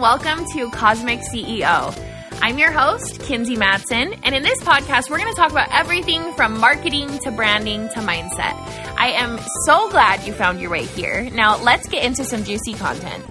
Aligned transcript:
welcome 0.00 0.44
to 0.52 0.70
Cosmic 0.70 1.18
CEO. 1.18 1.92
I'm 2.40 2.56
your 2.56 2.70
host, 2.70 3.18
Kinsey 3.18 3.56
Matson, 3.56 4.14
and 4.22 4.32
in 4.32 4.44
this 4.44 4.60
podcast, 4.60 5.10
we're 5.10 5.18
going 5.18 5.34
to 5.34 5.36
talk 5.36 5.50
about 5.50 5.70
everything 5.72 6.32
from 6.34 6.60
marketing 6.60 7.18
to 7.24 7.32
branding 7.32 7.88
to 7.88 7.96
mindset. 7.96 8.54
I 8.96 9.14
am 9.16 9.40
so 9.66 9.90
glad 9.90 10.24
you 10.24 10.32
found 10.32 10.60
your 10.60 10.70
way 10.70 10.84
here. 10.84 11.28
Now, 11.30 11.60
let's 11.60 11.88
get 11.88 12.04
into 12.04 12.24
some 12.24 12.44
juicy 12.44 12.74
content. 12.74 13.24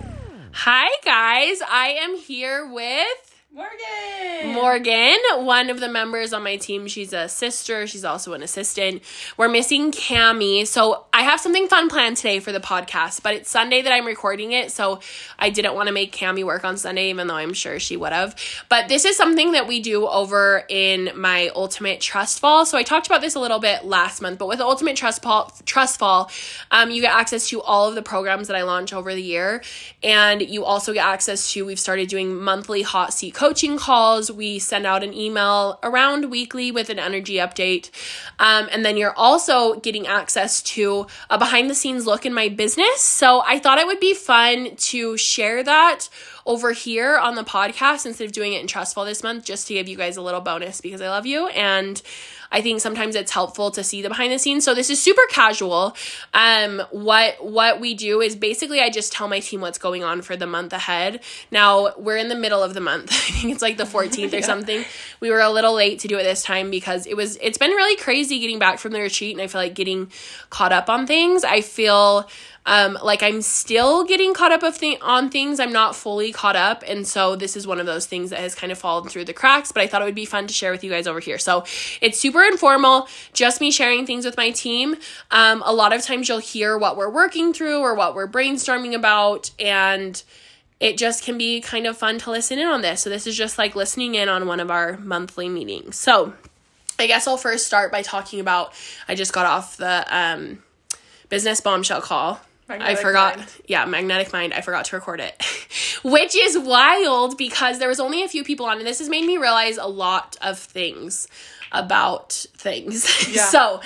Hi, 0.52 0.89
guys. 1.05 1.61
I 1.66 1.99
am 2.02 2.17
here 2.17 2.70
with 2.70 3.27
Morgan. 3.57 4.53
Morgan, 4.53 5.17
one 5.37 5.71
of 5.71 5.79
the 5.79 5.89
members 5.89 6.31
on 6.31 6.43
my 6.43 6.57
team. 6.57 6.85
She's 6.85 7.11
a 7.11 7.27
sister. 7.27 7.87
She's 7.87 8.05
also 8.05 8.33
an 8.33 8.43
assistant. 8.43 9.01
We're 9.35 9.47
missing 9.47 9.91
Cami. 9.91 10.67
So 10.67 11.05
I 11.11 11.23
have 11.23 11.39
something 11.39 11.67
fun 11.67 11.89
planned 11.89 12.17
today 12.17 12.39
for 12.39 12.51
the 12.51 12.59
podcast, 12.59 13.23
but 13.23 13.34
it's 13.34 13.49
Sunday 13.49 13.81
that 13.81 13.91
I'm 13.91 14.05
recording 14.05 14.51
it. 14.51 14.71
So 14.71 14.99
I 15.39 15.49
didn't 15.49 15.73
want 15.73 15.88
to 15.88 15.93
make 15.93 16.15
Cami 16.15 16.43
work 16.43 16.63
on 16.63 16.77
Sunday, 16.77 17.09
even 17.09 17.25
though 17.25 17.35
I'm 17.35 17.53
sure 17.53 17.79
she 17.79 17.98
would 17.98 18.12
have. 18.12 18.35
But 18.70 18.89
this 18.89 19.05
is 19.05 19.17
something 19.17 19.53
that 19.53 19.65
we 19.65 19.79
do 19.79 20.07
over 20.07 20.63
in 20.70 21.09
my 21.15 21.49
Ultimate 21.55 21.99
Trust 21.99 22.39
Fall. 22.39 22.63
So 22.63 22.77
I 22.77 22.84
talked 22.84 23.07
about 23.07 23.21
this 23.21 23.34
a 23.34 23.39
little 23.39 23.59
bit 23.59 23.85
last 23.85 24.21
month, 24.21 24.37
but 24.37 24.48
with 24.48 24.62
Ultimate 24.62 24.95
Trust 24.95 25.23
Fall, 25.23 25.51
Trust 25.65 25.98
Fall, 25.98 26.29
um, 26.70 26.91
you 26.91 27.01
get 27.01 27.15
access 27.15 27.49
to 27.49 27.62
all 27.63 27.89
of 27.89 27.95
the 27.95 28.03
programs 28.03 28.49
that 28.49 28.55
I 28.55 28.62
launch 28.62 28.93
over 28.93 29.15
the 29.15 29.23
year. 29.23 29.63
And 30.03 30.43
you 30.43 30.63
also 30.63 30.93
get 30.93 31.07
access 31.07 31.51
to, 31.53 31.65
we've 31.65 31.79
started 31.79 32.07
doing 32.07 32.35
monthly 32.35 32.84
hot 32.84 33.15
seat 33.15 33.34
coaching 33.34 33.46
coaching 33.47 33.77
calls. 33.77 34.29
We 34.29 34.59
send 34.59 34.85
out 34.85 35.03
an 35.03 35.13
email 35.13 35.79
around 35.81 36.29
weekly 36.29 36.69
with 36.69 36.89
an 36.89 36.99
energy 36.99 37.35
update. 37.35 37.89
Um, 38.39 38.67
and 38.73 38.83
then 38.83 38.97
you're 38.97 39.17
also 39.17 39.79
getting 39.79 40.05
access 40.05 40.61
to 40.63 41.07
a 41.29 41.37
behind 41.37 41.70
the 41.70 41.75
scenes 41.75 42.05
look 42.05 42.25
in 42.25 42.33
my 42.33 42.49
business. 42.49 43.01
So 43.01 43.41
I 43.45 43.57
thought 43.59 43.77
it 43.77 43.87
would 43.87 44.01
be 44.01 44.13
fun 44.13 44.76
to 44.76 45.15
share 45.15 45.63
that 45.63 46.09
over 46.48 46.71
here 46.71 47.17
on 47.17 47.35
the 47.35 47.43
podcast 47.43 48.05
instead 48.05 48.26
of 48.26 48.31
doing 48.31 48.53
it 48.53 48.62
in 48.62 48.67
Trust 48.67 48.95
Fall 48.95 49.05
this 49.05 49.21
month, 49.21 49.43
just 49.43 49.67
to 49.67 49.73
give 49.73 49.87
you 49.87 49.98
guys 49.98 50.15
a 50.15 50.21
little 50.21 50.41
bonus 50.41 50.79
because 50.79 51.01
I 51.01 51.09
love 51.09 51.26
you. 51.26 51.48
And 51.48 52.01
I 52.51 52.62
think 52.62 52.79
sometimes 52.79 53.15
it's 53.15 53.31
helpful 53.31 53.71
to 53.71 53.84
see 53.84 54.01
the 54.01 54.07
behind 54.07 54.31
the 54.31 54.39
scenes. 54.39 54.63
So 54.63 54.73
this 54.73 54.89
is 54.89 55.01
super 55.01 55.21
casual. 55.29 55.95
Um, 56.34 56.81
what 56.91 57.43
what 57.43 57.81
we 57.81 57.93
do 57.93 58.21
is 58.21 58.35
basically 58.35 58.79
I 58.79 58.89
just 58.89 59.12
tell 59.12 59.27
my 59.27 59.41
team 59.41 59.59
what's 59.59 59.77
going 59.77 60.05
on 60.05 60.21
for 60.21 60.37
the 60.37 60.48
month 60.48 60.71
ahead. 60.71 61.21
Now 61.51 61.93
we're 61.98 62.17
in 62.17 62.29
the 62.29 62.35
middle 62.35 62.63
of 62.63 62.73
the 62.73 62.79
month. 62.82 63.11
I 63.11 63.32
think 63.32 63.54
it's 63.54 63.61
like 63.61 63.77
the 63.77 63.84
14th 63.84 64.38
or 64.38 64.41
something. 64.53 64.85
We 65.19 65.29
were 65.29 65.41
a 65.41 65.50
little 65.50 65.73
late 65.73 66.00
to 66.00 66.07
do 66.07 66.17
it 66.17 66.23
this 66.23 66.44
time 66.44 66.72
because 66.72 67.06
it 67.06 67.17
was 67.17 67.38
it's 67.41 67.57
been 67.57 67.72
really 67.72 67.97
crazy 67.97 68.39
getting 68.39 68.59
back 68.59 68.79
from 68.79 68.94
the 68.94 69.01
retreat 69.01 69.34
and 69.34 69.41
I 69.41 69.47
feel 69.47 69.59
like 69.59 69.75
getting 69.75 70.09
caught 70.50 70.72
up 70.72 70.89
on 70.89 71.06
things. 71.06 71.44
I 71.44 71.59
feel 71.59 72.29
um, 72.68 73.00
like 73.01 73.23
I'm 73.23 73.41
still 73.41 74.03
getting 74.03 74.34
caught 74.34 74.51
up 74.51 74.62
of 74.62 74.78
th- 74.78 75.00
on 75.01 75.29
things. 75.29 75.59
I'm 75.59 75.72
not 75.72 75.96
fully 75.96 76.34
caught 76.34 76.57
up, 76.57 76.84
and 76.85 77.07
so 77.07 77.38
this 77.38 77.56
is 77.56 77.66
one 77.66 77.79
of 77.79 77.85
those 77.85 78.06
things 78.06 78.29
that 78.29 78.40
has 78.40 78.53
kind 78.53 78.73
of 78.73 78.78
fallen 78.78 79.07
through 79.07 79.23
the 79.23 79.34
cracks. 79.34 79.72
But 79.72 79.84
I 79.84 79.88
thought 79.88 80.01
it 80.01 80.06
would 80.06 80.13
be 80.13 80.25
fun 80.25 80.47
to 80.47 80.53
share 80.53 80.72
with 80.72 80.84
you 80.84 80.91
guys 80.91 81.07
over 81.07 81.22
here. 81.22 81.40
So 81.40 81.63
it's 82.01 82.19
super 82.19 82.44
informal, 82.44 83.07
just 83.31 83.62
me 83.62 83.72
sharing 83.72 84.06
things 84.06 84.25
with 84.25 84.35
my 84.35 84.51
team. 84.51 84.97
Um, 85.31 85.63
a 85.66 85.72
lot 85.72 85.94
of 85.94 86.03
times 86.03 86.28
you'll 86.28 86.40
hear 86.40 86.78
what 86.78 86.97
we're 86.97 87.09
working 87.09 87.53
through 87.53 87.79
or 87.79 87.95
what 87.95 88.13
we're 88.13 88.28
brainstorming 88.28 88.94
about, 88.94 89.50
and 89.57 90.22
it 90.81 90.97
just 90.97 91.23
can 91.23 91.38
be 91.38 91.62
kind 91.62 91.88
of 91.88 91.97
fun 91.97 92.19
to 92.19 92.31
listen 92.31 92.59
in 92.59 92.68
on 92.68 92.81
this. 92.81 93.01
So 93.01 93.09
this 93.09 93.25
is 93.25 93.38
just 93.38 93.57
like 93.57 93.78
listening 93.78 94.16
in 94.16 94.28
on 94.28 94.45
one 94.45 94.59
of 94.59 94.69
our 94.69 94.97
monthly 94.97 95.47
meetings. 95.47 95.95
So 95.95 96.34
I 97.00 97.07
guess 97.07 97.28
I'll 97.28 97.38
first 97.38 97.66
start 97.66 97.94
by 97.94 98.01
talking 98.01 98.41
about. 98.41 98.73
I 99.07 99.16
just 99.16 99.31
got 99.31 99.45
off 99.45 99.78
the 99.78 100.06
um, 100.12 100.63
business 101.29 101.62
bombshell 101.62 102.01
call 102.01 102.41
Magnetic 102.68 102.97
I 102.97 103.01
forgot. 103.01 103.38
Mind. 103.38 103.50
Yeah, 103.68 103.85
magnetic 103.85 104.34
mind. 104.34 104.53
I 104.53 104.62
forgot 104.62 104.85
to 104.85 104.96
record 104.96 105.22
it, 105.22 105.41
which 106.03 106.35
is 106.35 106.57
wild 106.57 107.38
because 107.38 107.79
there 107.79 107.88
was 107.88 108.00
only 108.00 108.23
a 108.23 108.28
few 108.28 108.44
people 108.44 108.66
on, 108.66 108.78
and 108.78 108.85
this 108.85 109.00
has 109.00 109.09
made 109.09 109.25
me 109.25 109.38
realize 109.38 109.78
a 109.78 109.88
lot 109.88 110.35
of 110.41 110.59
things 110.59 111.28
about 111.72 112.33
things. 112.55 113.05
Yeah. 113.29 113.45
so, 113.45 113.81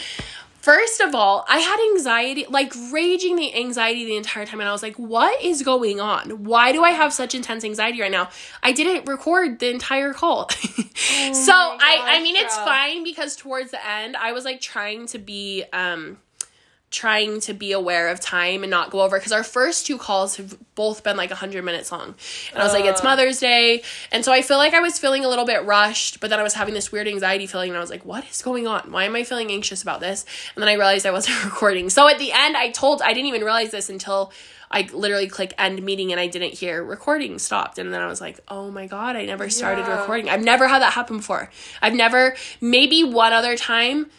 first 0.62 1.02
of 1.02 1.14
all, 1.16 1.46
I 1.48 1.60
had 1.60 1.80
anxiety, 1.94 2.46
like 2.50 2.74
raging 2.92 3.36
the 3.36 3.56
anxiety 3.56 4.06
the 4.06 4.16
entire 4.16 4.46
time, 4.46 4.60
and 4.60 4.70
I 4.70 4.72
was 4.72 4.84
like, 4.84 4.98
"What 4.98 5.42
is 5.44 5.62
going 5.62 6.00
on? 6.00 6.44
Why 6.44 6.72
do 6.72 6.84
I 6.84 6.92
have 6.92 7.14
such 7.14 7.36
intense 7.36 7.64
anxiety 7.64 8.02
right 8.02 8.12
now?" 8.12 8.30
I 8.64 8.72
didn't 8.72 9.08
record 9.08 9.60
the 9.60 9.70
entire 9.70 10.14
call, 10.14 10.50
oh 10.80 11.34
so 11.34 11.54
I, 11.54 12.18
I 12.18 12.24
mean, 12.24 12.36
it's 12.36 12.56
fine 12.56 13.04
because 13.04 13.36
towards 13.36 13.72
the 13.72 13.88
end, 13.88 14.16
I 14.16 14.32
was 14.32 14.44
like 14.46 14.60
trying 14.62 15.06
to 15.08 15.20
be, 15.20 15.66
um 15.72 16.18
trying 16.92 17.40
to 17.40 17.54
be 17.54 17.72
aware 17.72 18.10
of 18.10 18.20
time 18.20 18.64
and 18.64 18.70
not 18.70 18.92
go 18.92 19.02
over 19.02 19.18
because 19.18 19.32
our 19.32 19.46
first 19.46 19.88
two 19.88 19.98
calls 19.98 20.36
have 20.36 20.58
both 20.76 21.04
been 21.04 21.16
like 21.16 21.30
100 21.30 21.64
minutes 21.64 21.90
long 21.90 22.14
and 22.52 22.60
i 22.60 22.64
was 22.64 22.74
uh. 22.74 22.80
like 22.80 22.86
it's 22.86 23.00
uh. 23.00 23.06
mother's 23.06 23.40
day 23.40 23.82
and 24.12 24.26
so 24.26 24.32
i 24.32 24.42
feel 24.42 24.58
like 24.58 24.74
i 24.74 24.82
was 24.82 25.00
feeling 25.00 25.24
a 25.24 25.30
little 25.30 25.46
bit 25.46 25.64
rushed 25.64 26.20
but 26.20 26.30
then 26.30 26.38
i 26.38 26.44
was 26.44 26.54
having 26.54 26.74
this 26.74 26.92
weird 26.92 27.08
anxiety 27.08 27.48
feeling 27.48 27.70
and 27.70 27.78
i 27.78 27.80
was 27.80 27.90
like 27.90 28.04
what 28.04 28.26
is 28.30 28.42
going 28.42 28.68
on 28.68 28.92
why 28.92 29.06
am 29.06 29.16
i 29.16 29.24
feeling 29.24 29.52
anxious 29.52 29.82
about 29.82 30.02
this 30.02 30.26
and 30.54 30.62
then 30.62 30.68
i 30.68 30.74
realized 30.74 31.06
i 31.06 31.12
wasn't 31.12 31.44
recording 31.46 31.90
so 31.90 32.10
at 32.10 32.20
the 32.20 32.34
end 32.34 32.58
i 32.58 32.70
told 32.70 33.02
i 33.02 33.14
didn't 33.14 33.28
even 33.28 33.42
realize 33.42 33.72
this 33.72 33.90
until 33.90 34.32
I 34.74 34.90
literally 34.94 35.28
click 35.28 35.54
end 35.58 35.84
meeting 35.84 36.14
and 36.14 36.22
I 36.22 36.28
didn't 36.28 36.54
hear 36.54 36.82
recording 36.82 37.40
stopped. 37.40 37.78
And 37.78 37.94
then 37.94 38.00
I 38.02 38.08
was 38.08 38.22
like, 38.22 38.40
oh 38.48 38.72
my 38.72 38.88
God, 38.88 39.18
I 39.18 39.26
never 39.26 39.50
started 39.50 39.82
yeah. 39.82 40.00
recording. 40.00 40.30
I've 40.30 40.42
never 40.42 40.66
had 40.66 40.82
that 40.82 40.94
happen 40.94 41.18
before. 41.18 41.52
I've 41.82 41.94
never, 41.94 42.38
maybe 42.62 43.04
one 43.04 43.34
other 43.34 43.58
time 43.58 44.10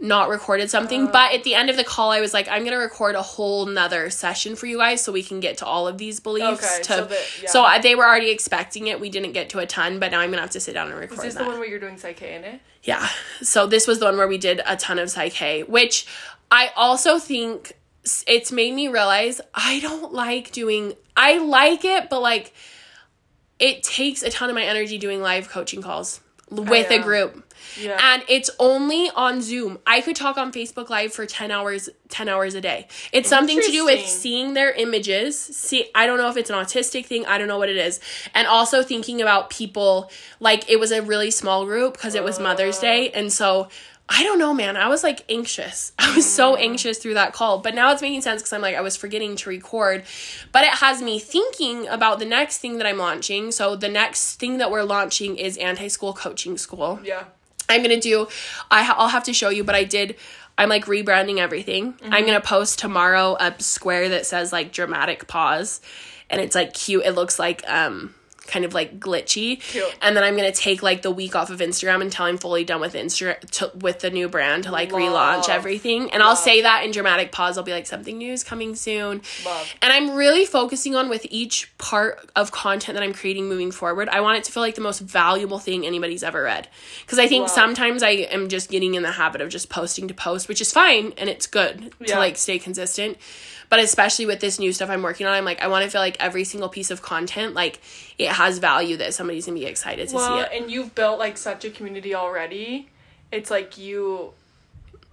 not 0.00 0.28
recorded 0.28 0.70
something. 0.70 1.08
Uh, 1.08 1.12
but 1.12 1.32
at 1.32 1.44
the 1.44 1.54
end 1.54 1.70
of 1.70 1.76
the 1.76 1.84
call, 1.84 2.10
I 2.10 2.20
was 2.20 2.34
like, 2.34 2.48
I'm 2.48 2.64
gonna 2.64 2.78
record 2.78 3.14
a 3.14 3.22
whole 3.22 3.66
nother 3.66 4.10
session 4.10 4.56
for 4.56 4.66
you 4.66 4.78
guys 4.78 5.02
so 5.02 5.12
we 5.12 5.22
can 5.22 5.40
get 5.40 5.58
to 5.58 5.66
all 5.66 5.86
of 5.86 5.98
these 5.98 6.20
beliefs. 6.20 6.64
Okay, 6.64 6.82
to, 6.82 6.92
so, 6.92 7.04
that, 7.04 7.42
yeah. 7.42 7.48
so 7.48 7.62
I, 7.62 7.78
they 7.78 7.94
were 7.94 8.04
already 8.04 8.30
expecting 8.30 8.88
it. 8.88 9.00
We 9.00 9.10
didn't 9.10 9.32
get 9.32 9.50
to 9.50 9.58
a 9.58 9.66
ton, 9.66 9.98
but 9.98 10.10
now 10.10 10.20
I'm 10.20 10.30
gonna 10.30 10.42
have 10.42 10.50
to 10.50 10.60
sit 10.60 10.74
down 10.74 10.90
and 10.90 10.98
record. 10.98 11.18
Is 11.18 11.22
this 11.22 11.34
that. 11.34 11.44
the 11.44 11.48
one 11.48 11.58
where 11.58 11.68
you're 11.68 11.78
doing 11.78 11.96
PSYCH-K 11.96 12.34
in 12.34 12.44
it? 12.44 12.60
Yeah. 12.82 13.08
So 13.42 13.66
this 13.66 13.86
was 13.86 14.00
the 14.00 14.06
one 14.06 14.16
where 14.16 14.28
we 14.28 14.38
did 14.38 14.60
a 14.66 14.76
ton 14.76 14.98
of 14.98 15.08
PSYCH-K, 15.08 15.64
which 15.64 16.06
I 16.50 16.70
also 16.76 17.18
think 17.18 17.74
it's 18.26 18.50
made 18.50 18.74
me 18.74 18.88
realize 18.88 19.40
I 19.54 19.80
don't 19.80 20.12
like 20.12 20.50
doing. 20.52 20.94
I 21.16 21.38
like 21.38 21.84
it, 21.84 22.10
but 22.10 22.20
like 22.20 22.52
it 23.58 23.82
takes 23.84 24.22
a 24.22 24.30
ton 24.30 24.48
of 24.48 24.56
my 24.56 24.64
energy 24.64 24.98
doing 24.98 25.22
live 25.22 25.48
coaching 25.48 25.82
calls 25.82 26.20
with 26.50 26.90
a 26.90 26.98
group. 26.98 27.44
Yeah. 27.80 27.98
And 28.00 28.22
it's 28.28 28.50
only 28.58 29.10
on 29.10 29.42
Zoom. 29.42 29.78
I 29.86 30.00
could 30.00 30.16
talk 30.16 30.36
on 30.36 30.52
Facebook 30.52 30.90
Live 30.90 31.12
for 31.12 31.26
10 31.26 31.50
hours 31.50 31.88
10 32.08 32.28
hours 32.28 32.54
a 32.54 32.60
day. 32.60 32.88
It's 33.12 33.28
something 33.28 33.60
to 33.60 33.70
do 33.70 33.84
with 33.86 34.06
seeing 34.06 34.54
their 34.54 34.72
images. 34.72 35.38
See 35.38 35.88
I 35.94 36.06
don't 36.06 36.18
know 36.18 36.28
if 36.28 36.36
it's 36.36 36.50
an 36.50 36.56
autistic 36.56 37.06
thing, 37.06 37.24
I 37.26 37.38
don't 37.38 37.48
know 37.48 37.58
what 37.58 37.68
it 37.68 37.76
is. 37.76 38.00
And 38.34 38.46
also 38.46 38.82
thinking 38.82 39.22
about 39.22 39.50
people 39.50 40.10
like 40.40 40.68
it 40.68 40.78
was 40.78 40.92
a 40.92 41.02
really 41.02 41.30
small 41.30 41.64
group 41.64 41.94
because 41.94 42.14
it 42.14 42.24
was 42.24 42.38
Mother's 42.38 42.78
Day 42.78 43.10
and 43.10 43.32
so 43.32 43.68
I 44.14 44.24
don't 44.24 44.38
know, 44.38 44.52
man. 44.52 44.76
I 44.76 44.88
was 44.88 45.02
like 45.02 45.24
anxious. 45.30 45.92
I 45.98 46.14
was 46.14 46.30
so 46.30 46.54
mm. 46.54 46.60
anxious 46.60 46.98
through 46.98 47.14
that 47.14 47.32
call. 47.32 47.58
But 47.58 47.74
now 47.74 47.92
it's 47.92 48.02
making 48.02 48.20
sense 48.20 48.42
because 48.42 48.52
I'm 48.52 48.60
like, 48.60 48.76
I 48.76 48.82
was 48.82 48.96
forgetting 48.96 49.36
to 49.36 49.48
record. 49.48 50.04
But 50.52 50.64
it 50.64 50.74
has 50.74 51.00
me 51.00 51.18
thinking 51.18 51.88
about 51.88 52.18
the 52.18 52.26
next 52.26 52.58
thing 52.58 52.76
that 52.78 52.86
I'm 52.86 52.98
launching. 52.98 53.52
So 53.52 53.74
the 53.74 53.88
next 53.88 54.36
thing 54.36 54.58
that 54.58 54.70
we're 54.70 54.82
launching 54.82 55.36
is 55.36 55.56
anti 55.56 55.88
school 55.88 56.12
coaching 56.12 56.58
school. 56.58 57.00
Yeah. 57.02 57.24
I'm 57.68 57.82
going 57.82 57.94
to 57.94 58.00
do, 58.00 58.28
I 58.70 58.82
ha- 58.82 58.96
I'll 58.98 59.08
have 59.08 59.24
to 59.24 59.32
show 59.32 59.48
you, 59.48 59.64
but 59.64 59.74
I 59.74 59.84
did, 59.84 60.16
I'm 60.58 60.68
like 60.68 60.86
rebranding 60.86 61.38
everything. 61.38 61.94
Mm-hmm. 61.94 62.12
I'm 62.12 62.24
to 62.40 62.46
post 62.46 62.78
tomorrow 62.78 63.36
a 63.40 63.54
square 63.60 64.08
that 64.10 64.26
says 64.26 64.52
like 64.52 64.72
dramatic 64.72 65.26
pause. 65.28 65.80
And 66.30 66.40
it's 66.40 66.54
like 66.54 66.74
cute. 66.74 67.04
It 67.04 67.12
looks 67.12 67.38
like, 67.38 67.62
um, 67.68 68.14
kind 68.52 68.64
of 68.64 68.74
like 68.74 69.00
glitchy. 69.00 69.60
And 70.02 70.14
then 70.16 70.22
I'm 70.22 70.36
gonna 70.36 70.52
take 70.52 70.82
like 70.82 71.02
the 71.02 71.10
week 71.10 71.34
off 71.34 71.50
of 71.50 71.60
Instagram 71.60 72.02
until 72.02 72.26
I'm 72.26 72.36
fully 72.36 72.64
done 72.64 72.80
with 72.80 72.94
Insta 72.94 73.74
with 73.82 74.00
the 74.00 74.10
new 74.10 74.28
brand 74.28 74.64
to 74.64 74.70
like 74.70 74.92
Love. 74.92 75.00
relaunch 75.00 75.48
everything. 75.48 76.02
And 76.10 76.20
Love. 76.20 76.22
I'll 76.22 76.36
say 76.36 76.62
that 76.62 76.84
in 76.84 76.90
dramatic 76.90 77.32
pause. 77.32 77.56
I'll 77.56 77.64
be 77.64 77.72
like 77.72 77.86
something 77.86 78.18
new 78.18 78.32
is 78.32 78.44
coming 78.44 78.74
soon. 78.74 79.22
Love. 79.44 79.74
And 79.80 79.92
I'm 79.92 80.14
really 80.14 80.44
focusing 80.44 80.94
on 80.94 81.08
with 81.08 81.26
each 81.30 81.76
part 81.78 82.30
of 82.36 82.52
content 82.52 82.94
that 82.96 83.02
I'm 83.02 83.14
creating 83.14 83.48
moving 83.48 83.70
forward. 83.70 84.08
I 84.10 84.20
want 84.20 84.38
it 84.38 84.44
to 84.44 84.52
feel 84.52 84.62
like 84.62 84.74
the 84.74 84.82
most 84.82 85.00
valuable 85.00 85.58
thing 85.58 85.86
anybody's 85.86 86.22
ever 86.22 86.42
read. 86.42 86.68
Because 87.00 87.18
I 87.18 87.26
think 87.26 87.48
sometimes 87.48 88.02
I 88.02 88.10
am 88.10 88.48
just 88.48 88.70
getting 88.70 88.94
in 88.94 89.02
the 89.02 89.12
habit 89.12 89.40
of 89.40 89.48
just 89.48 89.70
posting 89.70 90.08
to 90.08 90.14
post, 90.14 90.48
which 90.48 90.60
is 90.60 90.70
fine 90.72 91.14
and 91.16 91.30
it's 91.30 91.46
good 91.46 91.94
yeah. 92.00 92.14
to 92.14 92.18
like 92.18 92.36
stay 92.36 92.58
consistent 92.58 93.16
but 93.72 93.80
especially 93.80 94.26
with 94.26 94.40
this 94.40 94.58
new 94.58 94.70
stuff 94.70 94.90
I'm 94.90 95.00
working 95.00 95.26
on, 95.26 95.32
I'm 95.32 95.46
like, 95.46 95.62
I 95.62 95.68
want 95.68 95.82
to 95.82 95.90
feel 95.90 96.02
like 96.02 96.18
every 96.20 96.44
single 96.44 96.68
piece 96.68 96.90
of 96.90 97.00
content, 97.00 97.54
like 97.54 97.80
it 98.18 98.28
has 98.28 98.58
value 98.58 98.98
that 98.98 99.14
somebody's 99.14 99.46
gonna 99.46 99.58
be 99.58 99.64
excited 99.64 100.10
to 100.10 100.14
well, 100.14 100.36
see 100.36 100.42
it. 100.42 100.60
And 100.60 100.70
you've 100.70 100.94
built 100.94 101.18
like 101.18 101.38
such 101.38 101.64
a 101.64 101.70
community 101.70 102.14
already. 102.14 102.90
It's 103.30 103.50
like 103.50 103.78
you 103.78 104.34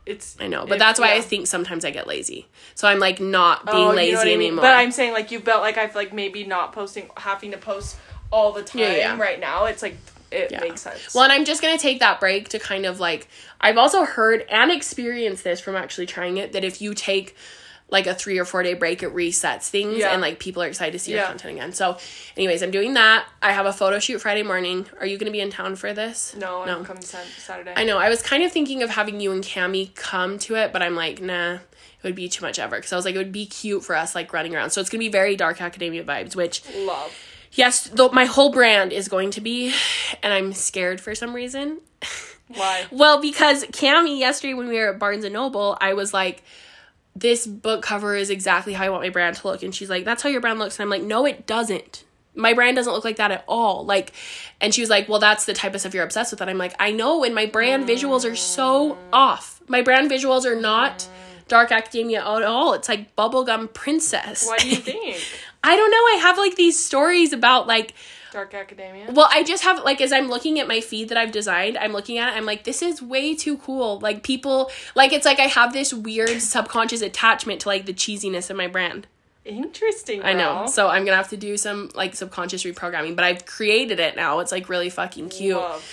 it's 0.05 0.35
I 0.41 0.47
know, 0.47 0.65
but 0.65 0.75
it, 0.75 0.79
that's 0.79 0.99
why 0.99 1.13
yeah. 1.13 1.19
I 1.19 1.21
think 1.21 1.47
sometimes 1.47 1.85
I 1.85 1.91
get 1.91 2.05
lazy. 2.05 2.47
So 2.75 2.89
I'm 2.89 2.99
like 2.99 3.21
not 3.21 3.65
being 3.65 3.77
oh, 3.77 3.93
lazy 3.93 4.09
you 4.09 4.15
know 4.15 4.21
I 4.21 4.25
mean? 4.25 4.41
anymore. 4.41 4.61
But 4.63 4.75
I'm 4.75 4.91
saying 4.91 5.13
like 5.13 5.31
you 5.31 5.39
built 5.39 5.61
like 5.61 5.77
I've 5.77 5.95
like 5.95 6.11
maybe 6.11 6.43
not 6.43 6.73
posting 6.73 7.09
having 7.15 7.51
to 7.51 7.57
post 7.57 7.95
all 8.29 8.51
the 8.51 8.61
time 8.61 8.81
yeah, 8.81 8.91
yeah. 8.91 9.17
right 9.17 9.39
now. 9.39 9.67
It's 9.67 9.81
like 9.81 9.95
it 10.31 10.51
makes 10.59 10.81
sense. 10.81 11.15
Well, 11.15 11.23
and 11.23 11.31
I'm 11.31 11.45
just 11.45 11.61
gonna 11.61 11.77
take 11.77 12.01
that 12.01 12.19
break 12.19 12.49
to 12.49 12.59
kind 12.59 12.85
of 12.85 12.99
like 12.99 13.29
I've 13.61 13.77
also 13.77 14.03
heard 14.03 14.45
and 14.49 14.69
experienced 14.69 15.45
this 15.45 15.61
from 15.61 15.77
actually 15.77 16.07
trying 16.07 16.35
it 16.35 16.51
that 16.51 16.65
if 16.65 16.81
you 16.81 16.93
take 16.93 17.37
like 17.91 18.05
a 18.07 18.13
three 18.13 18.37
or 18.37 18.45
four 18.45 18.61
day 18.61 18.75
break, 18.75 19.01
it 19.01 19.13
resets 19.15 19.63
things 19.69 19.97
Yeah. 19.97 20.11
and 20.13 20.21
like 20.21 20.37
people 20.39 20.61
are 20.61 20.67
excited 20.67 20.91
to 20.91 20.99
see 20.99 21.11
your 21.13 21.23
content 21.25 21.53
again. 21.55 21.73
So, 21.73 21.97
anyways, 22.37 22.61
I'm 22.61 22.69
doing 22.71 22.93
that. 22.93 23.25
I 23.41 23.51
have 23.51 23.65
a 23.65 23.73
photo 23.73 23.97
shoot 23.99 24.19
Friday 24.21 24.43
morning. 24.43 24.85
Are 24.99 25.05
you 25.07 25.17
going 25.17 25.25
to 25.25 25.31
be 25.31 25.41
in 25.41 25.49
town 25.49 25.75
for 25.75 25.91
this? 25.93 26.35
No, 26.37 26.65
No. 26.65 26.77
I'm 26.77 26.85
coming 26.85 27.01
Saturday. 27.01 27.73
I 27.75 27.83
know. 27.85 27.97
I 27.97 28.09
was 28.09 28.21
kind 28.21 28.43
of 28.43 28.51
thinking 28.51 28.83
of 28.83 28.91
having 28.91 29.19
you 29.19 29.31
and 29.31 29.43
Cami 29.43 29.93
come 29.95 30.37
to 30.39 30.55
it, 30.55 30.71
but 30.71 30.83
I'm 30.83 30.95
like, 30.95 31.19
nah, 31.19 31.53
it 31.55 31.59
would 32.03 32.13
be 32.15 32.29
too 32.29 32.45
much 32.45 32.59
ever. 32.59 32.75
Because 32.75 32.93
I 32.93 32.95
was 32.95 33.05
like, 33.05 33.15
it 33.15 33.17
would 33.17 33.31
be 33.31 33.47
cute 33.47 33.83
for 33.83 33.95
us 33.95 34.13
like 34.13 34.31
running 34.33 34.55
around. 34.55 34.69
So 34.69 34.81
it's 34.81 34.89
gonna 34.91 34.99
be 34.99 35.09
very 35.09 35.35
dark 35.35 35.59
academia 35.59 36.03
vibes, 36.03 36.35
which 36.35 36.61
Love. 36.75 37.11
yes, 37.53 37.87
though 37.87 38.09
my 38.09 38.25
whole 38.25 38.51
brand 38.51 38.93
is 38.93 39.07
going 39.07 39.31
to 39.31 39.41
be, 39.41 39.73
and 40.21 40.31
I'm 40.31 40.53
scared 40.53 41.01
for 41.01 41.15
some 41.15 41.33
reason. 41.33 41.79
Why? 42.49 42.85
Well, 42.91 43.19
because 43.21 43.63
Cami 43.65 44.19
yesterday 44.19 44.53
when 44.53 44.67
we 44.67 44.77
were 44.77 44.93
at 44.93 44.99
Barnes 44.99 45.23
and 45.23 45.33
Noble, 45.33 45.77
I 45.81 45.93
was 45.93 46.13
like, 46.13 46.43
this 47.19 47.45
book 47.45 47.81
cover 47.81 48.15
is 48.15 48.29
exactly 48.29 48.73
how 48.73 48.85
I 48.85 48.89
want 48.89 49.03
my 49.03 49.09
brand 49.09 49.35
to 49.37 49.47
look. 49.47 49.63
And 49.63 49.73
she's 49.73 49.89
like, 49.89 50.05
that's 50.05 50.23
how 50.23 50.29
your 50.29 50.41
brand 50.41 50.59
looks. 50.59 50.79
And 50.79 50.83
I'm 50.83 50.89
like, 50.89 51.03
no, 51.03 51.25
it 51.25 51.45
doesn't. 51.45 52.03
My 52.35 52.53
brand 52.53 52.77
doesn't 52.77 52.93
look 52.93 53.03
like 53.03 53.17
that 53.17 53.31
at 53.31 53.43
all. 53.47 53.85
Like, 53.85 54.13
and 54.61 54.73
she 54.73 54.81
was 54.81 54.89
like, 54.89 55.09
well, 55.09 55.19
that's 55.19 55.45
the 55.45 55.53
type 55.53 55.73
of 55.73 55.81
stuff 55.81 55.93
you're 55.93 56.03
obsessed 56.03 56.31
with. 56.31 56.41
And 56.41 56.49
I'm 56.49 56.57
like, 56.57 56.75
I 56.79 56.91
know. 56.91 57.23
And 57.23 57.35
my 57.35 57.45
brand 57.45 57.87
visuals 57.87 58.29
are 58.29 58.35
so 58.35 58.97
off. 59.11 59.61
My 59.67 59.81
brand 59.81 60.09
visuals 60.09 60.45
are 60.45 60.59
not 60.59 61.07
dark 61.47 61.71
academia 61.71 62.19
at 62.19 62.43
all. 62.43 62.73
It's 62.73 62.87
like 62.87 63.15
bubblegum 63.15 63.73
princess. 63.73 64.47
Why 64.47 64.57
do 64.57 64.69
you 64.69 64.75
think? 64.77 65.17
I 65.63 65.75
don't 65.75 65.91
know. 65.91 65.97
I 65.97 66.19
have 66.21 66.37
like 66.37 66.55
these 66.55 66.79
stories 66.79 67.33
about 67.33 67.67
like, 67.67 67.93
Dark 68.31 68.53
Academia? 68.53 69.11
well, 69.11 69.27
I 69.31 69.43
just 69.43 69.63
have 69.63 69.83
like 69.83 70.01
as 70.01 70.11
I'm 70.11 70.27
looking 70.27 70.59
at 70.59 70.67
my 70.67 70.81
feed 70.81 71.09
that 71.09 71.17
I've 71.17 71.31
designed, 71.31 71.77
I'm 71.77 71.93
looking 71.93 72.17
at 72.17 72.33
it, 72.33 72.37
I'm 72.37 72.45
like, 72.45 72.63
this 72.63 72.81
is 72.81 73.01
way 73.01 73.35
too 73.35 73.57
cool. 73.57 73.99
Like 73.99 74.23
people 74.23 74.71
like 74.95 75.13
it's 75.13 75.25
like 75.25 75.39
I 75.39 75.47
have 75.47 75.73
this 75.73 75.93
weird 75.93 76.41
subconscious 76.41 77.01
attachment 77.01 77.61
to 77.61 77.69
like 77.69 77.85
the 77.85 77.93
cheesiness 77.93 78.49
of 78.49 78.57
my 78.57 78.67
brand. 78.67 79.07
Interesting. 79.45 80.21
I 80.23 80.33
know. 80.33 80.67
So 80.67 80.89
I'm 80.89 81.05
gonna 81.05 81.17
have 81.17 81.29
to 81.29 81.37
do 81.37 81.57
some 81.57 81.89
like 81.95 82.15
subconscious 82.15 82.63
reprogramming, 82.63 83.15
but 83.15 83.25
I've 83.25 83.45
created 83.45 83.99
it 83.99 84.15
now. 84.15 84.39
It's 84.39 84.51
like 84.51 84.69
really 84.69 84.89
fucking 84.89 85.29
cute. 85.29 85.57
Love. 85.57 85.85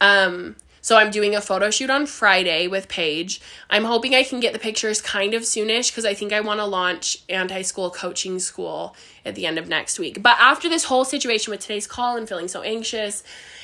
Um, 0.00 0.56
so 0.82 0.96
I'm 0.96 1.12
doing 1.12 1.34
a 1.34 1.40
photo 1.40 1.70
shoot 1.70 1.90
on 1.90 2.06
Friday 2.06 2.66
with 2.66 2.88
Paige. 2.88 3.40
I'm 3.70 3.84
hoping 3.84 4.16
I 4.16 4.24
can 4.24 4.40
get 4.40 4.52
the 4.52 4.58
pictures 4.58 5.00
kind 5.00 5.32
of 5.32 5.42
soonish 5.42 5.90
because 5.90 6.04
I 6.04 6.12
think 6.12 6.32
I 6.32 6.40
want 6.40 6.58
to 6.58 6.66
launch 6.66 7.18
anti 7.28 7.62
school 7.62 7.88
coaching 7.88 8.40
school 8.40 8.96
at 9.24 9.36
the 9.36 9.46
end 9.46 9.58
of 9.58 9.68
next 9.68 10.00
week. 10.00 10.22
But 10.22 10.36
after 10.40 10.68
this 10.68 10.84
whole 10.84 11.04
situation 11.04 11.52
with 11.52 11.60
today's 11.60 11.86
call 11.86 12.16
and 12.16 12.28
feeling 12.28 12.48
so 12.48 12.62
anxious, 12.62 13.22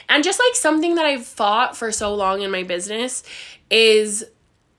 and 0.09 0.23
just 0.23 0.39
like 0.39 0.55
something 0.55 0.95
that 0.95 1.05
I've 1.05 1.27
fought 1.27 1.77
for 1.77 1.91
so 1.91 2.15
long 2.15 2.43
in 2.43 2.53
my 2.53 2.63
business 2.63 3.25
is 3.69 4.25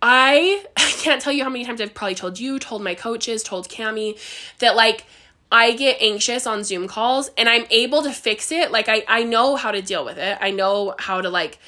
I 0.01 0.65
I 0.77 0.91
can't 0.97 1.21
tell 1.21 1.33
you 1.33 1.43
how 1.43 1.49
many 1.49 1.65
times 1.65 1.81
I've 1.81 1.93
probably 1.93 2.15
told 2.15 2.39
you, 2.39 2.57
told 2.57 2.81
my 2.81 2.95
coaches, 2.95 3.43
told 3.43 3.67
Cami 3.67 4.17
that 4.59 4.77
like 4.77 5.05
I 5.51 5.73
get 5.73 6.01
anxious 6.01 6.47
on 6.47 6.63
Zoom 6.63 6.87
calls 6.87 7.31
and 7.37 7.49
I'm 7.49 7.65
able 7.69 8.01
to 8.03 8.11
fix 8.11 8.49
it. 8.49 8.71
Like 8.71 8.87
I 8.87 9.03
I 9.09 9.23
know 9.23 9.57
how 9.57 9.71
to 9.71 9.81
deal 9.81 10.05
with 10.05 10.17
it. 10.17 10.37
I 10.39 10.51
know 10.51 10.95
how 10.97 11.19
to 11.19 11.29
like 11.29 11.59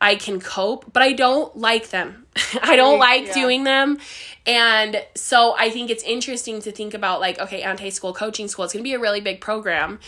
I 0.00 0.14
can 0.16 0.40
cope, 0.40 0.92
but 0.92 1.02
I 1.02 1.12
don't 1.12 1.54
like 1.56 1.90
them. 1.90 2.26
I 2.62 2.76
don't 2.76 2.98
like 2.98 3.26
Yeah. 3.26 3.34
doing 3.34 3.64
them. 3.64 3.98
And 4.46 5.04
so 5.14 5.54
I 5.58 5.68
think 5.70 5.90
it's 5.90 6.02
interesting 6.04 6.62
to 6.62 6.72
think 6.72 6.94
about 6.94 7.20
like 7.20 7.38
okay, 7.38 7.62
anti-school 7.62 8.14
coaching 8.14 8.48
school, 8.48 8.64
it's 8.64 8.72
going 8.72 8.82
to 8.82 8.88
be 8.88 8.94
a 8.94 8.98
really 9.00 9.20
big 9.20 9.40
program. 9.40 10.00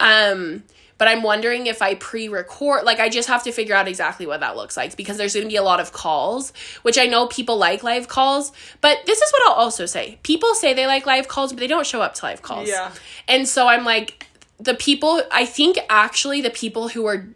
Um 0.00 0.64
but 0.98 1.08
I'm 1.08 1.22
wondering 1.22 1.66
if 1.66 1.82
I 1.82 1.94
pre-record 1.94 2.84
like 2.84 3.00
I 3.00 3.10
just 3.10 3.28
have 3.28 3.42
to 3.44 3.52
figure 3.52 3.74
out 3.74 3.86
exactly 3.86 4.26
what 4.26 4.40
that 4.40 4.56
looks 4.56 4.76
like 4.78 4.96
because 4.96 5.18
there's 5.18 5.34
going 5.34 5.44
to 5.44 5.48
be 5.50 5.56
a 5.56 5.62
lot 5.62 5.78
of 5.78 5.92
calls, 5.92 6.54
which 6.82 6.96
I 6.98 7.04
know 7.04 7.26
people 7.26 7.58
like 7.58 7.82
live 7.82 8.08
calls, 8.08 8.50
but 8.80 8.98
this 9.04 9.20
is 9.20 9.30
what 9.30 9.46
I'll 9.48 9.62
also 9.62 9.84
say. 9.84 10.18
People 10.22 10.54
say 10.54 10.72
they 10.72 10.86
like 10.86 11.04
live 11.04 11.28
calls, 11.28 11.52
but 11.52 11.60
they 11.60 11.66
don't 11.66 11.86
show 11.86 12.00
up 12.00 12.14
to 12.14 12.24
live 12.24 12.40
calls. 12.40 12.68
Yeah. 12.68 12.92
And 13.28 13.46
so 13.46 13.68
I'm 13.68 13.84
like 13.84 14.26
the 14.58 14.72
people 14.74 15.22
I 15.30 15.44
think 15.44 15.76
actually 15.90 16.40
the 16.40 16.50
people 16.50 16.88
who 16.88 17.04
are 17.06 17.26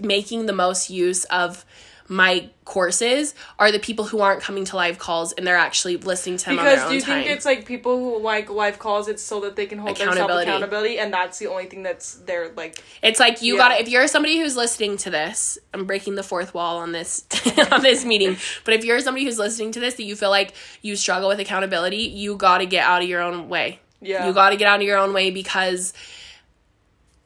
making 0.00 0.46
the 0.46 0.52
most 0.52 0.90
use 0.90 1.24
of 1.26 1.64
my 2.08 2.50
courses 2.64 3.36
are 3.60 3.70
the 3.70 3.78
people 3.78 4.04
who 4.04 4.18
aren't 4.20 4.42
coming 4.42 4.64
to 4.64 4.74
live 4.74 4.98
calls 4.98 5.30
and 5.34 5.46
they're 5.46 5.56
actually 5.56 5.96
listening 5.96 6.36
to 6.36 6.44
them 6.46 6.56
Because 6.56 6.88
do 6.88 6.94
you 6.96 7.00
time. 7.00 7.22
think 7.22 7.30
it's 7.36 7.44
like 7.44 7.64
people 7.66 7.96
who 7.98 8.18
like 8.20 8.50
live 8.50 8.80
calls? 8.80 9.06
It's 9.06 9.22
so 9.22 9.38
that 9.42 9.54
they 9.54 9.66
can 9.66 9.78
hold 9.78 9.90
themselves 9.90 10.16
Accountability. 10.16 10.50
accountability, 10.50 10.98
and 10.98 11.14
that's 11.14 11.38
the 11.38 11.46
only 11.46 11.66
thing 11.66 11.84
that's 11.84 12.14
there. 12.14 12.50
Like, 12.56 12.82
It's 13.00 13.20
like 13.20 13.42
you 13.42 13.54
Yeah. 13.54 13.58
gotta 13.68 13.80
if 13.80 13.88
you're 13.88 14.08
somebody 14.08 14.40
who's 14.40 14.56
listening 14.56 14.96
to 14.98 15.10
this, 15.10 15.56
I'm 15.72 15.84
breaking 15.84 16.16
the 16.16 16.24
fourth 16.24 16.52
wall 16.52 16.78
on 16.78 16.90
this 16.90 17.24
on 17.70 17.80
this 17.82 18.04
meeting. 18.04 18.36
But 18.64 18.74
if 18.74 18.84
you're 18.84 18.98
somebody 18.98 19.24
who's 19.24 19.38
listening 19.38 19.70
to 19.72 19.78
this 19.80 19.94
that 19.94 20.02
you 20.02 20.16
feel 20.16 20.30
like 20.30 20.52
you 20.82 20.96
struggle 20.96 21.28
with 21.28 21.38
accountability, 21.38 21.98
you 21.98 22.34
gotta 22.34 22.66
get 22.66 22.84
out 22.84 23.02
of 23.04 23.08
your 23.08 23.22
own 23.22 23.48
way. 23.48 23.78
Yeah. 24.00 24.26
You 24.26 24.32
gotta 24.32 24.56
get 24.56 24.66
out 24.66 24.80
of 24.80 24.86
your 24.86 24.98
own 24.98 25.12
way 25.12 25.30
because 25.30 25.92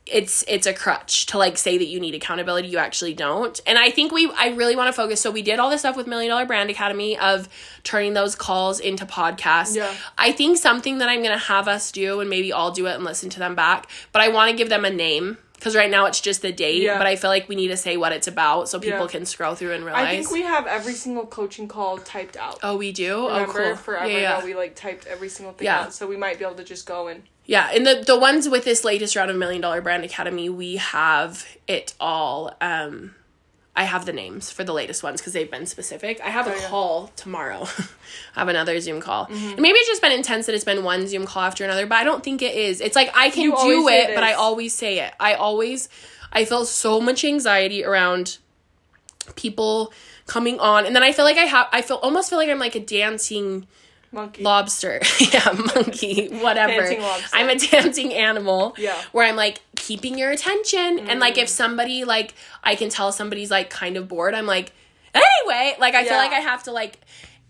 it's 0.07 0.45
it's 0.47 0.67
a 0.67 0.73
crutch 0.75 1.25
to 1.27 1.39
like 1.39 1.57
say 1.57 1.79
that 1.79 1.87
you 1.87 1.99
need 1.99 2.15
accountability 2.15 2.69
you 2.69 2.77
actually 2.77 3.15
don't 3.15 3.61
and 3.67 3.79
i 3.79 3.91
think 3.91 4.13
we 4.13 4.31
i 4.37 4.49
really 4.49 4.77
want 4.77 4.87
to 4.87 4.93
focus 4.93 5.19
so 5.19 5.31
we 5.31 5.41
did 5.41 5.59
all 5.59 5.71
this 5.71 5.81
stuff 5.81 5.97
with 5.97 6.07
million 6.07 6.29
dollar 6.29 6.45
brand 6.45 6.69
academy 6.69 7.17
of 7.19 7.49
turning 7.85 8.13
those 8.13 8.35
calls 8.35 8.81
into 8.81 9.07
podcasts 9.07 9.75
Yeah. 9.75 9.95
i 10.19 10.31
think 10.31 10.59
something 10.59 10.99
that 10.99 11.09
i'm 11.09 11.23
gonna 11.23 11.39
have 11.39 11.69
us 11.69 11.91
do 11.91 12.21
and 12.21 12.29
maybe 12.29 12.53
i'll 12.53 12.71
do 12.71 12.87
it 12.87 12.95
and 12.97 13.05
listen 13.05 13.31
to 13.31 13.39
them 13.39 13.55
back 13.55 13.89
but 14.13 14.21
i 14.21 14.29
want 14.29 14.51
to 14.51 14.57
give 14.57 14.69
them 14.69 14.85
a 14.85 14.91
name 14.91 15.39
because 15.55 15.75
right 15.75 15.91
now 15.91 16.05
it's 16.05 16.21
just 16.21 16.43
the 16.43 16.53
date 16.53 16.83
Yeah. 16.83 16.99
but 16.99 17.07
i 17.07 17.17
feel 17.17 17.31
like 17.31 17.49
we 17.49 17.57
need 17.57 17.69
to 17.69 17.77
say 17.79 17.97
what 17.97 18.13
it's 18.13 18.27
about 18.29 18.69
so 18.69 18.79
people 18.79 19.01
Yeah. 19.01 19.07
can 19.07 19.25
scroll 19.25 19.55
through 19.55 19.73
and 19.73 19.87
realize 19.87 20.07
I 20.09 20.17
think 20.17 20.31
we 20.31 20.43
have 20.43 20.67
every 20.67 20.93
single 20.93 21.25
coaching 21.25 21.67
call 21.67 21.97
typed 21.97 22.37
out. 22.37 22.59
oh 22.63 22.77
we 22.77 22.93
do 22.93 23.15
oh, 23.15 23.33
Remember, 23.33 23.63
oh 23.63 23.67
cool 23.69 23.77
forever 23.77 24.11
yeah, 24.11 24.19
yeah. 24.39 24.45
we 24.45 24.55
like 24.55 24.77
typed 24.77 25.07
every 25.07 25.31
single 25.31 25.55
thing 25.55 25.67
out, 25.69 25.95
so 25.95 26.07
we 26.07 26.19
might 26.19 26.39
be 26.39 26.45
able 26.45 26.57
to 26.57 26.65
just 26.65 26.85
go 26.85 27.09
and 27.09 27.23
Yeah, 27.47 27.69
and 27.73 27.87
the 27.87 28.03
the 28.07 28.19
ones 28.19 28.49
with 28.49 28.65
this 28.65 28.85
latest 28.85 29.15
round 29.17 29.31
of 29.31 29.37
Million 29.37 29.61
Dollar 29.61 29.81
Brand 29.83 30.05
Academy, 30.05 30.49
we 30.49 30.77
have 30.77 31.47
it 31.69 31.95
all. 32.01 32.57
Um, 32.61 33.15
I 33.77 33.85
have 33.85 34.07
the 34.07 34.13
names 34.13 34.51
for 34.51 34.63
the 34.65 34.73
latest 34.73 35.03
ones 35.03 35.21
because 35.21 35.33
they've 35.33 35.51
been 35.51 35.67
specific. 35.67 36.21
I 36.23 36.31
have 36.31 36.47
a 36.47 36.51
Oh, 36.51 36.55
yeah. 36.55 36.61
Mm-hmm. 36.61 36.71
call 36.71 37.11
tomorrow. 37.17 37.63
I 38.37 38.39
have 38.41 38.49
another 38.49 38.79
Zoom 38.81 39.01
call, 39.01 39.27
and 39.27 39.59
maybe 39.59 39.77
it's 39.79 39.89
just 39.89 40.01
been 40.01 40.13
intense 40.13 40.47
that 40.47 40.55
it's 40.55 40.65
been 40.65 40.85
one 40.85 41.07
Zoom 41.07 41.27
call 41.27 41.43
after 41.43 41.65
another. 41.65 41.87
But 41.87 41.97
I 41.97 42.05
don't 42.05 42.23
think 42.25 42.41
it 42.41 42.55
is. 42.55 42.81
It's 42.81 42.97
like 42.97 43.11
I 43.15 43.31
can 43.31 43.43
You 43.43 43.57
do 43.57 43.89
it, 43.89 44.11
it 44.11 44.15
but 44.15 44.25
I 44.25 44.33
always 44.35 44.73
say 44.73 45.01
it. 45.01 45.13
I 45.21 45.35
always, 45.35 45.89
I 46.33 46.45
feel 46.47 46.65
so 46.65 47.01
much 47.01 47.25
anxiety 47.25 47.85
around 47.85 48.39
people 49.37 49.93
coming 50.27 50.59
on, 50.61 50.87
and 50.87 50.95
then 50.97 51.03
I 51.03 51.13
feel 51.13 51.25
like 51.27 51.37
I 51.37 51.45
have. 51.45 51.67
I 51.73 51.83
feel 51.83 51.97
almost 51.97 52.31
feel 52.31 52.39
like 52.39 52.49
I'm 52.49 52.59
like 52.59 52.75
a 52.77 52.81
dancing 52.81 53.67
monkey. 54.15 54.43
lobster 54.43 55.01
yeah 55.21 55.53
monkey 55.75 56.29
whatever 56.43 56.89
i'm 57.33 57.49
a 57.51 57.57
dancing 57.59 58.15
animal 58.15 58.75
Yeah. 58.79 58.93
Mm. 58.95 59.05
where 59.13 59.27
i'm 59.27 59.37
like 59.37 59.61
keeping 59.77 60.17
your 60.19 60.31
attention 60.31 61.09
and 61.11 61.21
like 61.21 61.37
if 61.37 61.49
somebody 61.49 62.05
like 62.05 62.35
i 62.63 62.75
can 62.75 62.89
tell 62.89 63.13
somebody's 63.13 63.51
like 63.51 63.69
kind 63.69 63.97
of 63.97 64.09
bored 64.09 64.35
i'm 64.35 64.47
like 64.47 64.73
anyway 65.15 65.75
like 65.79 65.95
i 65.95 66.05
feel 66.05 66.17
like 66.17 66.33
i 66.33 66.41
have 66.41 66.63
to 66.65 66.73
like 66.73 66.99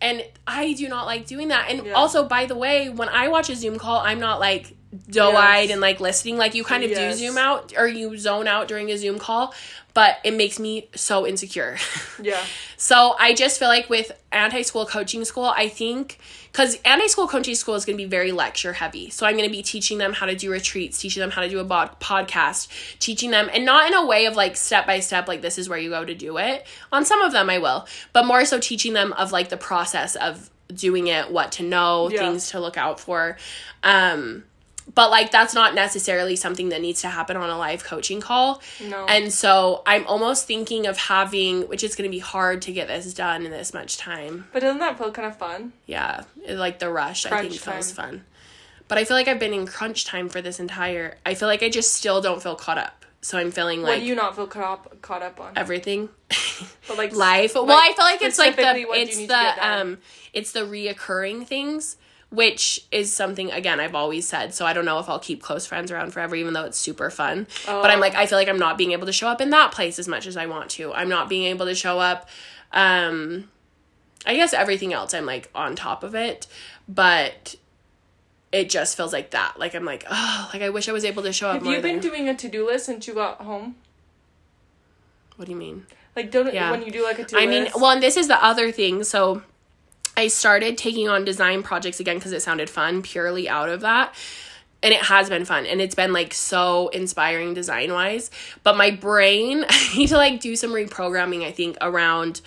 and 0.01 0.25
i 0.47 0.73
do 0.73 0.89
not 0.89 1.07
like 1.07 1.27
doing 1.27 1.49
that 1.49 1.71
and 1.71 1.87
Yeah. 1.87 1.93
also 1.93 2.27
by 2.27 2.47
the 2.47 2.57
way 2.57 2.89
when 2.89 3.09
i 3.09 3.29
watch 3.29 3.49
a 3.51 3.55
zoom 3.57 3.79
call 3.79 3.99
i'm 4.01 4.19
not 4.21 4.41
like 4.41 4.77
doe-eyed 5.11 5.65
Yes. 5.65 5.73
and 5.73 5.81
like 5.81 6.01
listening 6.01 6.37
like 6.37 6.55
you 6.55 6.65
kind 6.65 6.85
of 6.85 6.91
Yes. 6.91 7.19
do 7.19 7.27
zoom 7.27 7.39
out 7.39 7.73
or 7.77 7.87
you 7.89 8.17
zone 8.19 8.47
out 8.47 8.69
during 8.69 8.91
a 8.91 8.97
zoom 8.99 9.19
call 9.19 9.55
but 9.93 10.17
it 10.25 10.35
makes 10.35 10.59
me 10.59 10.89
so 10.95 11.27
insecure 11.27 11.77
Yeah. 12.23 12.43
So 12.77 13.17
I 13.19 13.35
just 13.35 13.59
feel 13.59 13.69
like 13.69 13.89
with 13.91 14.13
anti 14.31 14.63
school 14.63 14.85
coaching 14.87 15.25
school, 15.25 15.47
I 15.47 15.69
think 15.69 16.19
because 16.53 16.79
anti 16.85 17.07
school 17.09 17.27
coaching 17.27 17.55
school 17.55 17.75
is 17.75 17.85
going 17.85 17.97
to 17.99 18.05
be 18.05 18.09
very 18.09 18.31
lecture 18.31 18.73
heavy. 18.73 19.11
So 19.11 19.27
I'm 19.27 19.37
going 19.37 19.49
to 19.49 19.53
be 19.53 19.63
teaching 19.63 19.99
them 19.99 20.13
how 20.13 20.27
to 20.27 20.37
do 20.37 20.51
retreats, 20.51 20.99
teaching 21.01 21.21
them 21.21 21.31
how 21.31 21.41
to 21.41 21.49
do 21.49 21.59
a 21.61 21.65
bod- 21.65 21.99
podcast, 22.01 22.69
teaching 23.01 23.31
them, 23.31 23.49
and 23.53 23.65
not 23.65 23.89
in 23.89 23.95
a 23.95 24.05
way 24.07 24.27
of 24.27 24.37
like 24.37 24.57
step 24.57 24.87
by 24.87 25.01
step, 25.01 25.27
like 25.29 25.41
this 25.43 25.59
is 25.59 25.69
where 25.69 25.79
you 25.79 25.91
go 25.91 26.05
to 26.05 26.15
do 26.15 26.37
it. 26.39 26.67
On 26.93 27.05
some 27.05 27.21
of 27.23 27.33
them, 27.33 27.49
I 27.51 27.59
will, 27.59 27.87
but 28.13 28.27
more 28.27 28.45
so 28.45 28.59
teaching 28.61 28.93
them 28.93 29.13
of 29.15 29.33
like 29.33 29.49
the 29.49 29.57
process 29.57 30.15
of 30.15 30.51
doing 30.69 31.07
it, 31.09 31.31
what 31.33 31.53
to 31.53 31.63
know, 31.65 32.11
Yeah. 32.11 32.19
things 32.21 32.51
to 32.51 32.61
look 32.61 32.77
out 32.77 33.01
for. 33.01 33.37
Um, 33.83 34.45
but 34.93 35.11
like 35.11 35.31
that's 35.31 35.55
not 35.55 35.75
necessarily 35.75 36.37
something 36.37 36.69
that 36.71 36.81
needs 36.81 37.01
to 37.03 37.09
happen 37.09 37.37
on 37.37 37.49
a 37.49 37.57
live 37.57 37.85
coaching 37.85 38.21
call. 38.21 38.61
No. 38.83 39.07
And 39.07 39.33
so 39.33 39.83
I'm 39.87 40.07
almost 40.07 40.47
thinking 40.47 40.87
of 40.87 40.99
having, 40.99 41.63
which 41.69 41.83
is 41.85 41.95
going 41.97 42.09
to 42.09 42.15
be 42.15 42.19
hard 42.21 42.63
to 42.63 42.73
get 42.73 42.89
this 42.89 43.15
done 43.15 43.45
in 43.47 43.51
this 43.51 43.73
much 43.73 43.97
time. 43.97 44.47
But 44.53 44.61
doesn't 44.63 44.81
that 44.81 44.99
feel 44.99 45.11
kind 45.11 45.27
of 45.27 45.37
fun? 45.37 45.73
Yeah, 45.87 46.25
it- 46.45 46.57
like 46.57 46.79
the 46.81 46.91
rush, 46.91 47.25
I 47.27 47.31
Crunch 47.31 47.49
think 47.51 47.61
feels 47.61 47.93
fun. 47.93 48.25
But 48.87 48.99
I 48.99 49.05
feel 49.05 49.17
like 49.17 49.29
I've 49.29 49.39
been 49.39 49.55
in 49.55 49.67
crunch 49.67 50.05
time 50.05 50.29
for 50.29 50.43
this 50.43 50.61
entire. 50.61 51.17
I 51.25 51.35
feel 51.35 51.49
like 51.49 51.63
I 51.63 51.71
just 51.71 51.95
still 51.95 52.21
don't 52.21 52.43
feel 52.43 52.55
caught 52.55 52.77
up. 52.79 53.07
So 53.23 53.39
I'm 53.39 53.51
feeling 53.51 53.81
like. 53.81 53.95
What 53.95 54.01
do 54.01 54.05
you 54.07 54.15
not 54.15 54.37
feel 54.37 54.47
caught 54.47 54.65
up 54.65 55.01
caught 55.01 55.23
up 55.23 55.41
on? 55.41 55.53
everything. 55.57 56.11
But 56.87 56.99
like 56.99 57.13
life. 57.17 57.55
well, 57.55 57.67
I 57.71 57.93
feel 57.97 58.05
like 58.05 58.23
it's 58.23 58.39
like 58.39 58.55
the 58.57 58.63
specifically, 58.63 58.85
what 58.85 58.95
do 58.95 59.01
you 59.01 59.07
it's 59.09 59.17
need 59.17 59.23
to 59.29 59.33
get 59.35 59.57
the 59.57 59.67
um 59.81 59.99
it's 60.35 60.53
the 60.53 60.61
reoccurring 60.61 61.47
things, 61.47 61.97
which 62.35 62.85
is 62.91 63.13
something 63.13 63.51
again 63.53 63.81
I've 63.81 63.95
always 63.95 64.27
said. 64.27 64.55
So 64.55 64.67
I 64.67 64.73
don't 64.73 64.85
know 64.85 64.99
if 64.99 65.09
I'll 65.09 65.19
keep 65.19 65.43
close 65.43 65.67
friends 65.67 65.91
around 65.91 66.13
forever, 66.13 66.35
even 66.37 66.53
though 66.55 66.65
it's 66.65 66.79
super 66.79 67.11
fun. 67.11 67.47
But 67.67 67.91
I'm 67.91 67.99
Oh. 67.99 68.01
like 68.01 68.15
I 68.15 68.27
feel 68.27 68.39
like 68.39 68.49
I'm 68.49 68.59
not 68.59 68.77
being 68.79 68.93
able 68.93 69.07
to 69.07 69.13
show 69.13 69.29
up 69.29 69.41
in 69.41 69.51
that 69.51 69.73
place 69.73 69.99
as 69.99 70.09
much 70.09 70.27
as 70.27 70.37
I 70.37 70.47
want 70.47 70.71
to. 70.73 70.93
I'm 70.95 71.09
not 71.09 71.29
being 71.29 71.45
able 71.45 71.67
to 71.67 71.75
show 71.75 71.99
up. 72.01 72.29
Um, 72.73 73.51
I 74.27 74.35
guess 74.35 74.53
everything 74.53 74.93
else 74.93 75.13
I'm 75.15 75.27
like 75.27 75.51
on 75.55 75.77
top 75.77 76.03
of 76.03 76.15
it, 76.15 76.47
but 76.89 77.55
it 78.53 78.71
just 78.71 78.97
feels 78.97 79.13
like 79.13 79.31
that. 79.33 79.59
Like 79.59 79.75
I'm 79.75 79.85
like, 79.85 80.05
oh, 80.11 80.51
like 80.53 80.63
I 80.63 80.71
wish 80.71 80.89
I 80.89 80.93
was 80.93 81.05
able 81.05 81.23
to 81.25 81.33
show 81.33 81.49
up 81.49 81.63
Have 81.63 81.67
you 81.73 81.81
been 81.81 82.01
doing 82.01 82.29
a 82.29 82.35
to 82.35 82.49
do 82.49 82.67
list 82.67 82.87
since 82.87 83.07
you 83.07 83.15
got 83.15 83.41
home? 83.41 83.77
what 85.37 85.47
do 85.47 85.51
you 85.53 85.59
mean? 85.59 85.87
Like 86.15 86.31
don't 86.31 86.53
Yeah. 86.55 86.71
when 86.71 86.83
you 86.83 86.93
do 86.93 87.03
like 87.03 87.19
a 87.19 87.25
to 87.25 87.35
do 87.35 87.39
I 87.41 87.47
mean, 87.47 87.69
well, 87.75 87.91
and 87.91 88.03
this 88.03 88.17
is 88.17 88.29
the 88.29 88.43
other 88.45 88.71
thing. 88.71 89.03
So 89.05 89.43
I 90.17 90.29
started 90.29 90.79
taking 90.79 91.09
on 91.09 91.25
design 91.25 91.63
projects 91.63 92.01
again 92.01 92.17
because 92.17 92.33
it 92.33 92.43
sounded 92.43 92.71
fun 92.71 93.03
purely 93.03 93.49
out 93.49 93.69
of 93.69 93.81
that. 93.81 94.15
And 94.83 94.93
it 94.93 95.01
has 95.01 95.31
been 95.31 95.47
fun 95.47 95.65
and 95.65 95.81
it's 95.81 95.95
been 95.95 96.13
like 96.13 96.35
so 96.35 96.89
inspiring 96.89 97.55
design 97.55 97.93
wise. 97.93 98.31
But 98.63 98.77
my 98.77 98.91
brain, 98.91 99.65
I 99.69 99.97
need 99.97 100.09
to 100.09 100.17
like 100.17 100.41
do 100.41 100.57
some 100.57 100.73
reprogramming, 100.73 101.43
I 101.43 101.53
think, 101.53 101.79
around 101.81 102.41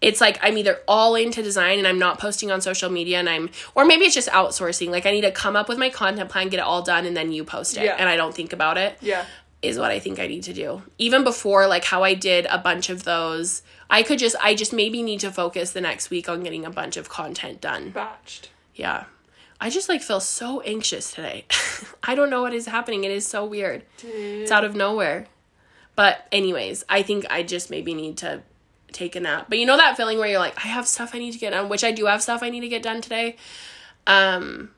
it's 0.00 0.20
like 0.20 0.38
I'm 0.42 0.56
either 0.56 0.78
all 0.86 1.16
into 1.16 1.42
design 1.42 1.78
and 1.78 1.86
I'm 1.86 1.98
not 1.98 2.20
posting 2.20 2.52
on 2.52 2.60
social 2.60 2.88
media 2.88 3.18
and 3.18 3.28
I'm 3.28 3.50
or 3.74 3.84
maybe 3.84 4.04
it's 4.04 4.14
just 4.14 4.28
outsourcing. 4.28 4.90
Like 4.90 5.06
I 5.06 5.10
need 5.10 5.22
to 5.22 5.32
come 5.32 5.56
up 5.56 5.68
with 5.68 5.78
my 5.78 5.90
content 5.90 6.30
plan, 6.30 6.48
get 6.48 6.58
it 6.58 6.62
all 6.62 6.82
done, 6.82 7.04
and 7.04 7.16
then 7.16 7.32
you 7.32 7.44
post 7.44 7.76
it. 7.76 7.84
Yeah. 7.84 7.96
And 7.98 8.08
I 8.08 8.16
don't 8.16 8.34
think 8.34 8.52
about 8.52 8.78
it 8.78 8.96
yeah. 9.00 9.24
Is 9.60 9.78
what 9.78 9.90
I 9.90 9.98
think 9.98 10.18
I 10.18 10.26
need 10.26 10.44
to 10.44 10.52
do. 10.52 10.82
Even 10.98 11.24
before, 11.24 11.66
like 11.66 11.84
how 11.84 12.02
I 12.04 12.14
did 12.14 12.46
a 12.46 12.58
bunch 12.58 12.90
of 12.90 13.04
those, 13.04 13.62
I 13.90 14.02
could 14.02 14.18
just, 14.18 14.36
I 14.40 14.54
just 14.54 14.72
maybe 14.72 15.02
need 15.02 15.20
to 15.20 15.32
focus 15.32 15.72
the 15.72 15.80
next 15.80 16.10
week 16.10 16.28
on 16.28 16.42
getting 16.42 16.64
a 16.64 16.70
bunch 16.70 16.96
of 16.96 17.08
content 17.08 17.60
done. 17.60 17.92
Batched. 17.92 18.48
Yeah. 18.74 19.04
I 19.60 19.70
just 19.70 19.88
like 19.88 20.02
feel 20.02 20.20
so 20.20 20.60
anxious 20.60 21.10
today. 21.10 21.46
I 22.04 22.14
don't 22.14 22.30
know 22.30 22.42
what 22.42 22.54
is 22.54 22.66
happening. 22.66 23.02
It 23.02 23.10
is 23.10 23.26
so 23.26 23.44
weird. 23.44 23.82
It's 24.02 24.52
out 24.52 24.64
of 24.64 24.76
nowhere. 24.76 25.26
But, 25.96 26.28
anyways, 26.30 26.84
I 26.88 27.02
think 27.02 27.26
I 27.28 27.42
just 27.42 27.70
maybe 27.70 27.92
need 27.92 28.18
to 28.18 28.42
take 28.92 29.16
a 29.16 29.20
nap. 29.20 29.46
But 29.48 29.58
you 29.58 29.66
know 29.66 29.76
that 29.76 29.96
feeling 29.96 30.18
where 30.18 30.28
you're 30.28 30.38
like, 30.38 30.56
I 30.64 30.68
have 30.68 30.86
stuff 30.86 31.12
I 31.12 31.18
need 31.18 31.32
to 31.32 31.38
get 31.38 31.50
done, 31.50 31.68
which 31.68 31.82
I 31.82 31.90
do 31.90 32.06
have 32.06 32.22
stuff 32.22 32.40
I 32.42 32.50
need 32.50 32.60
to 32.60 32.68
get 32.68 32.84
done 32.84 33.00
today. 33.00 33.34
Um, 34.06 34.70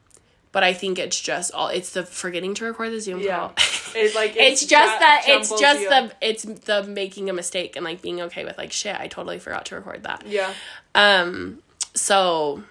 but 0.52 0.62
I 0.64 0.72
think 0.72 0.98
it's 0.98 1.20
just 1.20 1.52
all 1.52 1.68
it's 1.68 1.90
the 1.92 2.04
forgetting 2.04 2.54
to 2.54 2.64
record 2.64 2.90
the 2.92 3.00
Zoom 3.00 3.20
Yeah. 3.20 3.38
call. 3.38 3.54
It's 3.92 4.14
like 4.14 4.36
it's 4.36 4.64
just 4.64 5.00
that 5.00 5.24
it's 5.26 5.48
just 5.60 5.80
the 5.80 6.12
it's 6.20 6.44
the 6.44 6.84
making 6.84 7.28
a 7.28 7.32
mistake 7.32 7.74
and 7.74 7.84
like 7.84 8.00
being 8.00 8.20
okay 8.20 8.44
with 8.44 8.56
like 8.56 8.70
shit 8.70 8.94
i 8.94 9.08
totally 9.08 9.40
forgot 9.40 9.66
to 9.66 9.74
record 9.74 10.04
that 10.04 10.24
Yeah. 10.28 10.54
um 10.94 11.60
so 11.94 12.62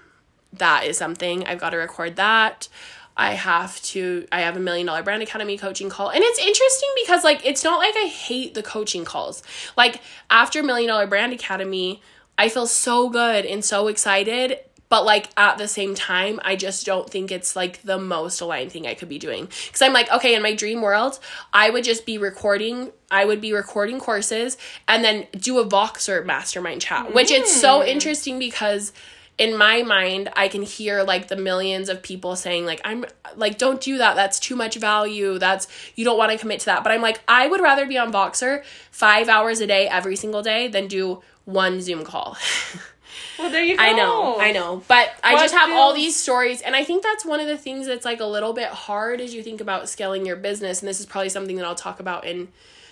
that 0.53 0.86
is 0.86 0.98
something 0.98 1.45
i've 1.45 1.59
got 1.59 1.71
to 1.71 1.77
record 1.77 2.15
that 2.15 2.69
i 3.17 3.33
have 3.33 3.81
to 3.81 4.25
i 4.31 4.39
have 4.39 4.55
a 4.55 4.62
million 4.62 4.88
dollar 4.88 5.03
brand 5.03 5.21
academy 5.21 5.57
coaching 5.57 5.89
call 5.89 6.07
and 6.09 6.24
it's 6.24 6.39
interesting 6.39 6.89
because 7.03 7.25
like 7.25 7.45
it's 7.45 7.65
not 7.65 7.79
like 7.79 7.95
i 7.98 8.07
hate 8.07 8.53
the 8.53 8.63
coaching 8.63 9.03
calls 9.03 9.43
like 9.75 10.00
after 10.29 10.63
million 10.63 10.88
dollar 10.88 11.05
brand 11.05 11.33
academy 11.33 12.01
i 12.38 12.48
feel 12.48 12.65
so 12.65 13.09
good 13.09 13.45
and 13.45 13.65
so 13.65 13.88
excited 13.89 14.57
but 14.89 15.05
like 15.05 15.29
at 15.38 15.58
the 15.58 15.67
same 15.67 15.96
time 15.96 16.39
i 16.43 16.55
just 16.55 16.86
don't 16.86 17.10
think 17.10 17.31
it's 17.31 17.55
like 17.55 17.81
the 17.84 17.98
most 17.98 18.41
aligned 18.41 18.72
thing 18.72 18.86
i 18.86 18.93
could 18.93 19.10
be 19.10 19.19
doing. 19.19 19.46
Because 19.46 19.81
i'm 19.81 19.93
like 19.93 20.12
okay 20.12 20.36
in 20.36 20.41
my 20.41 20.53
dream 20.53 20.81
world 20.81 21.19
i 21.53 21.69
would 21.69 21.84
just 21.84 22.05
be 22.05 22.17
recording 22.17 22.91
i 23.10 23.24
would 23.24 23.41
be 23.41 23.53
recording 23.53 24.00
courses 24.00 24.58
and 24.88 25.03
then 25.03 25.27
do 25.31 25.60
a 25.60 25.65
voxer 25.65 26.25
mastermind 26.25 26.81
chat 26.81 27.13
which 27.13 27.31
it's 27.31 27.53
so 27.53 27.79
mm. 27.79 27.88
interesting 27.88 28.39
because 28.39 28.91
in 29.38 29.58
my 29.58 29.81
mind 29.84 30.29
i 30.36 30.48
can 30.48 30.62
hear 30.62 31.03
like 31.03 31.27
the 31.29 31.36
millions 31.36 31.88
of 31.89 32.01
people 32.03 32.36
saying 32.36 32.65
like 32.65 32.81
i'm 32.84 33.05
like 33.36 33.58
don't 33.58 33.81
do 33.81 33.98
that. 33.98 34.15
That's 34.15 34.39
too 34.39 34.55
much 34.55 34.75
value. 34.75 35.38
That's 35.38 35.67
you 35.96 36.03
don't 36.03 36.17
want 36.17 36.31
to 36.31 36.38
commit 36.38 36.62
to 36.62 36.65
that. 36.67 36.84
But 36.84 36.91
i'm 36.91 37.01
like 37.01 37.22
i 37.27 37.48
would 37.48 37.62
rather 37.62 37.86
be 37.86 37.98
on 37.98 38.12
voxer 38.12 38.63
five 38.91 39.29
hours 39.29 39.62
a 39.62 39.67
day 39.67 39.88
every 39.88 40.15
single 40.15 40.41
day 40.41 40.67
than 40.67 40.88
do 40.88 41.22
one 41.46 41.81
zoom 41.81 42.03
call 42.03 42.38
Well, 43.38 43.49
there 43.49 43.63
you 43.63 43.77
go. 43.77 43.83
I 43.83 43.93
know, 43.93 44.39
I 44.39 44.51
know. 44.51 44.83
But 44.88 45.11
I 45.23 45.33
What 45.33 45.41
just 45.41 45.53
have 45.53 45.71
all 45.71 45.93
these 45.93 46.15
stories. 46.15 46.61
And 46.61 46.75
I 46.75 46.83
think 46.83 47.03
that's 47.03 47.25
one 47.25 47.39
of 47.39 47.47
the 47.47 47.57
things 47.57 47.88
that's 47.88 48.05
like 48.05 48.19
a 48.19 48.25
little 48.25 48.53
bit 48.53 48.69
hard 48.69 49.21
as 49.21 49.33
you 49.33 49.43
think 49.43 49.61
about 49.61 49.88
scaling 49.89 50.25
your 50.25 50.35
business. 50.35 50.81
And 50.81 50.89
this 50.89 50.99
is 50.99 51.05
probably 51.05 51.29
something 51.29 51.55
that 51.55 51.65
I'll 51.65 51.75
talk 51.75 51.99
about 51.99 52.25
in 52.25 52.49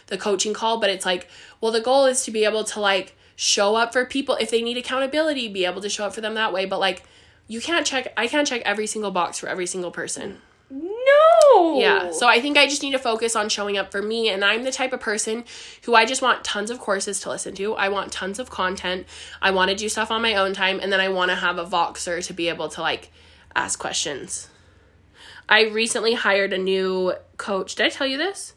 the 0.07 0.17
coaching 0.17 0.53
call. 0.53 0.79
But 0.79 0.89
it's 0.89 1.05
like, 1.05 1.29
well, 1.59 1.71
the 1.71 1.81
goal 1.81 2.05
is 2.05 2.23
to 2.23 2.31
be 2.31 2.45
able 2.45 2.63
to 2.63 2.79
like 2.79 3.15
show 3.35 3.75
up 3.75 3.93
for 3.93 4.05
people 4.05 4.35
if 4.35 4.49
they 4.49 4.61
need 4.61 4.77
accountability, 4.77 5.47
be 5.47 5.65
able 5.65 5.81
to 5.81 5.89
show 5.89 6.05
up 6.05 6.13
for 6.13 6.21
them 6.21 6.33
that 6.35 6.53
way. 6.53 6.65
But 6.65 6.79
like, 6.79 7.03
you 7.47 7.61
can't 7.61 7.85
check, 7.85 8.13
I 8.17 8.27
can't 8.27 8.47
check 8.47 8.61
every 8.65 8.87
single 8.87 9.11
box 9.11 9.37
for 9.39 9.47
every 9.47 9.65
single 9.65 9.91
person. 9.91 10.41
No. 11.07 11.79
Yeah. 11.79 12.11
So 12.11 12.27
I 12.27 12.41
think 12.41 12.57
I 12.57 12.65
just 12.67 12.81
need 12.81 12.91
to 12.91 12.99
focus 12.99 13.35
on 13.35 13.49
showing 13.49 13.77
up 13.77 13.91
for 13.91 14.01
me. 14.01 14.29
And 14.29 14.43
I'm 14.43 14.63
the 14.63 14.71
type 14.71 14.93
of 14.93 14.99
person 14.99 15.45
who 15.83 15.95
I 15.95 16.05
just 16.05 16.21
want 16.21 16.43
tons 16.43 16.69
of 16.69 16.79
courses 16.79 17.19
to 17.21 17.29
listen 17.29 17.55
to. 17.55 17.73
I 17.75 17.89
want 17.89 18.11
tons 18.11 18.39
of 18.39 18.49
content. 18.49 19.05
I 19.41 19.51
want 19.51 19.69
to 19.69 19.75
do 19.75 19.89
stuff 19.89 20.11
on 20.11 20.21
my 20.21 20.35
own 20.35 20.53
time. 20.53 20.79
And 20.81 20.91
then 20.91 20.99
I 20.99 21.09
want 21.09 21.29
to 21.29 21.35
have 21.35 21.57
a 21.57 21.65
Voxer 21.65 22.25
to 22.25 22.33
be 22.33 22.49
able 22.49 22.69
to 22.69 22.81
like 22.81 23.11
ask 23.55 23.79
questions. 23.79 24.49
I 25.49 25.67
recently 25.67 26.13
hired 26.13 26.51
a 26.51 26.57
new 26.57 27.13
coach. 27.37 27.75
Did 27.75 27.85
I 27.85 27.89
tell 27.89 28.07
you 28.07 28.17
this? 28.17 28.53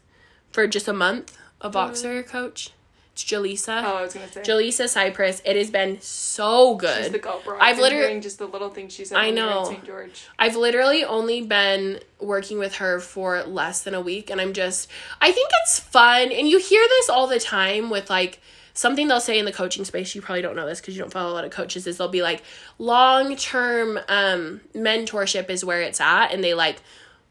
For 0.51 0.67
just 0.67 0.87
a 0.87 0.93
month, 0.93 1.37
a 1.61 1.69
Voxer 1.69 2.21
mm-hmm. 2.21 2.29
coach. 2.29 2.71
It's 3.21 3.31
Jaleesa. 3.31 3.83
Oh, 3.83 3.97
I 3.97 4.01
was 4.01 4.13
gonna 4.13 4.31
say. 4.31 4.41
Jaleesa 4.41 4.87
Cypress. 4.87 5.41
It 5.45 5.55
has 5.55 5.69
been 5.69 5.99
so 6.01 6.75
good. 6.75 7.03
She's 7.03 7.11
the 7.11 7.19
go, 7.19 7.39
bro. 7.43 7.57
I've 7.59 7.79
literally- 7.79 8.19
just 8.19 8.39
the 8.39 8.47
little 8.47 8.69
things 8.69 8.93
she 8.93 9.05
said. 9.05 9.17
I 9.17 9.29
know. 9.29 9.65
St. 9.65 9.85
George. 9.85 10.23
I've 10.39 10.55
literally 10.55 11.03
only 11.03 11.41
been 11.41 11.99
working 12.19 12.57
with 12.59 12.75
her 12.75 12.99
for 12.99 13.43
less 13.43 13.81
than 13.83 13.93
a 13.93 14.01
week 14.01 14.29
and 14.29 14.39
I'm 14.39 14.53
just 14.53 14.87
I 15.19 15.31
think 15.31 15.49
it's 15.63 15.79
fun 15.79 16.31
and 16.31 16.47
you 16.47 16.59
hear 16.59 16.83
this 16.87 17.09
all 17.09 17.25
the 17.27 17.39
time 17.39 17.89
with 17.89 18.09
like 18.11 18.39
something 18.73 19.07
they'll 19.07 19.19
say 19.19 19.39
in 19.39 19.45
the 19.45 19.51
coaching 19.51 19.83
space 19.85 20.13
you 20.13 20.21
probably 20.21 20.43
don't 20.43 20.55
know 20.55 20.67
this 20.67 20.79
because 20.79 20.95
you 20.95 21.01
don't 21.01 21.11
follow 21.11 21.31
a 21.31 21.33
lot 21.33 21.45
of 21.45 21.49
coaches 21.51 21.87
is 21.87 21.97
they'll 21.97 22.07
be 22.09 22.21
like 22.21 22.43
long-term 22.77 23.99
um 24.07 24.61
mentorship 24.75 25.49
is 25.49 25.65
where 25.65 25.81
it's 25.81 25.99
at 25.99 26.27
and 26.31 26.43
they 26.43 26.53
like 26.53 26.81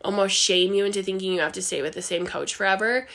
almost 0.04 0.34
shame 0.34 0.74
you 0.74 0.84
into 0.84 1.02
thinking 1.04 1.32
you 1.32 1.40
have 1.40 1.52
to 1.52 1.62
stay 1.62 1.82
with 1.82 1.94
the 1.94 2.02
same 2.02 2.26
coach 2.26 2.54
forever 2.54 3.06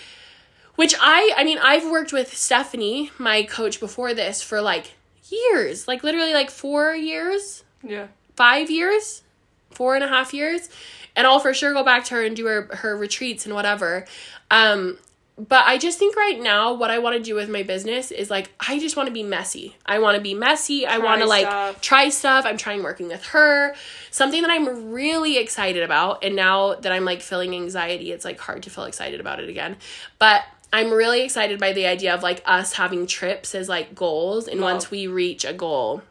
which 0.76 0.96
I 1.00 1.34
I 1.38 1.44
mean 1.44 1.58
I've 1.60 1.90
worked 1.90 2.12
with 2.14 2.36
Stephanie 2.36 3.12
my 3.18 3.44
coach 3.44 3.80
before 3.80 4.14
this 4.14 4.42
for 4.42 4.62
like 4.62 4.94
years 5.30 5.88
like 5.88 6.04
literally 6.04 6.34
like 6.34 6.50
4 6.52 6.96
years 6.96 7.64
Yeah. 7.84 8.08
five 8.36 8.70
years, 8.70 9.24
four 9.72 9.96
and 9.96 10.04
a 10.04 10.08
half 10.08 10.34
years, 10.34 10.70
and 11.16 11.26
I'll 11.28 11.40
for 11.40 11.54
sure 11.54 11.74
go 11.74 11.84
back 11.84 12.04
to 12.06 12.16
her 12.16 12.24
and 12.24 12.36
do 12.36 12.46
her 12.46 12.70
her 12.74 12.96
retreats 12.98 13.46
and 13.46 13.56
whatever. 13.56 14.06
Um, 14.52 14.98
but 15.38 15.66
I 15.68 15.78
just 15.78 16.00
think 16.00 16.16
right 16.16 16.40
now 16.40 16.74
what 16.74 16.90
I 16.92 17.00
want 17.00 17.18
to 17.18 17.22
do 17.22 17.36
with 17.36 17.50
my 17.50 17.62
business 17.64 18.10
is 18.12 18.30
like 18.30 18.52
I 18.60 18.80
just 18.80 18.96
want 18.96 19.08
to 19.08 19.14
be 19.14 19.24
messy. 19.24 19.76
I 19.86 20.00
want 20.00 20.16
to 20.16 20.22
be 20.22 20.34
messy. 20.34 20.86
I 20.88 20.98
want 21.00 21.22
to 21.22 21.28
like 21.28 21.46
stuff. 21.46 21.82
try 21.82 22.08
stuff. 22.10 22.46
I'm 22.46 22.56
trying 22.58 22.84
working 22.84 23.10
with 23.10 23.24
her. 23.28 23.76
Something 24.12 24.44
that 24.44 24.52
I'm 24.52 24.92
really 24.92 25.38
excited 25.38 25.84
about 25.84 26.24
and 26.24 26.36
now 26.38 26.76
that 26.76 26.92
I'm 26.94 27.04
like 27.04 27.22
feeling 27.22 27.54
anxiety, 27.54 28.14
it's 28.14 28.24
like 28.24 28.40
hard 28.40 28.64
to 28.64 28.70
feel 28.70 28.86
excited 28.86 29.20
about 29.20 29.42
it 29.42 29.50
again. 29.50 29.76
But 30.20 30.44
I'm 30.76 30.92
really 30.92 31.22
excited 31.22 31.58
by 31.58 31.72
the 31.72 31.86
idea 31.86 32.14
of 32.14 32.22
like 32.22 32.44
us 32.46 32.74
having 32.74 33.08
trips 33.08 33.56
as 33.56 33.70
like 33.70 33.96
goals 33.96 34.46
and 34.46 34.60
Love. 34.60 34.74
once 34.74 34.92
we 34.92 35.08
reach 35.08 35.46
a 35.46 35.54
goal, 35.54 36.02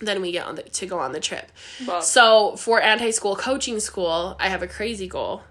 then 0.00 0.22
we 0.22 0.32
get 0.32 0.46
on 0.46 0.54
the, 0.54 0.62
to 0.62 0.86
go 0.86 0.98
on 0.98 1.12
the 1.12 1.20
trip. 1.20 1.52
Love. 1.84 2.02
So 2.02 2.56
for 2.56 2.80
anti 2.80 3.10
school 3.10 3.36
coaching 3.36 3.78
school, 3.78 4.36
I 4.40 4.48
have 4.48 4.62
a 4.62 4.66
crazy 4.66 5.06
goal 5.06 5.42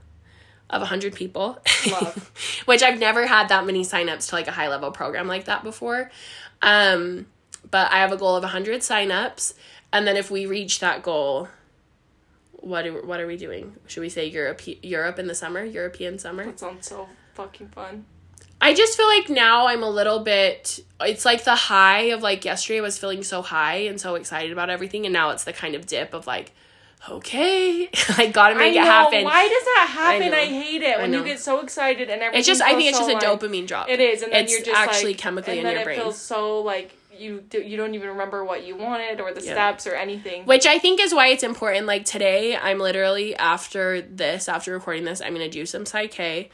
of 0.68 0.82
100 0.82 1.14
people, 1.14 1.60
Love. 1.92 2.32
which 2.66 2.82
I've 2.82 2.98
never 2.98 3.28
had 3.28 3.50
that 3.50 3.68
many 3.68 3.84
signups 3.84 4.30
to 4.30 4.36
like 4.36 4.48
a 4.48 4.52
high 4.52 4.68
level 4.68 4.90
program 4.90 5.28
like 5.28 5.46
that 5.46 5.64
before. 5.64 6.10
Um, 6.64 7.28
but 7.70 7.92
I 7.92 8.00
have 8.00 8.12
a 8.12 8.18
goal 8.18 8.36
of 8.36 8.42
100 8.42 8.82
signups. 8.82 9.54
And 9.94 10.08
then 10.08 10.18
if 10.18 10.32
we 10.32 10.48
reach 10.48 10.80
that 10.80 11.04
goal, 11.04 11.50
what 12.54 12.82
do, 12.82 13.06
what 13.06 13.20
are 13.20 13.28
we 13.28 13.38
doing? 13.38 13.76
Should 13.86 14.02
we 14.02 14.10
say 14.10 14.26
Europe 14.26 14.62
Europe 14.82 15.20
in 15.20 15.28
the 15.28 15.36
summer, 15.36 15.64
European 15.64 16.18
summer? 16.18 16.46
That 16.46 16.60
sounds 16.60 16.88
so 16.88 17.08
fucking 17.36 17.68
fun. 17.68 18.06
I 18.62 18.74
just 18.74 18.98
feel 18.98 19.08
like 19.08 19.30
now 19.30 19.68
I'm 19.68 19.84
a 19.84 19.90
little 19.90 20.20
bit 20.20 20.80
it's 21.02 21.24
like 21.26 21.44
the 21.46 21.56
high 21.56 22.02
of 22.12 22.22
like 22.22 22.44
yesterday 22.46 22.80
I 22.80 22.82
was 22.82 22.98
feeling 22.98 23.24
so 23.24 23.42
high 23.42 23.78
and 23.78 24.00
so 24.00 24.16
excited 24.16 24.52
about 24.52 24.70
everything 24.70 25.06
and 25.06 25.14
now 25.14 25.30
it's 25.30 25.46
the 25.46 25.54
kind 25.54 25.76
of 25.76 25.86
dip 25.86 26.14
of 26.14 26.28
like 26.28 26.52
okay 27.10 27.90
I 28.18 28.28
gotta 28.28 28.56
make 28.56 28.76
I 28.76 28.82
it 28.82 28.86
happen. 28.86 29.24
Why 29.24 29.48
does 29.48 29.64
that 29.64 29.88
happen? 29.92 30.32
know. 30.32 30.38
I, 30.38 30.46
hate 30.46 30.82
it 30.82 30.98
when 31.00 31.14
you 31.14 31.24
get 31.24 31.40
so 31.40 31.62
excited 31.62 32.10
and 32.10 32.22
everything. 32.22 32.40
it's 32.40 32.48
just 32.48 32.62
I 32.62 32.76
think 32.76 32.90
it's 32.90 32.98
feels 33.00 33.10
just 33.12 33.24
a 33.26 33.30
like- 33.30 33.40
dopamine 33.40 33.68
drop. 33.68 33.88
It 33.90 34.00
is, 34.02 34.22
and 34.22 34.34
then 34.34 34.44
it's 34.44 34.52
you're 34.54 34.64
just 34.64 34.78
actually 34.78 35.12
like, 35.12 35.18
chemically 35.18 35.60
and 35.60 35.60
in 35.60 35.64
then 35.66 35.74
your 35.76 35.82
it 35.82 35.86
brain. 35.86 36.00
feels 36.00 36.18
so 36.20 36.60
like 36.62 36.92
you 37.18 37.42
do, 37.50 37.62
you 37.62 37.76
don't 37.78 37.96
even 37.96 38.10
remember 38.10 38.44
what 38.46 38.66
you 38.66 38.76
wanted 38.78 39.20
or 39.22 39.34
the 39.34 39.42
Yeah. 39.44 39.52
steps 39.54 39.88
or 39.88 39.94
anything. 39.94 40.46
Which 40.46 40.66
I 40.66 40.78
think 40.80 41.00
is 41.02 41.14
why 41.14 41.28
it's 41.28 41.44
important. 41.44 41.86
Like 41.86 42.06
today, 42.06 42.56
I'm 42.56 42.80
literally 42.80 43.36
after 43.36 44.02
this, 44.02 44.48
after 44.50 44.72
recording 44.74 45.04
this, 45.06 45.22
I'm 45.22 45.34
gonna 45.34 45.50
do 45.50 45.66
some 45.66 45.84
PSYCH-K. 45.86 46.50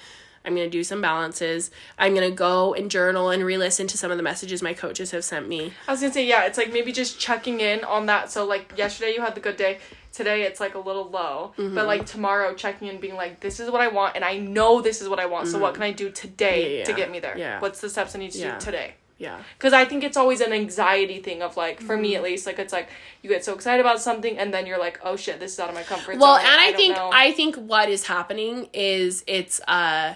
I'm 0.46 0.56
gonna 0.56 0.70
do 0.70 0.84
some 0.84 1.02
balances. 1.02 1.72
I'm 1.98 2.14
gonna 2.14 2.32
go 2.32 2.74
and 2.74 2.90
journal 2.92 3.30
and 3.30 3.44
re-listen 3.44 3.88
to 3.88 3.98
some 3.98 4.12
of 4.12 4.18
the 4.18 4.24
messages 4.24 4.62
my 4.62 4.74
coaches 4.74 5.12
have 5.12 5.24
sent 5.24 5.48
me. 5.48 5.74
I 5.88 5.92
was 5.92 6.02
gonna 6.02 6.14
say 6.14 6.26
yeah, 6.26 6.46
it's 6.46 6.58
like 6.58 6.72
maybe 6.72 6.92
just 6.92 7.20
checking 7.20 7.60
in 7.60 7.84
on 7.84 8.06
that. 8.08 8.32
So 8.32 8.46
like 8.46 8.74
yesterday 8.78 9.14
you 9.14 9.22
had 9.22 9.36
the 9.36 9.42
good 9.42 9.58
day. 9.58 9.80
Today 10.14 10.44
it's 10.44 10.60
like 10.62 10.76
a 10.76 10.80
little 10.80 11.10
low, 11.10 11.54
Mm-hmm. 11.58 11.76
but 11.76 11.88
like 11.88 12.06
tomorrow 12.06 12.54
checking 12.54 12.88
in, 12.88 13.00
being 13.02 13.16
like, 13.16 13.42
this 13.42 13.60
is 13.60 13.70
what 13.70 13.82
I 13.82 13.90
want, 13.90 14.16
and 14.16 14.24
I 14.24 14.38
know 14.38 14.82
this 14.82 15.02
is 15.02 15.10
what 15.10 15.20
I 15.20 15.26
want. 15.26 15.50
So 15.50 15.60
what 15.60 15.74
can 15.74 15.84
I 15.84 15.92
do 15.92 16.10
today 16.10 16.64
Mm-hmm. 16.64 16.78
Yeah, 16.78 16.84
to 16.86 16.94
get 16.94 17.12
me 17.12 17.20
there? 17.20 17.38
Yeah. 17.38 17.60
What's 17.60 17.82
the 17.82 17.90
steps 17.90 18.16
I 18.16 18.20
need 18.20 18.32
to 18.32 18.40
Yeah. 18.40 18.58
do 18.58 18.66
today? 18.66 18.94
Yeah. 19.18 19.40
Because 19.58 19.72
I 19.72 19.86
think 19.86 20.04
it's 20.04 20.18
always 20.18 20.42
an 20.42 20.52
anxiety 20.52 21.22
thing 21.22 21.42
of 21.42 21.56
like, 21.58 21.80
for 21.80 21.94
mm-hmm. 21.94 22.02
me 22.02 22.16
at 22.16 22.24
least, 22.24 22.46
like 22.46 22.60
it's 22.60 22.74
like 22.74 22.90
you 23.22 23.30
get 23.30 23.44
so 23.46 23.54
excited 23.54 23.80
about 23.80 24.02
something 24.02 24.38
and 24.38 24.54
then 24.54 24.66
you're 24.66 24.78
like, 24.80 25.00
oh 25.04 25.16
shit, 25.16 25.40
this 25.40 25.54
is 25.54 25.60
out 25.60 25.70
of 25.70 25.76
my 25.76 25.84
comfort 25.84 26.18
well, 26.18 26.36
zone. 26.36 26.44
Well, 26.44 26.52
and 26.52 26.62
I, 26.62 26.70
I 26.70 26.74
think 26.74 26.96
know. 26.98 27.10
I 27.14 27.32
think 27.32 27.56
what 27.56 27.90
is 27.90 28.08
happening 28.08 28.70
is 28.74 29.24
it's 29.28 29.60
uh 29.68 30.16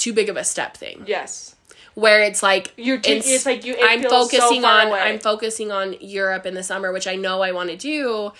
too 0.00 0.12
big 0.12 0.28
of 0.28 0.36
a 0.36 0.44
step 0.44 0.76
thing. 0.76 1.04
Yes. 1.06 1.54
Where 1.94 2.22
it's 2.22 2.42
like 2.42 2.72
you're 2.76 3.00
it's, 3.04 3.46
like 3.46 3.64
you. 3.64 3.74
It 3.74 3.80
I'm 3.82 4.02
focusing 4.02 4.62
so 4.62 4.68
on 4.68 4.88
away. 4.88 5.00
I'm 5.00 5.18
focusing 5.18 5.70
on 5.70 5.96
Europe 6.00 6.46
in 6.46 6.54
the 6.54 6.62
summer, 6.62 6.92
which 6.92 7.06
I 7.06 7.16
know 7.16 7.42
I 7.42 7.52
want 7.52 7.68
to 7.70 7.76
do, 7.76 8.32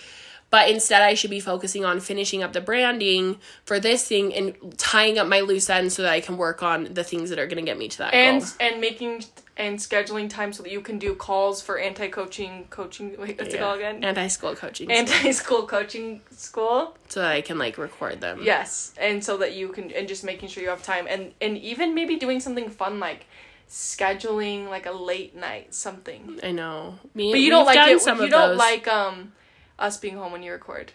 but 0.49 0.69
instead 0.69 1.01
I 1.01 1.13
should 1.13 1.29
be 1.29 1.39
focusing 1.39 1.85
on 1.85 1.99
finishing 1.99 2.41
up 2.41 2.53
the 2.53 2.61
branding 2.61 3.37
for 3.65 3.79
this 3.79 4.07
thing 4.07 4.33
and 4.33 4.77
tying 4.77 5.19
up 5.19 5.27
my 5.27 5.41
loose 5.41 5.69
ends 5.69 5.95
so 5.95 6.01
that 6.01 6.11
I 6.11 6.21
can 6.21 6.37
work 6.37 6.63
on 6.63 6.93
the 6.93 7.03
things 7.03 7.29
that 7.29 7.39
are 7.39 7.45
going 7.45 7.63
to 7.63 7.69
get 7.69 7.77
me 7.77 7.87
to 7.89 7.97
that 7.99 8.13
and 8.13 8.41
goal. 8.41 8.49
and 8.59 8.81
making 8.81 9.23
and 9.57 9.77
scheduling 9.77 10.29
time 10.29 10.53
so 10.53 10.63
that 10.63 10.71
you 10.71 10.81
can 10.81 10.97
do 10.97 11.13
calls 11.13 11.61
for 11.61 11.77
anti 11.77 12.07
coaching 12.07 12.65
coaching. 12.69 13.15
Wait, 13.19 13.37
what's 13.37 13.53
yeah. 13.53 13.59
it 13.59 13.59
called 13.59 13.77
again? 13.77 14.03
Anti 14.03 14.27
school 14.27 14.55
coaching. 14.55 14.91
Anti 14.91 15.31
school 15.31 15.67
coaching 15.67 16.21
school. 16.31 16.97
So 17.09 17.21
that 17.21 17.31
I 17.31 17.41
can 17.41 17.57
like 17.57 17.77
record 17.77 18.21
them. 18.21 18.39
Yes, 18.43 18.93
and 18.97 19.23
so 19.23 19.37
that 19.37 19.53
you 19.53 19.69
can 19.69 19.91
and 19.91 20.07
just 20.07 20.23
making 20.23 20.49
sure 20.49 20.63
you 20.63 20.69
have 20.69 20.83
time 20.83 21.05
and 21.09 21.33
and 21.41 21.57
even 21.57 21.93
maybe 21.93 22.15
doing 22.15 22.39
something 22.39 22.69
fun 22.69 22.99
like 22.99 23.25
scheduling 23.69 24.67
like 24.69 24.85
a 24.85 24.91
late 24.91 25.35
night 25.35 25.73
something. 25.73 26.39
I 26.43 26.51
know. 26.51 26.95
Me, 27.13 27.31
but 27.31 27.39
you 27.39 27.49
don't 27.49 27.65
like 27.65 27.77
it. 27.77 28.01
you 28.05 28.29
don't 28.29 28.49
those. 28.49 28.57
like 28.57 28.87
um 28.87 29.33
us 29.79 29.97
being 29.97 30.15
home 30.15 30.31
when 30.31 30.43
you 30.43 30.51
record. 30.51 30.91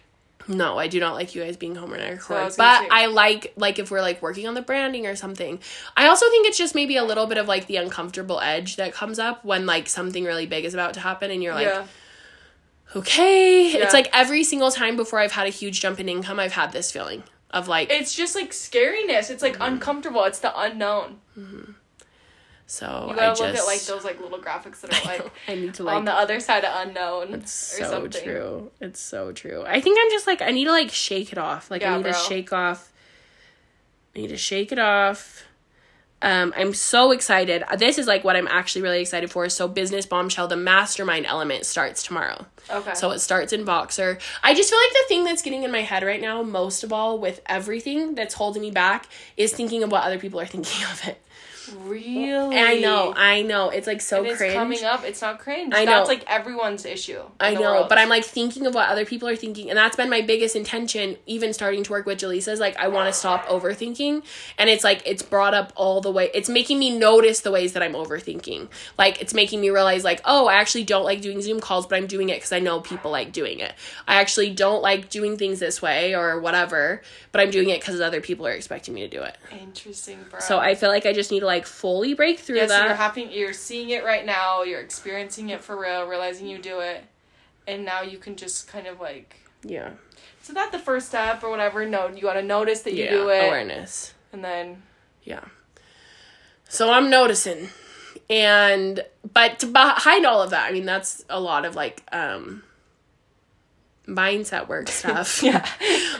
No, 0.47 0.77
I 0.77 0.87
do 0.87 0.99
not 0.99 1.13
like 1.13 1.35
you 1.35 1.43
guys 1.43 1.57
being 1.57 1.75
home 1.75 1.91
when 1.91 1.99
I 1.99 2.11
record. 2.11 2.53
So 2.53 2.63
I 2.63 2.65
but 2.65 2.79
say- 2.81 2.87
I 2.91 3.05
like 3.07 3.53
like 3.55 3.79
if 3.79 3.91
we're 3.91 4.01
like 4.01 4.21
working 4.21 4.47
on 4.47 4.53
the 4.53 4.61
branding 4.61 5.05
or 5.05 5.15
something. 5.15 5.59
I 5.95 6.07
also 6.07 6.29
think 6.29 6.47
it's 6.47 6.57
just 6.57 6.75
maybe 6.75 6.97
a 6.97 7.03
little 7.03 7.27
bit 7.27 7.37
of 7.37 7.47
like 7.47 7.67
the 7.67 7.77
uncomfortable 7.77 8.39
edge 8.39 8.77
that 8.77 8.93
comes 8.93 9.19
up 9.19 9.43
when 9.43 9.65
like 9.65 9.87
something 9.87 10.23
really 10.23 10.45
big 10.45 10.65
is 10.65 10.73
about 10.73 10.93
to 10.95 10.99
happen 10.99 11.31
and 11.31 11.43
you're 11.43 11.53
like 11.53 11.67
yeah. 11.67 11.85
Okay. 12.95 13.73
Yeah. 13.73 13.83
It's 13.83 13.93
like 13.93 14.09
every 14.13 14.43
single 14.43 14.71
time 14.71 14.95
before 14.95 15.19
I've 15.19 15.33
had 15.33 15.47
a 15.47 15.51
huge 15.51 15.81
jump 15.81 15.99
in 15.99 16.07
income, 16.07 16.39
I've 16.39 16.53
had 16.53 16.71
this 16.71 16.91
feeling 16.91 17.23
of 17.51 17.67
like 17.67 17.91
It's 17.91 18.15
just 18.15 18.35
like 18.35 18.51
scariness. 18.51 19.29
It's 19.29 19.41
like 19.41 19.53
mm-hmm. 19.53 19.73
uncomfortable. 19.73 20.23
It's 20.23 20.39
the 20.39 20.57
unknown. 20.57 21.19
Mm-hmm. 21.37 21.71
So 22.69 23.07
you 23.09 23.15
gotta 23.15 23.43
I 23.43 23.47
look 23.47 23.57
at 23.57 23.65
like 23.65 23.81
those 23.83 24.03
like 24.03 24.19
little 24.19 24.39
graphics 24.39 24.81
that 24.81 24.93
are 24.93 25.05
like 25.23 25.31
I 25.47 25.55
need 25.55 25.73
to 25.75 25.83
like 25.83 25.95
on 25.95 26.05
the 26.05 26.13
other 26.13 26.41
side 26.41 26.65
of 26.65 26.87
unknown. 26.87 27.33
It's 27.33 27.51
so 27.51 27.89
something. 27.89 28.23
true. 28.23 28.71
It's 28.81 28.99
so 28.99 29.31
true. 29.31 29.63
I 29.65 29.79
think 29.79 29.97
I'm 30.01 30.11
just 30.11 30.27
like 30.27 30.41
I 30.41 30.51
need 30.51 30.65
to 30.65 30.71
like 30.71 30.91
shake 30.91 31.31
it 31.31 31.37
off. 31.37 31.71
Like 31.71 31.81
yeah, 31.81 31.93
I 31.93 31.97
need 31.97 32.03
bro. 32.03 32.11
to 32.11 32.17
shake 32.17 32.51
off. 32.51 32.91
I 34.13 34.19
need 34.19 34.27
to 34.27 34.37
shake 34.37 34.73
it 34.73 34.79
off. 34.79 35.45
Um, 36.21 36.51
I'm 36.57 36.73
so 36.73 37.11
excited. 37.11 37.63
This 37.77 37.99
is 37.99 38.07
like 38.07 38.23
what 38.23 38.35
I'm 38.35 38.47
actually 38.47 38.81
really 38.81 39.01
excited 39.01 39.29
for. 39.29 39.47
So, 39.49 39.67
Business 39.67 40.07
Bombshell, 40.07 40.47
the 40.47 40.57
mastermind 40.57 41.27
element 41.27 41.65
starts 41.65 42.01
tomorrow. 42.01 42.47
Okay. 42.71 42.95
So, 42.95 43.11
it 43.11 43.19
starts 43.19 43.53
in 43.53 43.63
Voxer. 43.65 44.19
I 44.41 44.55
just 44.55 44.71
feel 44.71 44.79
like 44.79 44.93
the 44.93 45.07
thing 45.07 45.23
that's 45.25 45.43
getting 45.43 45.61
in 45.61 45.71
my 45.71 45.81
head 45.81 46.03
right 46.03 46.19
now, 46.19 46.41
most 46.41 46.83
of 46.83 46.91
all, 46.91 47.19
with 47.19 47.41
everything 47.45 48.15
that's 48.15 48.33
holding 48.33 48.63
me 48.63 48.71
back, 48.71 49.07
is 49.37 49.53
thinking 49.53 49.83
of 49.83 49.91
what 49.91 50.03
other 50.03 50.17
people 50.17 50.39
are 50.39 50.47
thinking 50.47 50.83
of 50.91 51.07
it. 51.07 51.21
Really? 51.75 52.57
I 52.57 52.79
know, 52.79 53.13
I 53.15 53.41
know. 53.41 53.69
It's 53.69 53.87
like 53.87 54.01
so 54.01 54.19
and 54.19 54.27
it's 54.27 54.37
cringe. 54.37 54.53
coming 54.53 54.83
up. 54.83 55.03
It's 55.03 55.21
not 55.21 55.39
cringe. 55.39 55.73
I 55.75 55.85
know. 55.85 55.91
That's 55.91 56.09
like 56.09 56.23
everyone's 56.27 56.85
issue. 56.85 57.21
I 57.39 57.53
know, 57.53 57.61
world. 57.61 57.89
but 57.89 57.97
I'm 57.97 58.09
like 58.09 58.23
thinking 58.23 58.65
of 58.65 58.75
what 58.75 58.89
other 58.89 59.05
people 59.05 59.27
are 59.27 59.35
thinking, 59.35 59.69
and 59.69 59.77
that's 59.77 59.95
been 59.95 60.09
my 60.09 60.21
biggest 60.21 60.55
intention. 60.55 61.17
Even 61.25 61.53
starting 61.53 61.83
to 61.83 61.91
work 61.91 62.05
with 62.05 62.19
Jaleesa's, 62.19 62.59
like 62.59 62.77
I 62.77 62.87
want 62.87 63.11
to 63.11 63.13
stop 63.17 63.45
overthinking, 63.47 64.23
and 64.57 64.69
it's 64.69 64.83
like 64.83 65.01
it's 65.05 65.23
brought 65.23 65.53
up 65.53 65.73
all 65.75 66.01
the 66.01 66.11
way. 66.11 66.29
It's 66.33 66.49
making 66.49 66.79
me 66.79 66.97
notice 66.97 67.41
the 67.41 67.51
ways 67.51 67.73
that 67.73 67.83
I'm 67.83 67.93
overthinking. 67.93 68.69
Like 68.97 69.21
it's 69.21 69.33
making 69.33 69.61
me 69.61 69.69
realize, 69.69 70.03
like, 70.03 70.21
oh, 70.25 70.47
I 70.47 70.55
actually 70.55 70.83
don't 70.83 71.03
like 71.03 71.21
doing 71.21 71.41
Zoom 71.41 71.59
calls, 71.59 71.87
but 71.87 71.97
I'm 71.97 72.07
doing 72.07 72.29
it 72.29 72.37
because 72.37 72.51
I 72.51 72.59
know 72.59 72.79
people 72.79 73.11
like 73.11 73.31
doing 73.31 73.59
it. 73.59 73.73
I 74.07 74.15
actually 74.15 74.51
don't 74.51 74.81
like 74.81 75.09
doing 75.09 75.37
things 75.37 75.59
this 75.59 75.81
way 75.81 76.15
or 76.15 76.39
whatever, 76.39 77.01
but 77.31 77.41
I'm 77.41 77.51
doing 77.51 77.69
it 77.69 77.81
because 77.81 77.99
other 78.01 78.21
people 78.21 78.45
are 78.47 78.51
expecting 78.51 78.93
me 78.93 79.01
to 79.01 79.07
do 79.07 79.21
it. 79.23 79.37
Interesting, 79.61 80.19
bro. 80.29 80.39
So 80.39 80.59
I 80.59 80.75
feel 80.75 80.89
like 80.89 81.05
I 81.05 81.13
just 81.13 81.31
need 81.31 81.41
to 81.41 81.45
like 81.45 81.56
fully 81.65 82.13
break 82.13 82.39
through 82.39 82.57
yes, 82.57 82.69
that. 82.69 82.85
you're 82.85 82.95
having 82.95 83.31
you're 83.31 83.53
seeing 83.53 83.89
it 83.89 84.03
right 84.03 84.25
now, 84.25 84.63
you're 84.63 84.81
experiencing 84.81 85.49
it 85.49 85.61
for 85.61 85.79
real, 85.79 86.05
realizing 86.05 86.47
you 86.47 86.57
do 86.57 86.79
it. 86.79 87.03
And 87.67 87.83
now 87.83 88.01
you 88.01 88.17
can 88.17 88.35
just 88.35 88.67
kind 88.67 88.87
of 88.87 88.99
like 88.99 89.35
Yeah. 89.63 89.91
So 90.41 90.53
that's 90.53 90.71
the 90.71 90.79
first 90.79 91.09
step 91.09 91.43
or 91.43 91.49
whatever. 91.49 91.85
No, 91.85 92.07
you 92.07 92.21
gotta 92.21 92.43
notice 92.43 92.81
that 92.81 92.93
you 92.93 93.05
yeah, 93.05 93.11
do 93.11 93.29
it. 93.29 93.47
Awareness. 93.47 94.13
And 94.31 94.43
then 94.43 94.83
Yeah. 95.23 95.45
So 96.69 96.91
I'm 96.91 97.09
noticing. 97.09 97.69
And 98.29 99.03
but 99.33 99.63
behind 99.71 100.25
all 100.25 100.41
of 100.41 100.49
that, 100.51 100.69
I 100.69 100.71
mean 100.71 100.85
that's 100.85 101.23
a 101.29 101.39
lot 101.39 101.65
of 101.65 101.75
like 101.75 102.03
um 102.11 102.63
mindset 104.07 104.67
work 104.67 104.87
stuff. 105.01 105.43
yeah. 105.43 105.67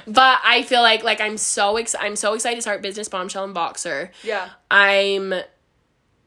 But 0.05 0.39
I 0.43 0.63
feel 0.63 0.81
like 0.81 1.03
like 1.03 1.21
I'm 1.21 1.37
so 1.37 1.77
ex- 1.77 1.95
I'm 1.99 2.15
so 2.15 2.33
excited 2.33 2.55
to 2.55 2.61
start 2.61 2.81
business 2.81 3.09
bombshell 3.09 3.43
and 3.43 3.55
Voxer. 3.55 4.09
Yeah. 4.23 4.49
I'm 4.69 5.33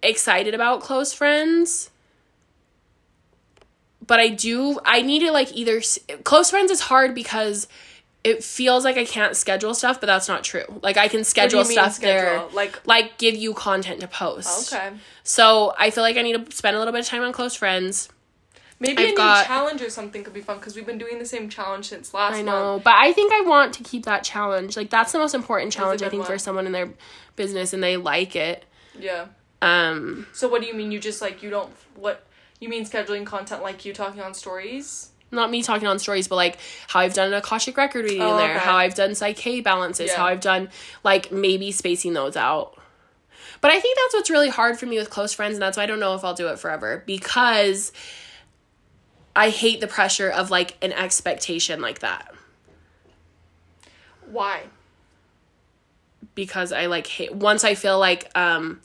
excited 0.03 0.55
about 0.55 0.81
close 0.81 1.13
friends. 1.13 1.91
But 4.07 4.19
I 4.19 4.29
do 4.29 4.79
I 4.85 5.03
need 5.03 5.21
to 5.21 5.31
like 5.31 5.55
either 5.55 5.81
close 6.25 6.51
friends 6.51 6.71
is 6.71 6.81
hard 6.81 7.15
because 7.15 7.69
it 8.23 8.45
feels 8.45 8.85
like 8.85 8.99
I 8.99 9.05
can't 9.05 9.35
schedule 9.35 9.73
stuff, 9.73 9.99
but 10.01 10.07
that's 10.07 10.29
not 10.29 10.45
true. 10.45 10.65
Like 10.83 10.97
I 10.97 11.09
can 11.09 11.25
schedule 11.25 11.65
stuff 11.65 11.95
schedule? 11.95 12.49
there, 12.49 12.49
like 12.53 12.87
like 12.87 13.19
give 13.19 13.35
you 13.35 13.55
content 13.55 14.01
to 14.01 14.09
post. 14.09 14.73
Okay. 14.75 14.91
So 15.23 15.75
I 15.79 15.91
feel 15.91 16.03
like 16.03 16.17
I 16.17 16.23
need 16.23 16.51
to 16.51 16.57
spend 16.57 16.77
a 16.77 16.79
little 16.79 16.93
bit 16.93 17.01
of 17.01 17.07
time 17.07 17.23
on 17.23 17.33
close 17.33 17.55
friends. 17.55 18.09
Maybe 18.81 19.03
I've 19.03 19.09
a 19.09 19.11
new 19.11 19.45
challenge 19.45 19.83
or 19.83 19.91
something 19.91 20.25
could 20.25 20.33
be 20.33 20.41
fun 20.41 20.57
because 20.57 20.75
we've 20.75 20.87
been 20.87 20.97
doing 20.97 21.19
the 21.19 21.27
same 21.27 21.51
challenge 21.51 21.91
since 21.91 22.15
last 22.15 22.37
I 22.37 22.43
know, 22.43 22.73
month. 22.73 22.85
but 22.85 22.95
I 22.95 23.13
think 23.13 23.31
I 23.31 23.43
want 23.43 23.75
to 23.75 23.85
keep 23.85 24.07
that 24.07 24.25
challenge. 24.25 24.75
Like 24.75 24.89
that's 24.89 25.13
the 25.13 25.19
most 25.19 25.35
important 25.35 25.71
challenge 25.71 26.03
I 26.03 26.09
think 26.09 26.23
one. 26.23 26.33
for 26.33 26.39
someone 26.39 26.65
in 26.65 26.73
their 26.73 26.89
business 27.37 27.75
and 27.75 27.83
they 27.83 27.99
like 27.99 28.35
it. 28.35 28.65
Yeah. 28.99 29.27
Um. 29.61 30.27
So 30.33 30.49
what 30.49 30.63
do 30.63 30.67
you 30.67 30.73
mean? 30.73 30.91
You 30.93 30.99
just 30.99 31.21
like 31.21 31.43
you 31.43 31.51
don't 31.51 31.71
what 31.95 32.25
you 32.59 32.71
mean 32.71 32.87
scheduling 32.87 33.27
content 33.27 33.63
like 33.63 33.85
you 33.85 33.93
talking 33.93 34.23
on 34.23 34.33
stories? 34.33 35.11
Not 35.31 35.51
me 35.51 35.63
talking 35.63 35.87
on 35.87 35.99
stories, 35.99 36.27
but 36.27 36.37
like 36.37 36.59
how 36.89 37.01
I've 37.01 37.15
done 37.15 37.29
an 37.29 37.35
Akashic 37.35 37.77
record 37.77 38.05
reading 38.05 38.23
oh, 38.23 38.33
in 38.33 38.37
there, 38.39 38.57
okay. 38.57 38.65
how 38.65 38.77
I've 38.77 38.95
done 38.95 39.11
PSYCH-K 39.11 39.61
balances, 39.61 40.09
yeah. 40.09 40.17
how 40.17 40.27
I've 40.27 40.41
done 40.41 40.71
like 41.05 41.31
maybe 41.31 41.71
spacing 41.71 42.15
those 42.15 42.35
out. 42.35 42.77
But 43.61 43.71
I 43.71 43.79
think 43.79 43.97
that's 43.99 44.15
what's 44.15 44.31
really 44.31 44.49
hard 44.49 44.79
for 44.79 44.87
me 44.87 44.99
with 44.99 45.11
close 45.11 45.33
friends, 45.35 45.55
and 45.55 45.63
that's 45.63 45.77
why 45.77 45.83
I 45.85 45.87
don't 45.87 46.01
know 46.01 46.15
if 46.15 46.25
I'll 46.25 46.35
do 46.35 46.49
it 46.49 46.59
forever 46.59 47.05
because 47.07 47.93
I 49.35 49.51
hate 49.51 49.81
the 49.81 49.87
pressure 49.87 50.29
of 50.29 50.51
like 50.51 50.77
an 50.83 50.93
expectation 50.93 51.81
like 51.81 52.01
that. 52.01 52.35
Why? 54.31 54.65
Because 56.35 56.73
I 56.73 56.87
like 56.87 57.07
hate 57.07 57.35
once 57.35 57.65
I 57.65 57.75
feel 57.75 57.99
like 57.99 58.31
um 58.35 58.81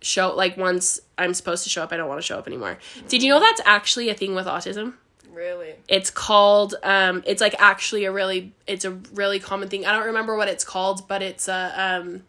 show 0.00 0.34
like 0.34 0.56
once 0.56 1.00
I'm 1.18 1.34
supposed 1.34 1.64
to 1.64 1.70
show 1.70 1.82
up, 1.82 1.92
I 1.92 1.96
don't 1.96 2.08
want 2.08 2.20
to 2.20 2.26
show 2.26 2.38
up 2.38 2.46
anymore. 2.46 2.78
Mm-hmm. 2.96 3.08
Did 3.08 3.22
you 3.22 3.30
know 3.30 3.40
that's 3.40 3.60
actually 3.64 4.08
a 4.08 4.14
thing 4.14 4.34
with 4.34 4.46
autism? 4.46 4.94
Really? 5.32 5.74
It's 5.88 6.10
called 6.10 6.74
um 6.82 7.22
it's 7.26 7.40
like 7.40 7.54
actually 7.58 8.04
a 8.04 8.12
really 8.12 8.52
it's 8.66 8.84
a 8.84 8.92
really 9.12 9.38
common 9.38 9.68
thing. 9.68 9.86
I 9.86 9.92
don't 9.92 10.06
remember 10.06 10.36
what 10.36 10.48
it's 10.48 10.64
called, 10.64 11.06
but 11.08 11.22
it's 11.22 11.48
a 11.48 11.72
um 11.76 12.24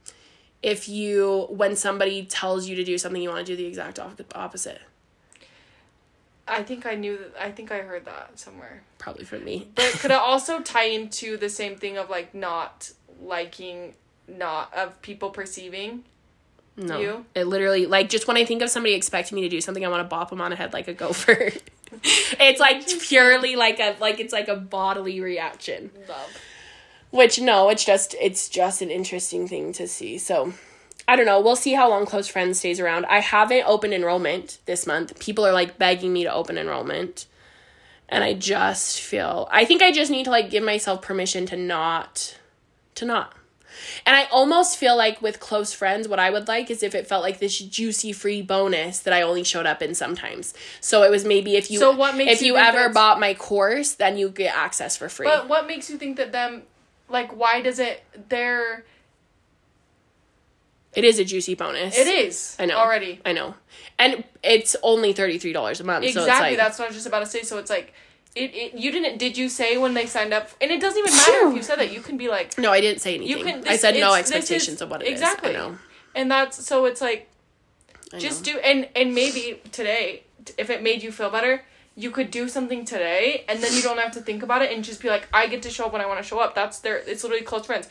if 0.62 0.90
you 0.90 1.48
when 1.50 1.76
somebody 1.76 2.26
tells 2.26 2.68
you 2.68 2.76
to 2.76 2.84
do 2.84 2.98
something 2.98 3.22
you 3.22 3.30
want 3.30 3.46
to 3.46 3.52
do 3.52 3.56
the 3.56 3.66
exact 3.66 4.00
opposite. 4.36 4.82
I 6.48 6.64
think 6.64 6.86
I 6.86 6.96
knew 6.96 7.18
that. 7.18 7.34
I 7.40 7.52
think 7.52 7.72
I 7.72 7.80
heard 7.80 8.06
that 8.06 8.40
somewhere. 8.40 8.84
Probably 8.98 9.26
from 9.26 9.44
me. 9.44 9.68
But 9.76 9.92
could 9.94 10.12
it 10.12 10.18
also 10.18 10.62
tie 10.62 10.86
into 10.86 11.38
the 11.38 11.50
same 11.50 11.76
thing 11.76 11.98
of 11.98 12.10
like 12.10 12.34
not 12.34 12.92
liking, 13.22 13.94
not 14.28 14.74
of 14.74 15.02
people 15.02 15.30
perceiving? 15.30 16.04
No. 16.78 17.00
You? 17.00 17.26
It 17.34 17.46
literally 17.46 17.88
like 17.88 18.08
just 18.10 18.28
when 18.28 18.38
I 18.38 18.46
think 18.46 18.62
of 18.62 18.70
somebody 18.70 18.94
expecting 18.94 19.36
me 19.36 19.42
to 19.42 19.50
do 19.50 19.60
something, 19.60 19.84
I 19.84 19.90
want 19.90 20.02
to 20.02 20.08
bop 20.08 20.30
them 20.30 20.42
on 20.42 20.52
the 20.52 20.56
head 20.58 20.74
like 20.74 20.88
a 20.88 20.94
gopher. 20.94 21.52
it's 22.04 22.60
like 22.60 22.88
purely 23.02 23.56
like 23.56 23.80
a 23.80 23.96
like 24.00 24.20
it's 24.20 24.34
like 24.34 24.48
a 24.48 24.56
bodily 24.56 25.20
reaction. 25.20 25.92
Love. 26.08 26.38
Which 27.10 27.40
no, 27.40 27.70
it's 27.70 27.84
just 27.84 28.16
it's 28.22 28.48
just 28.48 28.82
an 28.82 28.92
interesting 28.92 29.48
thing 29.48 29.74
to 29.74 29.88
see. 29.88 30.18
So 30.20 30.54
I 31.08 31.16
don't 31.16 31.26
know. 31.26 31.40
We'll 31.40 31.56
see 31.56 31.74
how 31.74 31.90
long 31.90 32.06
Close 32.06 32.28
Friends 32.28 32.60
stays 32.60 32.80
around. 32.80 33.06
I 33.06 33.20
haven't 33.20 33.64
opened 33.66 33.94
enrollment 33.94 34.60
this 34.66 34.86
month. 34.86 35.18
People 35.20 35.46
are 35.46 35.54
like 35.54 35.78
begging 35.78 36.12
me 36.12 36.24
to 36.24 36.34
open 36.34 36.58
enrollment. 36.58 37.28
And 38.10 38.24
I 38.24 38.34
just 38.34 39.00
feel 39.00 39.48
I 39.52 39.66
think 39.66 39.82
I 39.82 39.92
just 39.92 40.12
need 40.12 40.26
to 40.26 40.32
like 40.32 40.50
give 40.50 40.64
myself 40.64 41.02
permission 41.02 41.46
to 41.48 41.58
not 41.58 42.38
to 42.96 43.06
not. 43.06 43.34
And 44.06 44.16
I 44.16 44.26
almost 44.32 44.78
feel 44.78 44.98
like 44.98 45.22
with 45.22 45.40
close 45.40 45.74
friends, 45.74 46.08
what 46.08 46.20
I 46.20 46.30
would 46.30 46.48
like 46.48 46.72
is 46.72 46.84
if 46.84 46.96
it 46.96 47.08
felt 47.08 47.22
like 47.22 47.40
this 47.40 47.60
juicy 47.60 48.12
free 48.12 48.42
bonus 48.42 49.00
that 49.00 49.14
I 49.14 49.22
only 49.22 49.44
showed 49.44 49.66
up 49.66 49.82
in 49.82 49.94
sometimes. 49.94 50.54
So 50.82 51.04
it 51.04 51.12
was 51.12 51.26
maybe 51.26 51.56
if 51.56 51.70
you 51.70 51.80
so 51.80 51.96
what 51.96 52.16
makes 52.16 52.34
if 52.34 52.42
you, 52.42 52.54
you 52.54 52.58
ever 52.58 52.90
bought 52.90 53.20
my 53.20 53.34
course, 53.34 53.94
then 53.94 54.18
you 54.18 54.30
get 54.30 54.56
access 54.56 54.98
for 54.98 55.10
free. 55.10 55.28
But 55.28 55.48
what 55.48 55.68
makes 55.68 55.90
you 55.90 55.98
think 55.98 56.18
that 56.18 56.32
them 56.32 56.64
like 57.10 57.36
why 57.36 57.62
does 57.62 57.80
it 57.80 58.04
they're 58.30 58.84
It 60.98 61.04
is 61.04 61.20
a 61.20 61.26
juicy 61.26 61.56
bonus. 61.56 61.98
It 61.98 62.08
is. 62.08 62.56
I 62.60 62.66
know. 62.66 62.78
already. 62.78 63.22
I 63.24 63.32
know. 63.34 63.56
And 64.00 64.24
it's 64.44 64.76
only 64.82 65.14
$33 65.14 65.80
a 65.80 65.84
month. 65.84 66.04
Exactly. 66.06 66.12
So 66.14 66.22
it's 66.22 66.40
like, 66.40 66.58
that's 66.58 66.80
what 66.80 66.86
I 66.86 66.88
was 66.88 66.96
just 66.96 67.08
about 67.08 67.20
to 67.20 67.26
say. 67.26 67.44
So 67.44 67.58
it's 67.58 67.70
like, 67.70 67.94
it, 68.36 68.54
it. 68.54 68.74
You 68.74 68.92
didn't. 68.92 69.18
Did 69.18 69.38
you 69.38 69.50
say 69.50 69.78
when 69.78 69.94
they 69.94 70.06
signed 70.06 70.34
up? 70.34 70.50
And 70.62 70.70
it 70.72 70.82
doesn't 70.82 71.00
even 71.00 71.16
matter 71.16 71.50
if 71.50 71.56
you 71.56 71.64
said 71.64 71.80
that. 71.80 71.92
You 71.92 72.02
can 72.02 72.18
be 72.18 72.30
like, 72.30 72.58
no, 72.58 72.72
I 72.72 72.82
didn't 72.82 73.02
say 73.02 73.16
anything. 73.16 73.38
you 73.38 73.44
can. 73.44 73.68
I 73.68 73.78
said 73.78 73.96
no 73.96 74.14
expectations 74.14 74.78
is- 74.78 74.82
of 74.82 74.90
what 74.92 75.02
it 75.02 75.08
is. 75.08 75.12
exactly. 75.14 75.52
I 75.52 75.54
know. 75.54 75.78
And 76.14 76.30
that's 76.30 76.64
so. 76.64 76.86
It's 76.86 77.02
like 77.02 77.30
just 78.18 78.44
do 78.44 78.58
and 78.60 78.88
and 78.96 79.14
maybe 79.14 79.62
today 79.72 80.24
if 80.58 80.70
it 80.70 80.82
made 80.82 81.04
you 81.04 81.12
feel 81.12 81.30
better 81.30 81.64
you 81.96 82.12
could 82.12 82.32
do 82.32 82.48
something 82.48 82.86
today 82.86 83.44
and 83.50 83.62
then 83.62 83.74
you 83.74 83.82
don't 83.82 83.98
have 83.98 84.12
to 84.12 84.22
think 84.22 84.44
about 84.44 84.62
it 84.62 84.72
and 84.72 84.84
just 84.84 85.02
be 85.02 85.10
like 85.10 85.28
i 85.34 85.48
get 85.48 85.62
to 85.62 85.70
show 85.70 85.86
up 85.88 85.94
when 85.94 86.02
i 86.02 86.06
want 86.06 86.18
to 86.18 86.24
show 86.24 86.40
up 86.40 86.56
that's 86.56 86.80
their 86.80 86.98
it's 87.00 87.24
literally 87.24 87.44
close 87.44 87.66
friends 87.66 87.90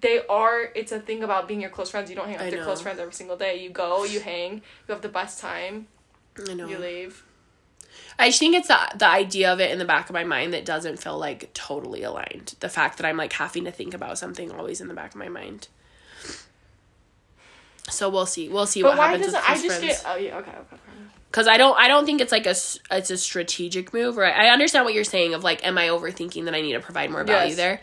they 0.00 0.20
are 0.26 0.70
it's 0.74 0.92
a 0.92 1.00
thing 1.00 1.22
about 1.22 1.46
being 1.48 1.60
your 1.60 1.70
close 1.70 1.90
friends 1.90 2.10
you 2.10 2.16
don't 2.16 2.26
hang 2.26 2.36
out 2.36 2.44
with 2.44 2.54
your 2.54 2.64
close 2.64 2.80
friends 2.80 2.98
every 2.98 3.12
single 3.12 3.36
day 3.36 3.62
you 3.62 3.70
go 3.70 4.04
you 4.04 4.20
hang 4.20 4.54
you 4.54 4.92
have 4.92 5.00
the 5.02 5.08
best 5.08 5.40
time 5.40 5.86
I 6.48 6.54
know. 6.54 6.68
you 6.68 6.78
leave 6.78 7.24
I 8.18 8.28
just 8.28 8.38
think 8.40 8.54
it's 8.54 8.68
the 8.68 8.78
the 8.96 9.08
idea 9.08 9.52
of 9.52 9.60
it 9.60 9.70
in 9.70 9.78
the 9.78 9.84
back 9.84 10.08
of 10.08 10.14
my 10.14 10.24
mind 10.24 10.52
that 10.52 10.64
doesn't 10.64 10.98
feel 10.98 11.18
like 11.18 11.52
totally 11.54 12.02
aligned. 12.02 12.54
The 12.60 12.68
fact 12.68 12.98
that 12.98 13.06
I'm 13.06 13.16
like 13.16 13.32
having 13.32 13.64
to 13.64 13.70
think 13.70 13.94
about 13.94 14.18
something 14.18 14.50
always 14.50 14.80
in 14.80 14.88
the 14.88 14.94
back 14.94 15.10
of 15.10 15.16
my 15.16 15.28
mind. 15.28 15.68
So 17.88 18.08
we'll 18.10 18.26
see. 18.26 18.48
We'll 18.48 18.66
see 18.66 18.82
but 18.82 18.90
what 18.90 18.98
why 18.98 19.06
happens 19.08 19.26
with 19.26 19.34
doesn't 19.34 19.50
i 19.50 19.54
close 19.54 19.62
just 19.62 19.78
friends. 19.78 20.02
get 20.02 20.04
oh 20.06 20.16
yeah 20.16 20.38
okay 20.38 20.50
okay. 20.50 20.76
Because 21.30 21.48
I 21.48 21.58
don't. 21.58 21.78
I 21.78 21.88
don't 21.88 22.06
think 22.06 22.20
it's 22.22 22.32
like 22.32 22.46
a, 22.46 22.54
It's 22.90 23.10
a 23.10 23.16
strategic 23.18 23.92
move. 23.92 24.16
Right. 24.16 24.34
I 24.34 24.48
understand 24.48 24.86
what 24.86 24.94
you're 24.94 25.04
saying. 25.04 25.34
Of 25.34 25.44
like, 25.44 25.66
am 25.66 25.76
I 25.76 25.88
overthinking 25.88 26.46
that 26.46 26.54
I 26.54 26.62
need 26.62 26.72
to 26.72 26.80
provide 26.80 27.10
more 27.10 27.24
value 27.24 27.48
Yes. 27.48 27.56
there? 27.56 27.80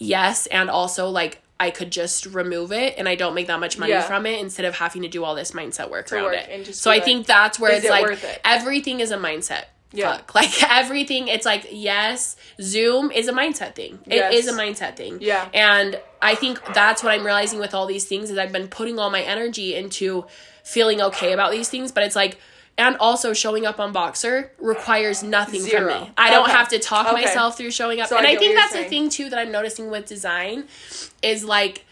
Yes, 0.00 0.46
and 0.48 0.68
also 0.70 1.08
like 1.10 1.40
I 1.60 1.70
could 1.70 1.92
just 1.92 2.24
remove 2.24 2.72
it 2.72 2.94
and 2.96 3.06
I 3.06 3.14
don't 3.16 3.34
make 3.34 3.46
that 3.48 3.60
much 3.60 3.78
money 3.78 3.92
Yeah. 3.92 4.00
from 4.00 4.24
it 4.24 4.40
instead 4.40 4.64
of 4.64 4.74
having 4.76 5.02
to 5.02 5.08
do 5.08 5.24
all 5.24 5.34
this 5.34 5.50
mindset 5.52 5.90
work 5.90 6.10
around 6.10 6.24
work 6.24 6.34
it. 6.48 6.74
so 6.74 6.90
I 6.90 6.94
like, 6.94 7.04
think 7.04 7.26
that's 7.26 7.60
where 7.60 7.70
it's 7.72 7.84
it 7.84 7.90
like 7.90 8.10
it? 8.10 8.40
everything 8.44 9.00
is 9.00 9.10
a 9.10 9.18
mindset. 9.18 9.64
Yeah. 9.92 10.16
Fuck. 10.16 10.34
Like 10.40 10.62
everything, 10.70 11.28
it's 11.28 11.44
like 11.44 11.66
yes, 11.70 12.36
Zoom 12.62 13.10
is 13.10 13.28
a 13.28 13.32
mindset 13.32 13.74
thing. 13.74 13.98
It 14.06 14.14
Yes. 14.14 14.34
is 14.34 14.48
a 14.48 14.52
mindset 14.52 14.96
thing. 14.96 15.18
Yeah. 15.20 15.48
And 15.52 16.00
I 16.22 16.34
think 16.34 16.64
that's 16.72 17.02
what 17.04 17.12
I'm 17.12 17.26
realizing 17.26 17.58
with 17.58 17.74
all 17.74 17.86
these 17.86 18.06
things 18.06 18.30
is 18.30 18.38
I've 18.38 18.52
been 18.52 18.68
putting 18.68 18.98
all 18.98 19.10
my 19.10 19.20
energy 19.20 19.74
into 19.74 20.24
feeling 20.64 21.02
okay 21.02 21.32
about 21.34 21.50
these 21.52 21.68
things, 21.68 21.92
but 21.92 22.04
it's 22.04 22.16
like 22.16 22.38
and 22.80 22.96
also 22.96 23.32
showing 23.32 23.66
up 23.66 23.78
on 23.78 23.92
Voxer 23.92 24.50
requires 24.58 25.22
nothing 25.22 25.60
Zero. 25.60 25.92
from 25.92 26.02
me. 26.04 26.10
I 26.16 26.30
don't 26.30 26.48
have 26.50 26.68
to 26.70 26.78
talk 26.78 27.06
Okay. 27.12 27.22
myself 27.24 27.56
through 27.56 27.70
showing 27.72 28.00
up. 28.00 28.08
So 28.08 28.16
and 28.16 28.26
I 28.26 28.30
what 28.32 28.38
think 28.40 28.54
that's 28.56 28.72
the 28.72 28.78
saying. 28.78 28.90
thing 28.90 29.08
too 29.10 29.28
that 29.30 29.38
I'm 29.38 29.52
noticing 29.52 29.90
with 29.90 30.06
design 30.06 30.64
is 31.22 31.44
like 31.44 31.84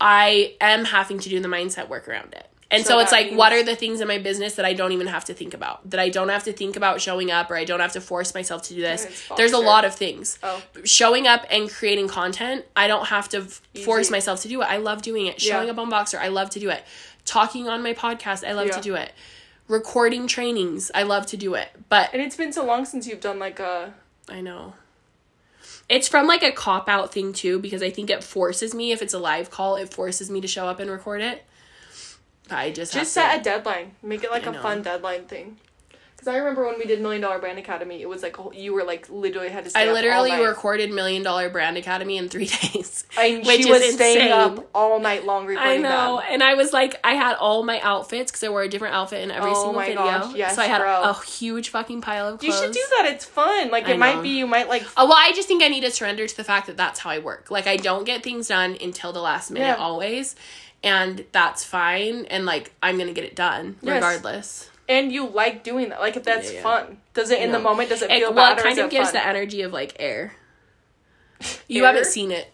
I 0.00 0.54
am 0.60 0.84
having 0.86 1.18
to 1.20 1.28
do 1.28 1.40
the 1.40 1.48
mindset 1.48 1.88
work 1.88 2.08
around 2.08 2.32
it. 2.34 2.46
And 2.70 2.84
so, 2.84 2.94
So 2.94 2.98
it's 3.00 3.12
like, 3.12 3.30
what 3.32 3.52
are 3.52 3.62
the 3.62 3.76
things 3.76 4.00
in 4.00 4.08
my 4.08 4.18
business 4.18 4.56
that 4.56 4.64
I 4.64 4.72
don't 4.72 4.90
even 4.90 5.06
have 5.06 5.24
to 5.26 5.34
think 5.34 5.54
about? 5.54 5.88
That 5.90 6.00
I 6.00 6.08
don't 6.08 6.30
have 6.30 6.42
to 6.44 6.52
think 6.52 6.74
about 6.74 7.00
showing 7.00 7.30
up 7.30 7.48
or 7.50 7.56
I 7.56 7.64
don't 7.64 7.78
have 7.78 7.92
to 7.92 8.00
force 8.00 8.34
myself 8.34 8.62
to 8.62 8.74
do 8.74 8.80
this. 8.80 9.06
There's 9.36 9.52
a 9.52 9.58
lot 9.58 9.84
of 9.84 9.94
things. 9.94 10.38
Oh. 10.42 10.60
Showing 10.84 11.28
up 11.28 11.46
and 11.50 11.70
creating 11.70 12.08
content, 12.08 12.64
I 12.74 12.88
don't 12.88 13.06
have 13.06 13.28
to 13.28 13.42
f- 13.42 13.60
force 13.84 14.10
myself 14.10 14.42
to 14.42 14.48
do 14.48 14.60
it. 14.62 14.64
I 14.64 14.78
love 14.78 15.02
doing 15.02 15.26
it. 15.26 15.40
Yeah. 15.44 15.52
Showing 15.54 15.70
up 15.70 15.78
on 15.78 15.88
Voxer, 15.90 16.18
I 16.18 16.28
love 16.28 16.50
to 16.50 16.58
do 16.58 16.70
it. 16.70 16.82
Talking 17.24 17.68
on 17.68 17.82
my 17.82 17.94
podcast, 17.94 18.44
I 18.48 18.52
love 18.52 18.66
Yeah. 18.66 18.72
to 18.76 18.80
do 18.80 18.94
it. 18.96 19.12
Recording 19.66 20.26
trainings, 20.26 20.90
I 20.94 21.04
love 21.04 21.26
to 21.26 21.36
do 21.36 21.54
it. 21.54 21.68
But 21.88 22.10
and 22.12 22.20
it's 22.20 22.36
been 22.36 22.52
so 22.52 22.64
long 22.64 22.84
since 22.84 23.06
you've 23.06 23.20
done 23.20 23.38
like 23.38 23.60
a 23.60 23.94
I 24.28 24.40
know. 24.40 24.74
It's 25.88 26.08
from 26.08 26.26
like 26.26 26.42
a 26.42 26.52
cop 26.52 26.88
out 26.88 27.12
thing 27.12 27.32
too, 27.32 27.58
because 27.58 27.82
I 27.82 27.90
think 27.90 28.10
it 28.10 28.22
forces 28.24 28.74
me, 28.74 28.92
if 28.92 29.02
it's 29.02 29.14
a 29.14 29.18
live 29.18 29.50
call, 29.50 29.76
it 29.76 29.92
forces 29.92 30.30
me 30.30 30.40
to 30.40 30.48
show 30.48 30.66
up 30.66 30.80
and 30.80 30.90
record 30.90 31.20
it. 31.20 31.44
I 32.50 32.70
just 32.70 32.92
Just 32.92 33.12
set 33.12 33.32
to, 33.34 33.40
a 33.40 33.42
deadline. 33.42 33.92
Make 34.02 34.22
it 34.24 34.30
like 34.30 34.46
I 34.46 34.50
a 34.50 34.52
know. 34.52 34.62
fun 34.62 34.82
deadline 34.82 35.24
thing. 35.24 35.58
Because 36.24 36.36
I 36.36 36.38
remember 36.38 36.64
when 36.66 36.78
we 36.78 36.86
did 36.86 37.02
Million 37.02 37.20
Dollar 37.20 37.38
Brand 37.38 37.58
Academy, 37.58 38.00
it 38.00 38.08
was 38.08 38.22
like 38.22 38.34
whole- 38.36 38.54
you 38.54 38.72
were 38.72 38.82
like 38.82 39.06
literally 39.10 39.50
had 39.50 39.64
to 39.64 39.70
stay 39.70 39.80
I 39.80 39.82
up 39.82 39.88
all 39.88 39.94
literally 39.94 40.46
recorded 40.46 40.90
Million 40.90 41.22
Dollar 41.22 41.50
Brand 41.50 41.76
Academy 41.76 42.16
in 42.16 42.30
three 42.30 42.46
days. 42.72 43.04
And 43.18 43.44
which 43.44 43.62
she 43.64 43.70
was 43.70 43.82
staying 43.94 44.16
insane. 44.20 44.32
up 44.32 44.70
all 44.74 44.98
night 45.00 45.26
long 45.26 45.44
recording 45.44 45.84
I 45.84 45.88
know, 45.88 46.16
them. 46.16 46.26
and 46.30 46.42
I 46.42 46.54
was 46.54 46.72
like, 46.72 46.98
I 47.04 47.12
had 47.14 47.34
all 47.36 47.62
my 47.62 47.78
outfits 47.80 48.30
because 48.32 48.42
I 48.42 48.48
wore 48.48 48.62
a 48.62 48.68
different 48.68 48.94
outfit 48.94 49.22
in 49.22 49.30
every 49.30 49.50
Oh 49.50 49.64
single 49.64 49.80
video. 49.80 49.96
gosh, 49.96 50.34
yes, 50.34 50.54
so 50.56 50.62
I 50.62 50.66
had 50.66 50.78
bro. 50.78 51.02
a 51.02 51.12
huge 51.24 51.68
fucking 51.68 52.00
pile 52.00 52.28
of 52.28 52.42
You 52.42 52.52
should 52.52 52.72
do 52.72 52.84
that. 52.96 53.10
It's 53.12 53.26
fun. 53.26 53.70
Like 53.70 53.86
it 53.88 53.98
might 53.98 54.22
be 54.22 54.30
you 54.30 54.46
might 54.46 54.68
like 54.68 54.84
Oh, 54.96 55.04
well, 55.06 55.18
I 55.18 55.32
just 55.32 55.46
think 55.46 55.62
I 55.62 55.68
need 55.68 55.82
to 55.82 55.90
surrender 55.90 56.26
to 56.26 56.36
the 56.36 56.44
fact 56.44 56.68
that 56.68 56.78
that's 56.78 57.00
how 57.00 57.10
I 57.10 57.18
work. 57.18 57.50
Like, 57.50 57.66
I 57.66 57.76
don't 57.76 58.04
get 58.04 58.22
things 58.22 58.48
done 58.48 58.78
until 58.80 59.12
the 59.12 59.20
last 59.20 59.50
minute 59.50 59.66
Yeah. 59.66 59.74
always, 59.76 60.36
and 60.82 61.24
that's 61.32 61.64
fine. 61.64 62.24
And 62.26 62.46
like, 62.46 62.72
I'm 62.82 62.96
gonna 62.96 63.12
get 63.12 63.24
it 63.24 63.36
done 63.36 63.76
Yes. 63.82 63.94
regardless. 63.96 64.70
And 64.88 65.12
you 65.12 65.26
like 65.28 65.62
doing 65.64 65.88
that. 65.90 66.00
Like 66.00 66.16
if 66.16 66.24
that's 66.24 66.48
Yeah, 66.50 66.58
yeah. 66.58 66.62
fun. 66.62 66.98
Does 67.14 67.30
it 67.30 67.40
in 67.42 67.52
the 67.52 67.58
moment 67.60 67.88
does 67.90 68.02
it 68.02 68.10
It, 68.10 68.18
feel 68.20 68.34
well, 68.34 68.54
bad 68.54 68.58
it 68.58 68.62
kind 68.62 68.72
is 68.72 68.78
of 68.78 68.84
it 68.86 68.90
gives 68.90 69.10
fun? 69.10 69.14
the 69.14 69.26
energy 69.26 69.62
of 69.62 69.72
like 69.72 69.96
air. 69.98 70.32
You 71.68 71.82
Air? 71.84 71.88
haven't 71.92 72.06
seen 72.06 72.30
it. 72.30 72.50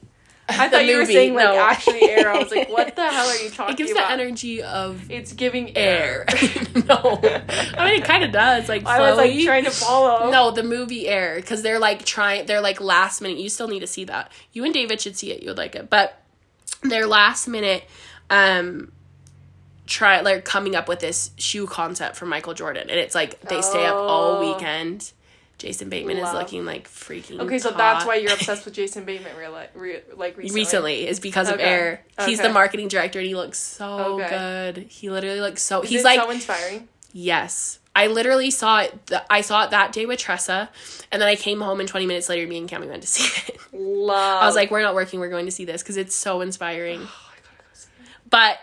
I 0.48 0.66
the 0.66 0.78
thought 0.78 0.84
you 0.86 0.96
were 0.96 1.04
saying 1.06 1.34
like 1.34 1.44
no. 1.44 1.56
actually 1.60 2.02
air. 2.10 2.28
I 2.28 2.38
was 2.42 2.50
like, 2.50 2.68
what 2.70 2.96
the 2.96 3.06
hell 3.06 3.28
are 3.28 3.36
you 3.36 3.50
talking 3.50 3.60
about? 3.62 3.70
It 3.70 3.76
gives 3.76 3.90
about? 3.92 4.08
the 4.08 4.12
energy 4.14 4.62
of 4.62 5.08
It's 5.08 5.32
giving 5.32 5.76
air. 5.76 6.24
air. 6.28 6.50
no, 6.88 7.20
I 7.78 7.84
mean 7.88 8.00
it 8.00 8.04
kind 8.04 8.24
of 8.24 8.32
does. 8.32 8.68
Like 8.68 8.84
I 8.84 9.00
was 9.00 9.16
like 9.16 9.38
trying 9.44 9.64
to 9.64 9.70
follow. 9.70 10.28
No, 10.30 10.50
the 10.50 10.64
movie 10.64 11.06
Air, 11.06 11.36
because 11.36 11.62
they're 11.62 11.78
like 11.78 12.04
trying. 12.04 12.46
They're 12.46 12.60
like 12.60 12.80
last 12.80 13.20
minute. 13.20 13.38
You 13.38 13.48
still 13.48 13.68
need 13.68 13.80
to 13.80 13.86
see 13.86 14.02
that. 14.06 14.32
You 14.52 14.64
and 14.64 14.74
David 14.74 15.00
should 15.00 15.16
see 15.16 15.30
it. 15.30 15.40
You 15.42 15.50
would 15.50 15.58
like 15.58 15.76
it, 15.76 15.88
but 15.88 16.20
they're 16.82 17.06
last 17.06 17.46
minute. 17.46 17.84
Um, 18.28 18.90
try 19.90 20.20
like 20.20 20.44
coming 20.44 20.74
up 20.76 20.88
with 20.88 21.00
this 21.00 21.32
shoe 21.36 21.66
concept 21.66 22.16
for 22.16 22.24
Michael 22.24 22.54
Jordan, 22.54 22.88
and 22.88 22.98
it's 22.98 23.14
like 23.14 23.40
they 23.42 23.60
stay 23.60 23.84
up 23.84 23.96
all 23.96 24.36
Oh. 24.36 24.54
weekend. 24.54 25.12
Jason 25.58 25.90
Bateman 25.90 26.16
Love. 26.18 26.28
is 26.34 26.40
looking 26.40 26.64
like 26.64 26.88
freaking. 26.88 27.38
Okay, 27.40 27.58
so 27.58 27.70
that's 27.70 28.06
why 28.06 28.14
you're 28.14 28.32
obsessed 28.32 28.64
with 28.64 28.72
Jason 28.72 29.04
Bateman, 29.04 29.36
real 29.36 29.54
re- 29.74 30.00
like 30.16 30.38
recently. 30.38 30.60
recently 30.60 31.06
is 31.06 31.20
because 31.20 31.48
of 31.50 31.56
Okay. 31.56 31.64
Air. 31.64 32.00
He's 32.24 32.40
the 32.40 32.48
marketing 32.48 32.88
director, 32.88 33.18
and 33.18 33.28
he 33.28 33.34
looks 33.34 33.58
so 33.58 34.22
Okay. 34.22 34.28
good. 34.30 34.86
He 34.88 35.10
literally 35.10 35.40
looks 35.42 35.60
so. 35.60 35.82
Is 35.82 35.90
he's 35.90 36.04
like 36.04 36.18
so 36.18 36.30
inspiring. 36.30 36.88
Yes. 37.12 37.78
I 37.94 38.06
literally 38.06 38.50
saw 38.50 38.78
it. 38.82 39.06
th- 39.08 39.20
I 39.28 39.42
saw 39.42 39.64
it 39.64 39.70
that 39.72 39.92
day 39.92 40.06
with 40.06 40.18
Tressa, 40.20 40.70
and 41.12 41.20
then 41.20 41.28
I 41.28 41.34
came 41.36 41.60
home, 41.60 41.80
and 41.80 41.88
20 41.88 42.06
minutes 42.06 42.28
later, 42.30 42.46
me 42.48 42.56
and 42.56 42.66
Cami 42.70 42.88
went 42.88 43.02
to 43.02 43.08
see 43.08 43.24
it. 43.52 43.58
Love. 43.74 44.42
I 44.42 44.46
was 44.46 44.54
like, 44.56 44.70
we're 44.70 44.80
not 44.80 44.94
working, 44.94 45.20
we're 45.20 45.28
going 45.28 45.44
to 45.46 45.52
see 45.52 45.66
this 45.66 45.82
because 45.82 45.98
it's 45.98 46.14
so 46.14 46.40
inspiring. 46.40 47.00
Oh, 47.02 47.04
I 47.32 47.36
gotta 47.36 47.58
go 47.58 47.64
see 47.74 47.88
it. 48.00 48.08
But 48.30 48.58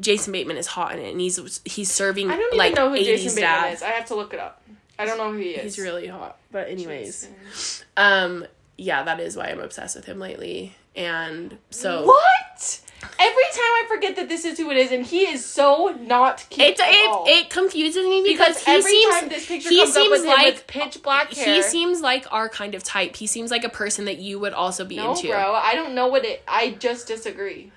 Jason 0.00 0.32
Bateman 0.32 0.56
is 0.56 0.66
hot 0.66 0.92
in 0.92 0.98
it, 0.98 1.10
and 1.12 1.20
he's 1.20 1.60
he's 1.64 1.90
serving 1.90 2.30
I 2.30 2.36
don't 2.36 2.46
even 2.46 2.58
like 2.58 2.74
know 2.74 2.90
who 2.90 2.96
80s 2.96 3.04
Jason 3.04 3.34
Bateman 3.36 3.42
dad. 3.42 3.72
is. 3.74 3.82
I 3.82 3.90
have 3.90 4.06
to 4.06 4.14
look 4.14 4.34
it 4.34 4.40
up. 4.40 4.62
I 4.98 5.04
don't 5.04 5.18
know 5.18 5.32
who 5.32 5.38
he 5.38 5.50
is. 5.50 5.76
He's 5.76 5.84
really 5.84 6.06
hot. 6.06 6.38
But 6.52 6.68
anyways, 6.68 7.06
Jason. 7.06 7.86
um, 7.96 8.46
yeah, 8.76 9.02
that 9.04 9.20
is 9.20 9.36
why 9.36 9.46
I'm 9.46 9.60
obsessed 9.60 9.96
with 9.96 10.04
him 10.04 10.18
lately, 10.18 10.74
and 10.96 11.58
so 11.70 12.06
What? 12.06 12.80
Every 13.18 13.44
time 13.52 13.60
I 13.60 13.84
forget 13.88 14.16
that 14.16 14.28
this 14.30 14.46
is 14.46 14.58
who 14.58 14.70
it 14.70 14.78
is, 14.78 14.90
and 14.90 15.04
he 15.04 15.26
is 15.26 15.44
so 15.44 15.94
not 16.00 16.46
cute. 16.48 16.68
it 16.68 16.76
it, 16.80 17.28
it 17.28 17.50
confuses 17.50 18.02
me 18.06 18.22
because, 18.26 18.58
because 18.58 18.64
he 18.64 18.72
every 18.72 18.90
seems 18.90 19.14
time 19.20 19.28
this 19.28 19.46
picture 19.46 19.68
he 19.68 19.78
comes 19.80 19.90
up 19.90 19.94
seems 19.94 20.10
with 20.10 20.20
him 20.22 20.28
like 20.28 20.46
with 20.46 20.66
pitch 20.66 21.02
black 21.02 21.32
hair, 21.34 21.54
he 21.54 21.62
seems 21.62 22.00
like 22.00 22.26
our 22.32 22.48
kind 22.48 22.74
of 22.74 22.82
type. 22.82 23.16
He 23.16 23.26
seems 23.26 23.50
like 23.50 23.62
a 23.62 23.68
person 23.68 24.06
that 24.06 24.18
you 24.18 24.38
would 24.38 24.54
also 24.54 24.84
be 24.86 24.96
no, 24.96 25.10
into. 25.10 25.28
bro. 25.28 25.54
I 25.54 25.74
don't 25.74 25.94
know 25.94 26.06
what 26.06 26.24
it. 26.24 26.42
I 26.48 26.70
just 26.70 27.06
disagree. 27.06 27.72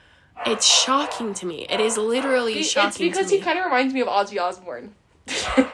It's 0.45 0.65
shocking 0.65 1.33
to 1.35 1.45
me. 1.45 1.65
It 1.69 1.79
is 1.79 1.97
literally 1.97 2.63
shocking. 2.63 2.89
it's 2.89 2.97
because 2.97 3.29
he 3.29 3.39
kind 3.39 3.59
of 3.59 3.65
reminds 3.65 3.93
me 3.93 4.01
of 4.01 4.07
Ozzy 4.07 4.39
Osbourne. 4.39 4.93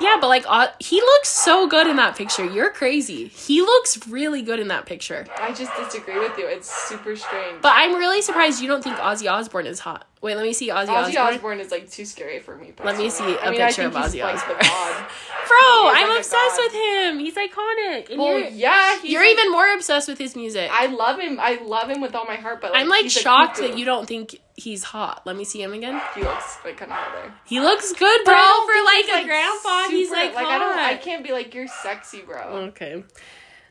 yeah, 0.00 0.16
but 0.20 0.28
like 0.28 0.44
uh, 0.48 0.68
he 0.78 1.00
looks 1.00 1.28
so 1.28 1.66
good 1.68 1.86
in 1.86 1.96
that 1.96 2.16
picture. 2.16 2.44
You're 2.44 2.70
crazy. 2.70 3.28
He 3.28 3.60
looks 3.60 4.06
really 4.08 4.42
good 4.42 4.58
in 4.60 4.68
that 4.68 4.86
picture. 4.86 5.26
I 5.38 5.52
just 5.52 5.70
disagree 5.76 6.18
with 6.18 6.36
you. 6.38 6.46
It's 6.46 6.70
super 6.88 7.14
strange. 7.16 7.60
But 7.62 7.72
I'm 7.74 7.94
really 7.94 8.22
surprised 8.22 8.60
you 8.62 8.68
don't 8.68 8.82
think 8.82 8.96
Ozzy 8.96 9.30
Osbourne 9.30 9.66
is 9.66 9.80
hot. 9.80 10.06
Wait, 10.22 10.36
let 10.36 10.42
me 10.44 10.52
see 10.52 10.68
Ozzy, 10.68 10.86
Ozzy 10.88 11.16
Osbourne. 11.16 11.34
Osbourne 11.34 11.60
is 11.60 11.70
like 11.70 11.90
too 11.90 12.04
scary 12.04 12.40
for 12.40 12.56
me. 12.56 12.72
Let 12.84 12.98
me 12.98 13.08
see 13.10 13.24
a 13.24 13.40
I 13.40 13.50
mean, 13.50 13.60
picture 13.60 13.82
of 13.86 13.92
Ozzy 13.94 14.22
like 14.22 14.34
Osbourne. 14.36 14.56
Bro, 15.48 15.88
I'm 15.92 16.08
like 16.08 16.18
obsessed 16.18 16.58
with 16.58 16.72
him. 16.72 17.18
He's 17.18 17.34
iconic. 17.34 18.10
And 18.10 18.18
Well, 18.18 18.38
you're, 18.38 18.48
yeah, 18.48 19.00
he's 19.00 19.12
you're 19.12 19.22
like- 19.22 19.32
even 19.38 19.50
more 19.52 19.72
obsessed 19.74 20.08
with 20.08 20.18
his 20.18 20.36
music. 20.36 20.70
I 20.72 20.86
love 20.86 21.18
him. 21.18 21.38
I 21.40 21.58
love 21.62 21.88
him 21.90 22.00
with 22.00 22.14
all 22.14 22.24
my 22.26 22.36
heart. 22.36 22.60
But 22.60 22.72
like, 22.72 22.80
I'm 22.82 22.88
like 22.88 23.10
shocked 23.10 23.58
that 23.58 23.76
you 23.78 23.84
don't 23.84 24.06
think 24.06 24.38
he's 24.60 24.84
hot. 24.84 25.22
Let 25.24 25.36
me 25.36 25.44
see 25.44 25.62
him 25.62 25.72
again. 25.72 26.00
He 26.14 26.22
looks 26.22 26.58
like 26.64 26.76
kind 26.76 26.92
of 26.92 26.98
hot 26.98 27.12
there. 27.14 27.34
He 27.44 27.60
looks 27.60 27.92
good, 27.92 28.24
bro. 28.24 28.34
But 28.34 28.66
For 28.66 28.84
like 28.84 29.04
he's, 29.06 29.24
a 29.24 29.26
grandpa, 29.26 29.88
he's 29.88 30.10
like, 30.10 30.34
like 30.34 30.44
hot. 30.44 30.54
I 30.54 30.58
don't. 30.58 30.78
I 30.78 30.96
can't 30.96 31.24
be 31.24 31.32
like 31.32 31.54
you're 31.54 31.68
sexy, 31.68 32.22
bro. 32.22 32.40
Okay. 32.68 33.02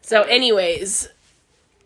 So, 0.01 0.23
anyways, 0.23 1.07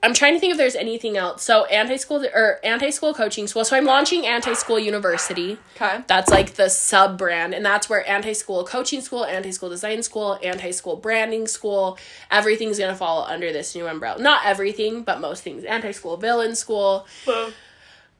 I'm 0.01 0.13
trying 0.13 0.33
to 0.33 0.39
think 0.39 0.51
if 0.51 0.57
there's 0.57 0.75
anything 0.75 1.17
else. 1.17 1.43
So, 1.43 1.65
anti 1.65 1.97
school 1.97 2.25
or 2.33 2.59
anti 2.63 2.89
school 2.89 3.13
coaching 3.13 3.47
school. 3.47 3.65
So, 3.65 3.75
I'm 3.75 3.85
launching 3.85 4.25
Anti 4.25 4.53
School 4.53 4.79
University. 4.79 5.57
Okay. 5.75 6.03
That's 6.07 6.29
like 6.29 6.53
the 6.53 6.69
sub 6.69 7.17
brand, 7.17 7.53
and 7.53 7.65
that's 7.65 7.89
where 7.89 8.07
anti 8.09 8.33
school 8.33 8.65
coaching 8.65 9.01
school, 9.01 9.25
anti 9.25 9.51
school 9.51 9.69
design 9.69 10.03
school, 10.03 10.39
anti 10.43 10.71
school 10.71 10.95
branding 10.95 11.47
school, 11.47 11.97
everything's 12.31 12.79
gonna 12.79 12.95
fall 12.95 13.23
under 13.25 13.51
this 13.51 13.75
new 13.75 13.87
umbrella. 13.87 14.21
Not 14.21 14.45
everything, 14.45 15.03
but 15.03 15.19
most 15.19 15.43
things. 15.43 15.63
Anti 15.63 15.91
school 15.91 16.17
villain 16.17 16.55
school. 16.55 17.05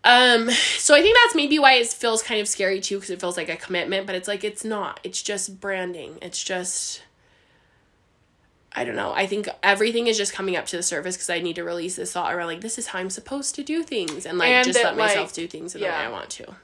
Um, 0.06 0.50
so 0.78 0.94
I 0.94 1.02
think 1.02 1.18
that's 1.24 1.36
maybe 1.36 1.60
why 1.60 1.74
it 1.76 1.88
feels 1.88 2.22
kind 2.22 2.42
of 2.42 2.48
scary 2.48 2.82
too, 2.82 2.98
because 2.98 3.10
it 3.10 3.22
feels 3.22 3.38
like 3.38 3.50
a 3.50 3.56
commitment, 3.56 4.06
but 4.06 4.16
it's 4.16 4.28
like 4.28 4.44
it's 4.44 4.66
not. 4.66 5.00
It's 5.04 5.22
just 5.22 5.62
branding. 5.62 6.18
It's 6.22 6.44
just 6.44 7.02
I 8.76 8.84
don't 8.84 8.96
know. 8.96 9.14
I 9.14 9.28
think 9.28 9.48
everything 9.62 10.08
is 10.08 10.18
just 10.18 10.34
coming 10.34 10.56
up 10.56 10.66
to 10.68 10.78
the 10.78 10.84
surface 10.84 11.16
because 11.16 11.30
I 11.30 11.40
need 11.40 11.56
to 11.58 11.64
release 11.64 11.96
this 11.96 12.12
thought 12.12 12.34
around 12.34 12.48
like 12.48 12.62
this 12.62 12.80
is 12.80 12.88
how 12.88 13.00
I'm 13.00 13.12
supposed 13.12 13.56
to 13.56 13.64
do 13.64 13.84
things 13.84 14.26
and 14.26 14.38
like 14.38 14.50
And 14.50 14.66
just 14.66 14.82
that, 14.82 14.96
let 14.96 14.98
myself 14.98 15.28
like, 15.28 15.36
do 15.36 15.48
things 15.48 15.74
the 15.74 15.80
yeah. 15.80 16.00
way 16.00 16.06
I 16.08 16.10
want 16.10 16.30
to. 16.32 16.56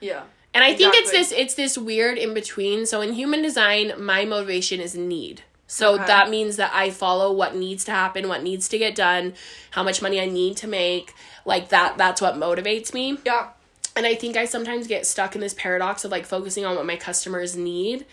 Yeah. 0.00 0.24
And 0.52 0.64
I 0.64 0.74
think 0.74 0.94
it's 0.96 1.10
this 1.10 1.32
it's 1.32 1.54
this 1.54 1.78
weird 1.78 2.18
in 2.18 2.34
between. 2.34 2.86
So 2.86 3.00
in 3.00 3.12
human 3.12 3.42
design, 3.42 3.92
my 3.98 4.24
motivation 4.24 4.80
is 4.80 4.96
need. 4.96 5.42
So 5.66 5.94
Okay. 5.94 6.06
that 6.06 6.30
means 6.30 6.56
that 6.56 6.72
I 6.74 6.90
follow 6.90 7.32
what 7.32 7.56
needs 7.56 7.84
to 7.86 7.90
happen, 7.90 8.28
what 8.28 8.42
needs 8.42 8.68
to 8.68 8.78
get 8.78 8.94
done, 8.94 9.34
how 9.70 9.82
much 9.82 10.00
money 10.00 10.20
I 10.20 10.26
need 10.26 10.56
to 10.58 10.68
make. 10.68 11.14
Like 11.44 11.68
that 11.70 11.96
that's 11.98 12.20
what 12.20 12.34
motivates 12.36 12.94
me. 12.94 13.18
Yeah. 13.24 13.48
And 13.96 14.04
I 14.04 14.14
think 14.14 14.36
I 14.36 14.44
sometimes 14.44 14.86
get 14.86 15.06
stuck 15.06 15.34
in 15.34 15.40
this 15.40 15.54
paradox 15.54 16.04
of 16.04 16.10
like 16.10 16.26
focusing 16.26 16.66
on 16.66 16.76
what 16.76 16.84
my 16.86 16.96
customers 16.96 17.56
need 17.56 18.04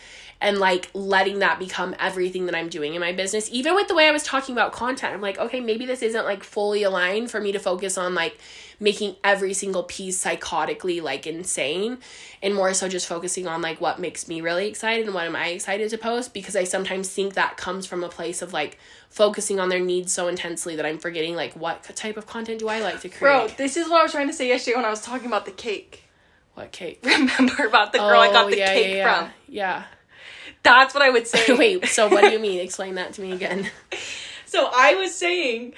and 0.43 0.57
like 0.59 0.89
letting 0.93 1.39
that 1.39 1.57
become 1.57 1.95
everything 1.97 2.47
that 2.47 2.53
I'm 2.53 2.67
doing 2.67 2.93
in 2.93 2.99
my 2.99 3.13
business. 3.13 3.49
Even 3.49 3.75
with 3.75 3.87
the 3.87 3.95
way 3.95 4.09
I 4.09 4.11
was 4.11 4.23
talking 4.23 4.53
about 4.53 4.73
content, 4.73 5.13
I'm 5.13 5.21
like, 5.21 5.39
okay, 5.39 5.61
maybe 5.61 5.85
this 5.85 6.01
isn't 6.01 6.25
like 6.25 6.43
fully 6.43 6.83
aligned 6.83 7.31
for 7.31 7.39
me 7.39 7.53
to 7.53 7.59
focus 7.59 7.97
on 7.97 8.13
like 8.13 8.37
making 8.77 9.15
every 9.23 9.53
single 9.53 9.83
piece 9.83 10.21
psychotically 10.21 11.01
like 11.01 11.25
insane 11.25 11.97
and 12.41 12.53
more 12.53 12.73
so 12.73 12.89
just 12.89 13.07
focusing 13.07 13.47
on 13.47 13.61
like 13.61 13.79
what 13.79 13.99
makes 13.99 14.27
me 14.27 14.41
really 14.41 14.67
excited 14.67 15.05
and 15.05 15.15
what 15.15 15.25
am 15.25 15.35
I 15.37 15.47
excited 15.47 15.89
to 15.91 15.97
post 15.97 16.33
because 16.33 16.57
I 16.57 16.65
sometimes 16.65 17.07
think 17.07 17.35
that 17.35 17.55
comes 17.55 17.85
from 17.85 18.03
a 18.03 18.09
place 18.09 18.41
of 18.41 18.51
like 18.51 18.77
focusing 19.09 19.61
on 19.61 19.69
their 19.69 19.79
needs 19.79 20.11
so 20.11 20.27
intensely 20.27 20.75
that 20.75 20.85
I'm 20.85 20.97
forgetting 20.97 21.35
like 21.37 21.53
what 21.53 21.83
type 21.95 22.17
of 22.17 22.27
content 22.27 22.59
do 22.59 22.67
I 22.67 22.81
like 22.81 22.99
to 23.01 23.07
create. 23.07 23.21
Bro, 23.21 23.47
this 23.57 23.77
is 23.77 23.87
what 23.89 24.01
I 24.01 24.03
was 24.03 24.11
trying 24.11 24.27
to 24.27 24.33
say 24.33 24.49
yesterday 24.49 24.75
when 24.75 24.83
I 24.85 24.89
was 24.89 25.01
talking 25.01 25.27
about 25.27 25.45
the 25.45 25.51
cake. 25.51 26.03
what 26.55 26.73
cake? 26.73 26.99
Remember 27.05 27.65
about 27.65 27.93
the 27.93 27.99
girl 27.99 28.19
I 28.19 28.27
oh, 28.27 28.33
got 28.33 28.49
the 28.49 28.55
Oh, 28.55 28.59
yeah, 28.59 28.73
cake 28.73 28.87
yeah, 28.89 28.95
yeah. 28.97 29.19
from? 29.19 29.29
Yeah. 29.47 29.83
That's 30.63 30.93
what 30.93 31.03
I 31.03 31.09
would 31.09 31.27
say. 31.27 31.53
Wait, 31.57 31.85
so 31.87 32.07
what 32.07 32.21
do 32.23 32.31
you 32.31 32.39
mean? 32.47 32.59
Explain 32.59 32.95
that 32.95 33.13
to 33.13 33.21
me 33.21 33.31
again. 33.33 33.69
So 34.45 34.69
I 34.73 34.95
was 34.95 35.13
saying, 35.13 35.73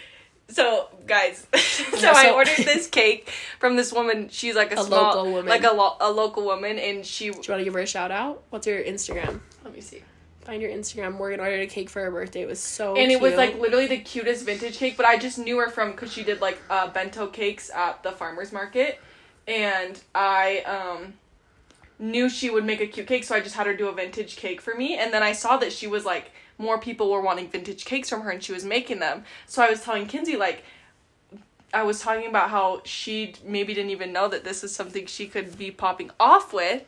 so 0.48 0.90
guys, 1.08 1.48
so, 1.56 1.98
Yeah, 1.98 2.14
I 2.16 2.32
ordered 2.32 2.58
this 2.58 2.88
cake 2.88 3.32
from 3.60 3.76
this 3.78 3.92
woman. 3.92 4.30
She's 4.30 4.56
like 4.56 4.72
a, 4.72 4.80
A 4.80 4.84
small, 4.84 5.16
local 5.16 5.32
woman. 5.32 5.46
like 5.48 5.64
a 5.64 5.72
lo- 5.74 5.98
a 6.00 6.12
local 6.12 6.44
woman, 6.46 6.78
and 6.78 7.06
she. 7.06 7.26
Do 7.32 7.38
you 7.42 7.50
want 7.50 7.60
to 7.62 7.64
give 7.64 7.74
her 7.74 7.80
a 7.80 7.88
shout 7.88 8.12
out? 8.12 8.44
What's 8.52 8.68
your 8.68 8.84
Instagram? 8.84 9.40
Let 9.64 9.74
me 9.74 9.82
see. 9.82 10.04
Find 10.42 10.62
your 10.62 10.70
Instagram. 10.70 11.18
Morgan 11.18 11.40
ordered 11.40 11.62
a 11.62 11.66
cake 11.68 11.90
for 11.90 12.04
her 12.04 12.12
birthday. 12.12 12.42
It 12.44 12.48
was 12.48 12.60
so 12.60 12.96
And 12.96 13.12
it 13.12 13.20
was 13.20 13.34
like 13.34 13.58
literally 13.60 13.88
the 13.88 13.98
cutest 13.98 14.46
vintage 14.46 14.78
cake, 14.78 14.96
but 14.96 15.08
I 15.08 15.18
just 15.18 15.40
knew 15.40 15.58
her 15.58 15.70
from 15.72 15.90
because 15.92 16.14
she 16.14 16.24
did 16.24 16.40
like 16.42 16.60
uh, 16.70 16.88
bento 16.90 17.26
cakes 17.26 17.72
at 17.74 18.04
the 18.04 18.12
farmers 18.12 18.52
market, 18.52 19.00
and 19.48 20.00
I 20.14 20.60
um 20.62 21.14
knew 22.00 22.30
she 22.30 22.50
would 22.50 22.66
make 22.66 22.82
a 22.82 22.88
cute 22.88 23.08
cake, 23.08 23.24
so 23.24 23.36
I 23.36 23.40
just 23.40 23.56
had 23.56 23.68
her 23.68 23.76
do 23.76 23.88
a 23.88 23.94
vintage 23.94 24.36
cake 24.36 24.62
for 24.62 24.76
me. 24.76 24.98
And 24.98 25.14
then 25.14 25.24
I 25.24 25.34
saw 25.34 25.58
that 25.58 25.74
she 25.74 25.88
was 25.88 26.06
like 26.06 26.32
more 26.58 26.80
people 26.80 27.12
were 27.12 27.22
wanting 27.22 27.50
vintage 27.50 27.86
cakes 27.86 28.10
from 28.10 28.22
her, 28.22 28.32
and 28.32 28.44
she 28.44 28.54
was 28.54 28.64
making 28.64 29.00
them. 29.00 29.24
So 29.46 29.64
I 29.64 29.70
was 29.70 29.82
telling 29.82 30.08
Kinsey 30.08 30.36
like. 30.38 30.64
I 31.74 31.84
was 31.84 32.00
talking 32.00 32.30
about 32.30 32.52
how 32.52 32.82
she 32.86 33.34
maybe 33.44 33.74
didn't 33.74 33.90
even 33.90 34.14
know 34.14 34.30
that 34.30 34.46
this 34.46 34.64
is 34.64 34.74
something 34.74 35.08
she 35.08 35.28
could 35.28 35.58
be 35.58 35.72
popping 35.72 36.10
off 36.22 36.54
with 36.54 36.84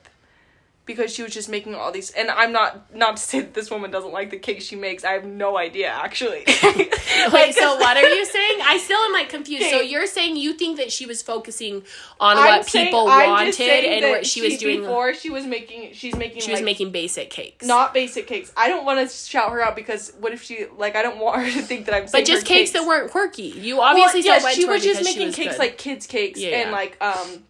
because 0.88 1.13
she 1.13 1.21
was 1.21 1.34
just 1.34 1.50
making 1.50 1.76
all 1.76 1.91
these 1.91 2.10
and 2.12 2.32
I'm 2.32 2.52
not 2.52 2.95
not 2.95 3.17
to 3.17 3.21
say 3.23 3.41
that 3.41 3.54
this 3.54 3.69
woman 3.69 3.91
doesn't 3.91 4.12
like 4.13 4.32
the 4.32 4.39
cake 4.39 4.62
she 4.62 4.76
makes. 4.76 5.04
I 5.04 5.12
have 5.12 5.26
no 5.26 5.58
idea 5.58 5.89
actually. 5.89 6.43
Wait, 6.63 7.54
so 7.56 7.76
what 7.78 7.97
are 7.97 8.08
you 8.10 8.26
saying? 8.26 8.60
I 8.63 8.78
still 8.84 8.97
am 9.00 9.13
like 9.13 9.30
confused. 9.30 9.69
So 9.69 9.82
you're 9.82 10.08
saying 10.08 10.38
you 10.38 10.54
think 10.54 10.78
that 10.78 10.91
she 10.91 11.06
was 11.06 11.21
focusing 11.21 11.84
on 12.19 12.38
I'm 12.38 12.45
what 12.45 12.65
saying- 12.65 12.88
people 12.88 13.06
wanted 13.06 13.60
and 13.60 14.06
what 14.12 14.26
she 14.26 14.41
was 14.41 14.58
doing. 14.58 14.82
before 14.82 15.13
she 15.13 15.30
was 15.30 15.45
making 15.45 15.93
she's 15.93 16.15
making 16.15 16.41
she 16.41 16.52
was 16.52 16.62
making 16.62 16.91
basic 16.91 17.30
cakes. 17.30 17.65
not 17.65 17.93
basic 17.93 18.26
cakes. 18.26 18.52
I 18.58 18.69
don't 18.69 18.86
want 18.86 19.08
to 19.08 19.15
shout 19.15 19.52
her 19.52 19.62
out 19.62 19.76
because 19.76 20.13
what 20.19 20.32
if 20.34 20.41
she 20.41 20.65
like 20.78 20.95
I 20.95 21.04
don't 21.04 21.19
want 21.19 21.43
her 21.45 21.52
to 21.52 21.62
think 21.62 21.86
that 21.86 21.93
I'm 21.93 22.08
saying 22.08 22.23
but 22.23 22.28
just 22.28 22.47
her 22.47 22.54
cakes, 22.56 22.71
that 22.71 22.86
weren't 22.88 23.12
quirky. 23.12 23.43
You 23.43 23.82
obviously 23.82 24.23
well, 24.23 24.41
went 24.43 24.56
she 24.56 24.65
was 24.65 24.84
just 24.84 25.00
she 25.00 25.04
making 25.04 25.28
was 25.28 25.36
cakes 25.36 25.52
good. 25.54 25.60
like 25.60 25.78
kids 25.78 26.08
cakes 26.08 26.39
Yeah, 26.39 26.58
and 26.60 26.69
yeah. 26.69 26.76
like 26.76 26.97
um 27.02 27.43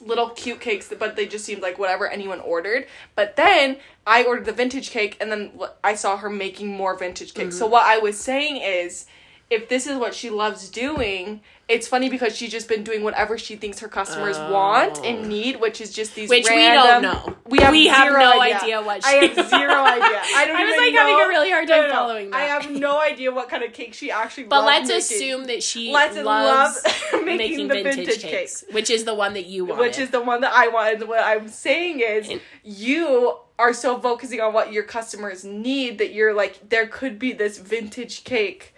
little 0.00 0.30
cute 0.30 0.60
cakes 0.60 0.92
but 0.98 1.16
they 1.16 1.26
just 1.26 1.44
seemed 1.44 1.62
like 1.62 1.78
whatever 1.78 2.08
anyone 2.08 2.40
ordered 2.40 2.86
but 3.14 3.36
then 3.36 3.76
i 4.06 4.22
ordered 4.24 4.44
the 4.46 4.52
vintage 4.52 4.90
cake 4.90 5.16
and 5.20 5.30
then 5.30 5.50
i 5.84 5.94
saw 5.94 6.16
her 6.16 6.30
making 6.30 6.68
more 6.68 6.96
vintage 6.96 7.34
cakes 7.34 7.54
Mm-hmm. 7.54 7.58
so 7.58 7.66
what 7.66 7.84
i 7.84 7.98
was 7.98 8.18
saying 8.18 8.56
is 8.56 9.06
if 9.50 9.68
this 9.68 9.86
is 9.86 9.98
what 9.98 10.14
she 10.14 10.30
loves 10.30 10.68
doing 10.70 11.40
it's 11.68 11.86
funny 11.86 12.10
because 12.10 12.36
she's 12.36 12.50
just 12.50 12.68
been 12.68 12.82
doing 12.82 13.04
whatever 13.04 13.38
she 13.38 13.54
thinks 13.54 13.78
her 13.78 13.86
customers 13.86 14.36
want 14.38 14.98
and 15.04 15.18
oh. 15.24 15.28
need 15.28 15.60
which 15.60 15.80
is 15.80 15.92
just 15.92 16.14
these 16.16 16.28
Oh. 16.30 16.34
Which 16.34 16.48
we 16.48 16.56
random, 16.56 17.02
don't 17.02 17.26
know. 17.28 17.36
we 17.46 17.58
have, 17.60 17.70
We 17.72 17.86
have 17.86 18.12
no 18.12 18.40
idea. 18.40 18.56
idea 18.56 18.82
what 18.82 19.04
i 19.04 19.10
she- 19.20 19.28
have 19.34 19.48
zero 19.48 19.72
idea 19.72 20.20
i 20.36 20.44
don't 20.46 20.56
I 20.56 20.64
was, 20.64 20.76
like, 20.76 20.92
know. 20.94 21.00
having 21.00 21.24
a 21.24 21.28
really 21.28 21.50
hard 21.50 21.68
time 21.68 21.90
following 21.90 22.32
i 22.34 22.40
have 22.42 22.70
no 22.70 23.00
idea 23.00 23.30
what 23.32 23.48
kind 23.48 23.62
of 23.62 23.72
cake 23.72 23.94
she 23.94 24.10
actually 24.10 24.44
but 24.44 24.64
let's 24.64 24.88
making. 24.88 24.98
assume 24.98 25.44
that 25.46 25.62
she 25.62 25.92
Let's 25.92 26.16
loves 26.16 26.84
love 26.84 27.24
making 27.24 27.36
making 27.36 27.68
the 27.68 27.74
vintage, 27.74 27.96
vintage 27.96 28.22
cakes, 28.22 28.60
cake. 28.62 28.74
which 28.74 28.90
is 28.90 29.04
the 29.04 29.14
one 29.14 29.34
that 29.34 29.46
you 29.46 29.64
wanted. 29.64 29.80
which 29.80 29.98
is 29.98 30.10
the 30.10 30.20
one 30.20 30.40
that 30.42 30.52
I 30.52 30.68
wanted. 30.68 31.06
What 31.08 31.22
I'm 31.24 31.48
saying 31.48 32.00
is, 32.00 32.28
And- 32.28 32.40
you 32.64 33.36
are 33.58 33.72
so 33.72 33.98
focusing 34.00 34.40
on 34.40 34.52
what 34.52 34.72
your 34.72 34.82
customers 34.84 35.44
need 35.44 35.98
that 35.98 36.12
you're 36.14 36.32
like, 36.34 36.68
there 36.70 36.86
could 36.86 37.18
be 37.18 37.32
this 37.32 37.58
vintage 37.58 38.24
cake. 38.24 38.74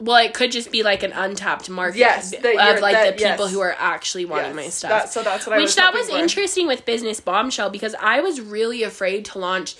Well, 0.00 0.24
it 0.24 0.32
could 0.32 0.52
just 0.52 0.70
be 0.70 0.84
like 0.84 1.02
an 1.02 1.12
untapped 1.12 1.68
market 1.68 1.98
Yes, 1.98 2.32
of 2.32 2.42
like 2.44 2.94
that- 2.94 3.16
the 3.18 3.24
people 3.24 3.46
yes. 3.46 3.52
who 3.52 3.60
are 3.60 3.74
actually 3.78 4.24
wanting 4.26 4.54
Yes, 4.54 4.56
my 4.56 4.68
stuff. 4.68 4.90
that- 4.90 5.12
so 5.12 5.22
that's 5.22 5.44
what 5.46 5.54
I 5.54 5.56
was. 5.56 5.62
Which 5.62 5.68
was 5.70 5.76
that 5.76 5.92
was 5.94 6.08
for. 6.10 6.16
interesting 6.18 6.66
with 6.68 6.84
Business 6.84 7.18
Bombshell 7.20 7.70
because 7.70 7.96
I 8.00 8.20
was 8.20 8.40
really 8.40 8.84
afraid 8.84 9.24
to 9.26 9.38
launch 9.38 9.74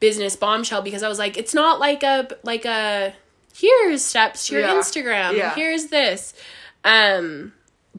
Business 0.00 0.36
Bombshell 0.36 0.82
because 0.82 1.02
I 1.02 1.08
was 1.08 1.18
like, 1.18 1.38
it's 1.38 1.54
not 1.54 1.80
like 1.80 2.02
a 2.02 2.28
like 2.42 2.66
a 2.66 3.14
here's 3.56 4.02
steps 4.04 4.48
to 4.48 4.54
your 4.54 4.62
Yeah. 4.62 4.74
Instagram. 4.74 5.36
Yeah. 5.36 5.54
Here's 5.54 5.86
this. 5.86 6.34
Um 6.84 7.52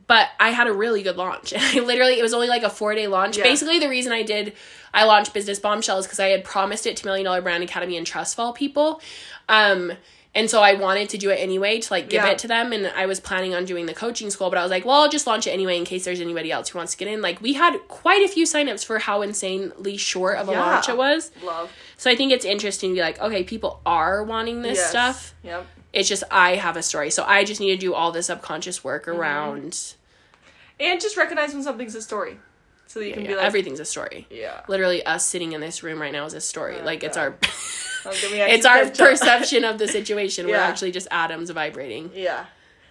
but 0.08 0.28
I 0.40 0.50
had 0.50 0.68
a 0.68 0.74
really 0.74 1.02
good 1.02 1.16
launch. 1.18 1.52
I 1.58 1.80
literally 1.80 2.20
it 2.20 2.22
was 2.22 2.34
only 2.34 2.48
like 2.48 2.62
a 2.64 2.70
four 2.70 2.94
day 2.94 3.08
launch. 3.08 3.38
Yeah. 3.38 3.44
Basically 3.44 3.80
the 3.80 3.90
reason 3.90 4.12
I 4.12 4.22
did 4.22 4.54
I 4.94 5.06
launched 5.06 5.34
Business 5.34 5.60
Bombshell 5.60 5.98
is 6.00 6.06
because 6.06 6.20
I 6.20 6.28
had 6.28 6.44
promised 6.44 6.86
it 6.86 6.98
to 6.98 7.06
Million 7.06 7.26
Dollar 7.26 7.42
Brand 7.42 7.64
Academy 7.64 7.98
and 7.98 8.06
Trust 8.06 8.36
Fall 8.36 8.54
people. 8.54 9.02
Um 9.50 9.94
and 10.36 10.50
so 10.50 10.62
I 10.62 10.74
wanted 10.74 11.10
to 11.10 11.18
do 11.18 11.30
it 11.32 11.36
anyway 11.36 11.80
to 11.80 11.94
like 11.94 12.10
give 12.10 12.24
Yeah. 12.24 12.32
it 12.32 12.38
to 12.40 12.48
them 12.48 12.74
and 12.74 12.88
I 12.88 13.06
was 13.08 13.20
planning 13.20 13.56
on 13.56 13.64
doing 13.66 13.86
the 13.88 13.94
coaching 13.94 14.30
school, 14.30 14.50
but 14.50 14.60
I 14.60 14.62
was 14.62 14.70
like, 14.70 14.86
well, 14.86 15.02
I'll 15.02 15.10
just 15.10 15.26
launch 15.26 15.48
it 15.48 15.52
anyway 15.52 15.78
in 15.78 15.86
case 15.86 16.04
there's 16.06 16.20
anybody 16.22 16.52
else 16.52 16.70
who 16.70 16.78
wants 16.78 16.92
to 16.92 16.98
get 16.98 17.08
in. 17.08 17.22
Like 17.22 17.42
we 17.42 17.54
had 17.54 17.78
quite 17.88 18.22
a 18.24 18.28
few 18.28 18.46
signups 18.46 18.86
for 18.86 19.00
how 19.00 19.22
insanely 19.22 19.98
short 19.98 20.38
of 20.38 20.50
a 20.50 20.52
Yeah. 20.52 20.60
launch 20.60 20.90
it 20.90 20.98
was. 20.98 21.32
Love 21.42 21.72
So 21.98 22.12
I 22.12 22.16
think 22.16 22.32
it's 22.34 22.46
interesting 22.46 22.92
to 22.92 22.96
be 22.96 23.02
like, 23.02 23.20
okay, 23.22 23.44
people 23.44 23.80
are 23.86 24.24
wanting 24.24 24.62
this 24.62 24.78
Yes. 24.78 24.90
stuff. 24.90 25.34
Yep. 25.44 25.66
It's 25.94 26.10
just 26.10 26.24
I 26.30 26.56
have 26.56 26.76
a 26.76 26.84
story. 26.84 27.10
So 27.10 27.24
I 27.24 27.46
just 27.46 27.62
need 27.62 27.72
to 27.72 27.78
do 27.78 27.94
all 27.94 28.12
the 28.12 28.22
subconscious 28.22 28.84
work 28.84 29.06
Mm-hmm. 29.06 29.18
around 29.20 29.94
And 30.78 31.00
just 31.00 31.16
recognize 31.16 31.54
when 31.54 31.64
something's 31.64 31.96
a 31.96 32.02
story, 32.02 32.38
so 32.88 33.00
that 33.00 33.06
you 33.06 33.10
yeah, 33.12 33.16
can 33.16 33.24
yeah, 33.24 33.30
be 33.32 33.36
like, 33.38 33.46
everything's 33.46 33.80
a 33.80 33.86
story. 33.86 34.28
yeah. 34.30 34.62
Literally 34.68 35.06
us 35.06 35.26
sitting 35.26 35.54
in 35.54 35.62
this 35.62 35.82
room 35.84 36.02
right 36.02 36.12
now 36.12 36.26
is 36.26 36.34
a 36.34 36.42
story. 36.42 36.76
Oh, 36.82 36.84
like 36.86 37.02
it's 37.06 37.16
our 37.16 37.38
Give 38.14 38.32
me 38.32 38.42
actually 38.42 38.56
it's 38.58 38.66
our 38.66 38.90
perception 39.10 39.64
of 39.64 39.78
the 39.78 39.88
situation. 39.88 40.48
We're 40.48 40.56
actually 40.58 40.92
just 40.92 41.08
atoms 41.12 41.50
vibrating. 41.50 42.12
Yeah. 42.14 42.46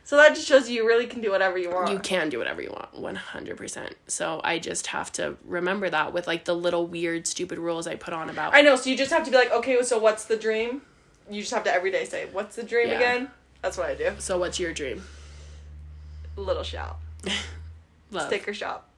So 0.07 0.17
that 0.19 0.35
just 0.35 0.47
shows 0.47 0.69
you 0.69 0.83
you 0.83 0.87
really 0.87 1.07
can 1.07 1.23
do 1.23 1.31
whatever 1.31 1.57
you 1.57 1.71
want. 1.71 1.91
You 1.91 1.99
can 1.99 2.29
do 2.29 2.37
whatever 2.39 2.61
you 2.61 2.71
want, 2.71 2.93
100%. 2.95 3.93
So 4.07 4.39
I 4.45 4.59
just 4.59 4.89
have 4.89 5.11
to 5.13 5.37
remember 5.47 5.89
that 5.89 6.13
with 6.13 6.27
like 6.27 6.45
the 6.45 6.55
little 6.55 6.87
weird, 6.87 7.27
stupid 7.27 7.59
rules 7.59 7.87
I 7.87 7.95
put 7.95 8.13
on 8.13 8.29
about. 8.29 8.55
I 8.55 8.61
know. 8.61 8.77
So 8.77 8.91
you 8.91 8.99
just 8.99 9.11
have 9.13 9.25
to 9.25 9.31
be 9.31 9.37
like, 9.39 9.51
okay, 9.51 9.83
so 9.83 9.99
what's 9.99 10.27
the 10.27 10.37
dream? 10.37 10.83
You 11.31 11.41
just 11.41 11.55
have 11.55 11.65
to 11.65 11.73
every 11.73 11.91
day 11.91 12.05
say, 12.05 12.27
what's 12.33 12.55
the 12.57 12.63
dream 12.65 12.89
Yeah. 12.89 12.97
again? 12.97 13.31
That's 13.63 13.79
what 13.79 13.89
I 13.89 13.95
do. 13.95 14.11
so 14.19 14.37
what's 14.39 14.61
your 14.61 14.75
dream? 14.75 15.03
Little 16.37 16.65
shop, 16.65 17.01
Love. 18.11 18.27
sticker 18.27 18.53
shop. 18.53 18.91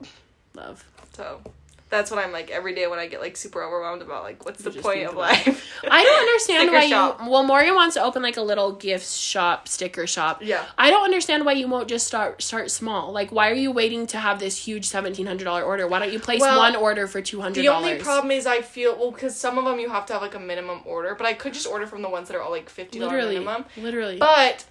Love. 0.55 0.85
So 1.12 1.40
that's 1.88 2.11
what 2.11 2.18
I'm 2.18 2.33
like 2.33 2.51
every 2.51 2.75
day 2.75 2.88
when 2.88 2.99
I 2.99 3.07
get 3.07 3.20
like 3.20 3.37
super 3.37 3.62
overwhelmed 3.62 4.03
about 4.03 4.25
like 4.25 4.44
what's 4.44 4.62
the 4.62 4.72
point 4.72 5.07
of 5.07 5.14
life. 5.14 5.64
I 5.88 6.03
don't 6.03 6.18
understand 6.20 6.72
why 6.72 6.88
shop. 6.88 7.20
you. 7.22 7.31
Well, 7.31 7.44
Morgan 7.44 7.75
wants 7.77 7.94
to 7.94 8.03
open 8.03 8.22
like 8.22 8.37
a 8.37 8.42
little 8.42 8.72
gift 8.72 9.09
shop, 9.09 9.68
sticker 9.68 10.07
shop. 10.07 10.42
Yeah. 10.42 10.64
I 10.77 10.90
don't 10.90 11.05
understand 11.05 11.44
why 11.44 11.53
you 11.53 11.68
won't 11.68 11.88
just 11.88 12.07
start 12.07 12.42
start 12.42 12.72
small. 12.72 13.12
Like, 13.12 13.31
why 13.31 13.51
are 13.51 13.55
you 13.55 13.70
waiting 13.70 14.07
to 14.09 14.18
have 14.18 14.40
this 14.40 14.57
huge 14.66 14.87
seventeen 14.87 15.27
hundred 15.27 15.44
dollar 15.44 15.62
order? 15.62 15.87
Why 15.87 16.01
don't 16.01 16.12
you 16.12 16.18
place 16.18 16.40
Well, 16.40 16.59
one 16.59 16.75
order 16.75 17.07
for 17.07 17.22
two 17.22 17.40
hundred 17.40 17.62
The 17.62 17.68
only 17.68 17.99
problem 17.99 18.33
is 18.33 18.46
I 18.46 18.62
feel 18.62 18.99
well 18.99 19.12
because 19.12 19.37
some 19.37 19.57
of 19.57 19.64
them 19.64 19.79
you 19.79 19.88
have 19.88 20.07
to 20.07 20.14
have 20.14 20.22
like 20.22 20.35
a 20.35 20.40
minimum 20.40 20.81
order, 20.85 21.14
but 21.14 21.27
I 21.27 21.35
could 21.35 21.55
just 21.55 21.68
order 21.68 21.87
from 21.87 22.03
the 22.03 22.11
ones 22.11 22.27
that 22.29 22.37
are 22.37 22.42
all 22.42 22.51
like 22.51 22.68
fifty 22.68 22.99
dollars 22.99 23.27
minimum. 23.29 23.64
literally. 23.77 24.18
But 24.18 24.64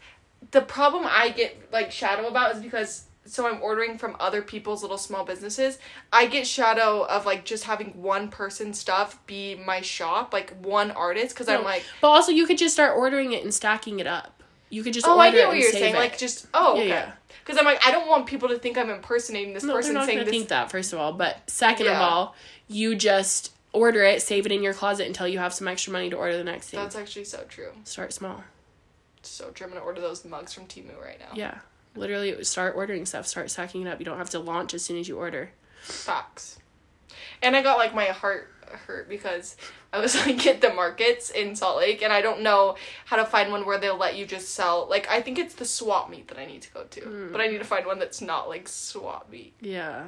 the 0.51 0.61
problem 0.61 1.05
I 1.09 1.29
get 1.29 1.71
like 1.71 1.91
shadow 1.91 2.27
about 2.27 2.55
is 2.55 2.61
because 2.61 3.05
so 3.25 3.47
I'm 3.47 3.61
ordering 3.61 3.97
from 3.97 4.15
other 4.19 4.41
people's 4.41 4.81
little 4.83 4.97
small 4.97 5.25
businesses. 5.25 5.79
I 6.13 6.27
get 6.27 6.45
shadow 6.45 7.05
of 7.07 7.25
like 7.25 7.43
just 7.45 7.63
having 7.63 8.01
one 8.01 8.29
person 8.29 8.73
stuff 8.73 9.25
be 9.25 9.55
my 9.55 9.81
shop, 9.81 10.31
like 10.33 10.53
one 10.61 10.91
artist, 10.91 11.29
because 11.35 11.47
I'm 11.49 11.61
No. 11.61 11.65
like, 11.65 11.83
but 12.01 12.09
also, 12.09 12.31
you 12.31 12.45
could 12.45 12.57
just 12.57 12.73
start 12.75 12.95
ordering 12.97 13.33
it 13.33 13.43
and 13.43 13.53
stacking 13.53 13.99
it 13.99 14.07
up. 14.07 14.43
You 14.69 14.83
could 14.83 14.93
just 14.93 15.07
Oh, 15.07 15.19
I 15.19 15.31
get 15.31 15.47
what 15.47 15.57
you're 15.57 15.71
saying. 15.71 15.95
it. 15.95 15.97
Like 15.97 16.17
just 16.17 16.47
oh, 16.53 16.75
Yeah, 16.75 16.79
okay. 16.81 16.87
yeah. 16.89 17.11
Because 17.43 17.59
I'm 17.59 17.65
like, 17.65 17.85
I 17.85 17.91
don't 17.91 18.07
want 18.07 18.25
people 18.25 18.49
to 18.49 18.57
think 18.57 18.77
I'm 18.77 18.89
impersonating 18.89 19.53
this 19.53 19.63
no, 19.63 19.73
they're 19.73 19.77
person 19.77 19.93
not 19.93 20.05
saying 20.05 20.17
gonna 20.17 20.25
this. 20.25 20.31
think 20.33 20.49
that 20.49 20.71
first 20.71 20.93
of 20.93 20.99
all. 20.99 21.13
But 21.13 21.47
second 21.49 21.87
of 21.87 21.93
all, 21.97 22.35
you 22.67 22.95
just 22.95 23.51
order 23.73 24.03
it, 24.03 24.21
save 24.21 24.45
it 24.45 24.51
in 24.51 24.63
your 24.63 24.73
closet 24.73 25.05
until 25.05 25.27
you 25.27 25.37
have 25.39 25.53
some 25.53 25.67
extra 25.67 25.93
money 25.93 26.09
to 26.09 26.15
order 26.15 26.35
the 26.37 26.43
next 26.43 26.69
thing. 26.69 26.79
That's 26.79 26.95
actually 26.95 27.25
so 27.25 27.43
true. 27.47 27.69
Start 27.83 28.13
small. 28.13 28.43
So 29.21 29.49
true. 29.51 29.67
I'm 29.67 29.73
gonna 29.73 29.85
order 29.85 30.01
those 30.01 30.25
mugs 30.25 30.53
from 30.53 30.65
Timu 30.65 30.99
right 31.01 31.19
now. 31.19 31.29
Yeah. 31.35 31.59
Literally, 31.95 32.43
start 32.43 32.75
ordering 32.75 33.05
stuff. 33.05 33.27
Start 33.27 33.49
stacking 33.49 33.83
it 33.83 33.87
up. 33.87 33.99
You 33.99 34.05
don't 34.05 34.17
have 34.17 34.29
to 34.31 34.39
launch 34.39 34.73
as 34.73 34.83
soon 34.83 34.97
as 34.97 35.07
you 35.07 35.17
order. 35.17 35.51
Facts. 35.81 36.59
And 37.41 37.55
I 37.55 37.61
got 37.61 37.77
like 37.77 37.93
my 37.93 38.05
heart 38.05 38.51
hurt 38.87 39.07
because 39.07 39.55
I 39.93 39.99
was 39.99 40.15
like 40.25 40.45
at 40.47 40.61
the 40.61 40.73
markets 40.73 41.29
in 41.29 41.55
Salt 41.55 41.77
Lake 41.77 42.01
and 42.01 42.11
I 42.11 42.21
don't 42.21 42.41
know 42.41 42.75
how 43.05 43.17
to 43.17 43.25
find 43.25 43.51
one 43.51 43.65
where 43.65 43.77
they'll 43.77 43.97
let 43.97 44.17
you 44.17 44.25
just 44.25 44.49
sell 44.49 44.87
like 44.89 45.07
I 45.09 45.21
think 45.21 45.37
it's 45.39 45.55
the 45.55 45.65
swap 45.65 46.09
meet 46.09 46.27
that 46.29 46.37
I 46.37 46.45
need 46.45 46.61
to 46.63 46.71
go 46.73 46.83
to. 46.83 47.01
Hmm. 47.01 47.31
But 47.31 47.41
I 47.41 47.47
need 47.47 47.59
to 47.59 47.63
find 47.63 47.85
one 47.85 47.99
that's 47.99 48.21
not 48.21 48.49
like 48.49 48.67
swap 48.67 49.29
meet. 49.31 49.53
Yeah. 49.61 50.05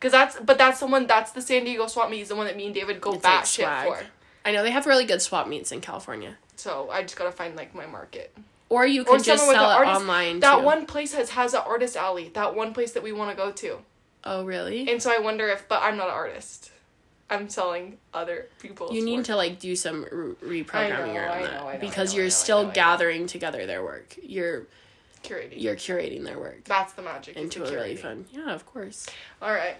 Cause 0.00 0.12
that's 0.12 0.38
but 0.40 0.58
that's 0.58 0.80
the 0.80 0.86
one 0.86 1.06
that's 1.06 1.32
the 1.32 1.40
San 1.40 1.64
Diego 1.64 1.86
swap 1.86 2.10
meet 2.10 2.20
is 2.22 2.28
the 2.28 2.36
one 2.36 2.46
that 2.46 2.56
me 2.56 2.66
and 2.66 2.74
David 2.74 3.00
go 3.00 3.14
It's 3.14 3.24
like 3.24 3.44
batshit 3.44 3.62
swag. 3.62 3.88
for. 3.88 4.04
I 4.44 4.52
know 4.52 4.62
they 4.62 4.70
have 4.70 4.86
really 4.86 5.06
good 5.06 5.22
swap 5.22 5.48
meets 5.48 5.72
in 5.72 5.80
California. 5.80 6.36
So 6.56 6.90
I 6.90 7.02
just 7.02 7.16
gotta 7.16 7.32
find 7.32 7.56
like 7.56 7.74
my 7.74 7.86
market. 7.86 8.36
Or 8.74 8.86
you 8.86 9.02
Or 9.02 9.04
could 9.16 9.24
just 9.24 9.44
sell 9.44 9.52
it 9.70 9.74
artist- 9.74 10.00
online. 10.00 10.40
That 10.40 10.56
too. 10.58 10.62
one 10.64 10.86
place 10.86 11.12
has 11.14 11.30
has 11.30 11.54
an 11.54 11.62
artist 11.66 11.96
alley. 11.96 12.30
That 12.34 12.54
one 12.54 12.72
place 12.74 12.92
that 12.92 13.02
we 13.02 13.12
want 13.12 13.30
to 13.30 13.36
go 13.36 13.50
to. 13.52 13.78
Oh, 14.24 14.44
really? 14.44 14.90
And 14.90 15.02
so 15.02 15.12
I 15.16 15.18
wonder 15.18 15.48
if 15.48 15.68
but 15.68 15.82
I'm 15.82 15.96
not 15.96 16.08
an 16.08 16.14
artist. 16.14 16.70
I'm 17.30 17.48
selling 17.48 17.98
other 18.12 18.48
people's 18.60 18.92
you 18.92 19.02
need 19.04 19.18
work. 19.18 19.26
to 19.26 19.36
like 19.36 19.58
do 19.58 19.74
some 19.76 20.04
re- 20.42 20.62
reprogramming 20.64 21.14
know, 21.14 21.20
around 21.20 21.30
I 21.38 21.42
that 21.42 21.52
know, 21.60 21.72
know, 21.72 21.78
because 21.78 22.12
know, 22.12 22.16
you're 22.18 22.26
know, 22.26 22.30
still 22.30 22.62
know, 22.62 22.68
know. 22.68 22.74
gathering 22.74 23.26
together 23.26 23.66
their 23.66 23.82
work. 23.82 24.16
You're 24.22 24.66
curating. 25.22 25.54
you're 25.62 25.74
curating 25.76 26.24
their 26.24 26.38
work 26.38 26.64
That's 26.64 26.92
the 26.92 27.02
magic. 27.02 27.36
into 27.36 27.64
a 27.64 27.70
really 27.70 27.94
curating. 27.96 27.98
fun. 28.02 28.26
Yeah, 28.30 28.52
of 28.52 28.66
course. 28.66 29.06
All 29.40 29.52
right. 29.52 29.76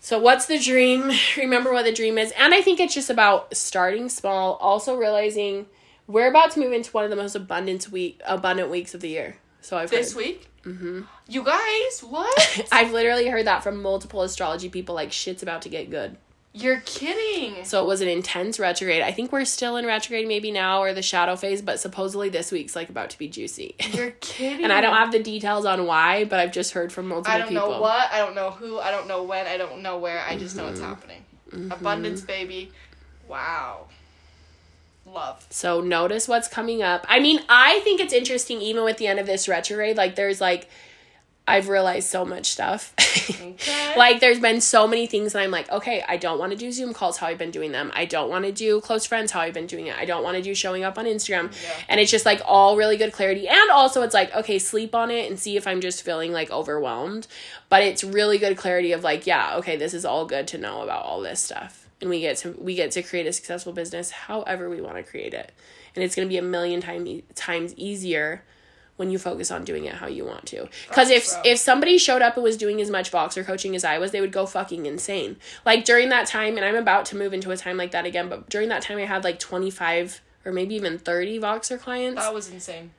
So 0.00 0.18
what's 0.18 0.46
the 0.46 0.58
dream? 0.58 1.10
Remember 1.36 1.72
what 1.72 1.84
the 1.84 1.92
dream 1.92 2.18
is, 2.18 2.32
and 2.38 2.52
I 2.54 2.60
think 2.60 2.80
it's 2.80 2.94
just 2.94 3.10
about 3.10 3.56
starting 3.56 4.08
small. 4.08 4.54
Also 4.54 4.96
realizing 4.96 5.66
we're 6.06 6.28
about 6.28 6.50
to 6.52 6.60
move 6.60 6.72
into 6.72 6.90
one 6.92 7.04
of 7.04 7.10
the 7.10 7.16
most 7.16 7.34
abundant 7.34 7.90
week 7.90 8.20
abundant 8.26 8.70
weeks 8.70 8.94
of 8.94 9.00
the 9.00 9.08
year. 9.08 9.36
So 9.60 9.76
I've 9.76 9.90
This 9.90 10.12
heard. 10.14 10.18
week? 10.24 10.48
Mm-hmm. 10.64 11.02
You 11.28 11.42
guys, 11.44 12.00
what? 12.00 12.66
I've 12.72 12.92
literally 12.92 13.28
heard 13.28 13.46
that 13.46 13.62
from 13.62 13.80
multiple 13.82 14.22
astrology 14.22 14.68
people. 14.68 14.94
Like 14.94 15.12
shit's 15.12 15.42
about 15.42 15.62
to 15.62 15.68
get 15.68 15.90
good. 15.90 16.16
You're 16.54 16.80
kidding. 16.84 17.64
So 17.64 17.82
it 17.82 17.86
was 17.86 18.02
an 18.02 18.08
intense 18.08 18.58
retrograde. 18.60 19.00
I 19.00 19.10
think 19.10 19.32
we're 19.32 19.46
still 19.46 19.76
in 19.78 19.86
retrograde 19.86 20.28
maybe 20.28 20.50
now 20.50 20.82
or 20.82 20.92
the 20.92 21.00
shadow 21.00 21.34
phase, 21.34 21.62
but 21.62 21.80
supposedly 21.80 22.28
this 22.28 22.52
week's 22.52 22.76
like 22.76 22.90
about 22.90 23.08
to 23.10 23.18
be 23.18 23.26
juicy. 23.26 23.74
You're 23.92 24.10
kidding. 24.20 24.62
and 24.62 24.70
I 24.70 24.82
don't 24.82 24.94
have 24.94 25.12
the 25.12 25.22
details 25.22 25.64
on 25.64 25.86
why, 25.86 26.24
but 26.26 26.38
I've 26.40 26.52
just 26.52 26.72
heard 26.74 26.92
from 26.92 27.08
multiple 27.08 27.32
people. 27.32 27.34
I 27.34 27.38
don't 27.38 27.48
people. 27.64 27.70
know 27.76 27.80
what. 27.80 28.12
I 28.12 28.18
don't 28.18 28.34
know 28.34 28.50
who. 28.50 28.78
I 28.78 28.90
don't 28.90 29.08
know 29.08 29.22
when. 29.22 29.46
I 29.46 29.56
don't 29.56 29.80
know 29.80 29.96
where. 29.98 30.20
I 30.28 30.36
just 30.36 30.54
know 30.54 30.66
it's 30.68 30.78
Mm-hmm. 30.80 30.88
happening. 30.88 31.70
Abundance, 31.72 32.20
baby. 32.20 32.70
Wow. 33.28 33.86
Love. 35.04 35.46
So 35.50 35.80
notice 35.80 36.28
what's 36.28 36.48
coming 36.48 36.82
up. 36.82 37.04
I 37.08 37.20
mean, 37.20 37.40
I 37.48 37.80
think 37.80 38.00
it's 38.00 38.12
interesting 38.12 38.60
even 38.60 38.84
with 38.84 38.98
the 38.98 39.06
end 39.06 39.18
of 39.18 39.26
this 39.26 39.48
retrograde, 39.48 39.96
like 39.96 40.14
there's 40.14 40.40
like 40.40 40.68
I've 41.46 41.68
realized 41.68 42.08
so 42.08 42.24
much 42.24 42.46
stuff. 42.46 42.94
Okay. 42.98 43.56
like 43.96 44.20
there's 44.20 44.38
been 44.38 44.60
so 44.60 44.86
many 44.86 45.08
things 45.08 45.32
that 45.32 45.42
I'm 45.42 45.50
like, 45.50 45.70
okay, 45.72 46.04
I 46.08 46.16
don't 46.16 46.38
want 46.38 46.52
to 46.52 46.58
do 46.58 46.70
Zoom 46.70 46.94
calls 46.94 47.16
how 47.18 47.26
I've 47.26 47.38
been 47.38 47.50
doing 47.50 47.72
them. 47.72 47.90
I 47.94 48.04
don't 48.04 48.30
want 48.30 48.44
to 48.44 48.52
do 48.52 48.80
close 48.80 49.06
friends 49.06 49.32
how 49.32 49.40
I've 49.40 49.52
been 49.52 49.66
doing 49.66 49.88
it. 49.88 49.96
I 49.98 50.04
don't 50.04 50.22
want 50.22 50.36
to 50.36 50.42
do 50.42 50.54
showing 50.54 50.84
up 50.84 50.98
on 50.98 51.04
Instagram. 51.04 51.52
Yeah. 51.62 51.74
And 51.88 52.00
it's 52.00 52.12
just 52.12 52.24
like 52.24 52.40
all 52.44 52.76
really 52.76 52.96
good 52.96 53.12
clarity. 53.12 53.48
And 53.48 53.70
also 53.70 54.02
it's 54.02 54.14
like, 54.14 54.32
okay, 54.36 54.60
sleep 54.60 54.94
on 54.94 55.10
it 55.10 55.28
and 55.28 55.38
see 55.38 55.56
if 55.56 55.66
I'm 55.66 55.80
just 55.80 56.02
feeling 56.04 56.32
like 56.32 56.50
overwhelmed. 56.52 57.26
But 57.68 57.82
it's 57.82 58.04
really 58.04 58.38
good 58.38 58.56
clarity 58.56 58.92
of 58.92 59.02
like, 59.02 59.26
yeah, 59.26 59.56
okay, 59.56 59.76
this 59.76 59.94
is 59.94 60.04
all 60.04 60.26
good 60.26 60.46
to 60.48 60.58
know 60.58 60.82
about 60.82 61.04
all 61.04 61.20
this 61.20 61.40
stuff. 61.40 61.81
And 62.02 62.10
we 62.10 62.20
get 62.20 62.36
to 62.38 62.50
we 62.60 62.74
get 62.74 62.90
to 62.92 63.02
create 63.02 63.26
a 63.26 63.32
successful 63.32 63.72
business 63.72 64.10
however 64.10 64.68
we 64.68 64.80
want 64.82 64.96
to 64.96 65.02
create 65.02 65.32
it. 65.32 65.52
And 65.94 66.04
it's 66.04 66.14
going 66.14 66.28
to 66.28 66.30
be 66.30 66.36
a 66.36 66.42
million 66.42 66.80
time, 66.82 67.22
times 67.34 67.72
easier 67.76 68.42
when 68.96 69.10
you 69.10 69.18
focus 69.18 69.50
on 69.50 69.64
doing 69.64 69.84
it 69.86 69.94
how 69.94 70.06
you 70.06 70.24
want 70.24 70.44
to. 70.46 70.68
Because 70.88 71.08
if 71.10 71.32
if 71.44 71.58
somebody 71.58 71.96
showed 71.98 72.20
up 72.20 72.34
and 72.36 72.44
was 72.44 72.56
doing 72.58 72.80
as 72.80 72.90
much 72.90 73.10
Voxer 73.10 73.44
coaching 73.44 73.74
as 73.74 73.84
I 73.84 73.98
was, 73.98 74.10
they 74.10 74.20
would 74.20 74.32
go 74.32 74.44
fucking 74.46 74.84
insane. 74.84 75.36
Like 75.64 75.84
during 75.84 76.08
that 76.10 76.26
time, 76.26 76.56
and 76.56 76.64
I'm 76.66 76.76
about 76.76 77.06
to 77.06 77.16
move 77.16 77.32
into 77.32 77.50
a 77.52 77.56
time 77.56 77.76
like 77.78 77.92
that 77.92 78.04
again, 78.04 78.28
but 78.28 78.50
during 78.50 78.68
that 78.68 78.82
time 78.82 78.98
I 78.98 79.06
had 79.06 79.24
like 79.24 79.38
25 79.38 80.20
or 80.44 80.52
maybe 80.52 80.74
even 80.74 80.98
30 80.98 81.38
Voxer 81.40 81.78
clients. 81.80 82.20
that 82.20 82.34
was 82.34 82.50
insane. 82.50 82.90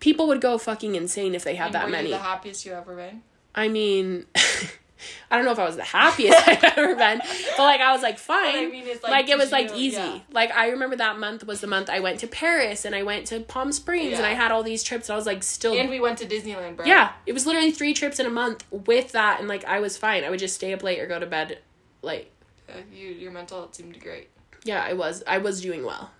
People 0.00 0.26
would 0.28 0.40
go 0.40 0.56
fucking 0.56 0.94
insane 0.94 1.34
if 1.34 1.44
they 1.44 1.54
had 1.56 1.66
And 1.66 1.74
that 1.74 1.90
many. 1.90 2.08
you 2.10 2.14
the 2.14 2.20
happiest 2.22 2.64
you 2.64 2.72
ever 2.72 2.94
been? 2.96 3.22
I 3.54 3.68
mean, 3.68 4.26
I 5.30 5.36
don't 5.36 5.44
know 5.44 5.52
if 5.52 5.58
I 5.58 5.64
was 5.64 5.76
the 5.76 5.82
happiest 5.84 6.38
I've 6.48 6.62
ever 6.64 6.94
been, 6.94 7.18
but 7.56 7.62
like 7.62 7.80
I 7.80 7.92
was 7.92 8.02
like 8.02 8.18
fine. 8.18 8.56
I 8.56 8.66
mean 8.66 8.86
like, 8.86 9.02
like, 9.02 9.28
it 9.28 9.38
was 9.38 9.52
like 9.52 9.72
easy. 9.74 9.96
yeah. 9.96 10.18
Like 10.32 10.50
I 10.52 10.68
remember 10.68 10.96
that 10.96 11.18
month 11.18 11.46
was 11.46 11.60
the 11.60 11.66
month 11.66 11.88
I 11.90 12.00
went 12.00 12.20
to 12.20 12.26
Paris 12.26 12.84
and 12.84 12.94
I 12.94 13.02
went 13.02 13.26
to 13.28 13.40
Palm 13.40 13.72
Springs 13.72 14.18
and 14.18 14.26
I 14.26 14.34
had 14.34 14.50
all 14.52 14.62
these 14.62 14.82
trips 14.82 15.08
and 15.08 15.14
I 15.14 15.16
was 15.16 15.26
like 15.26 15.42
still 15.42 15.74
And 15.78 15.88
we 15.90 16.00
went 16.00 16.18
to 16.18 16.26
Disneyland, 16.26 16.76
bro. 16.76 16.86
yeah, 16.86 17.12
it 17.26 17.32
was 17.32 17.46
literally 17.46 17.70
three 17.72 17.94
trips 17.94 18.18
in 18.20 18.26
a 18.26 18.30
month 18.30 18.64
with 18.70 19.12
that, 19.12 19.40
and 19.40 19.48
like 19.48 19.64
I 19.64 19.80
was 19.80 19.96
fine. 19.96 20.24
I 20.24 20.30
would 20.30 20.38
just 20.40 20.54
stay 20.54 20.72
up 20.72 20.82
late 20.82 21.00
or 21.00 21.06
go 21.06 21.18
to 21.18 21.26
bed 21.26 21.58
late. 22.02 22.30
Uh, 22.68 22.74
you, 22.92 23.08
your 23.08 23.32
mental 23.32 23.58
health 23.58 23.74
seemed 23.74 24.00
great. 24.00 24.28
Yeah, 24.64 24.82
I 24.82 24.92
was. 24.92 25.22
I 25.26 25.38
was 25.38 25.60
doing 25.60 25.84
well. 25.84 26.10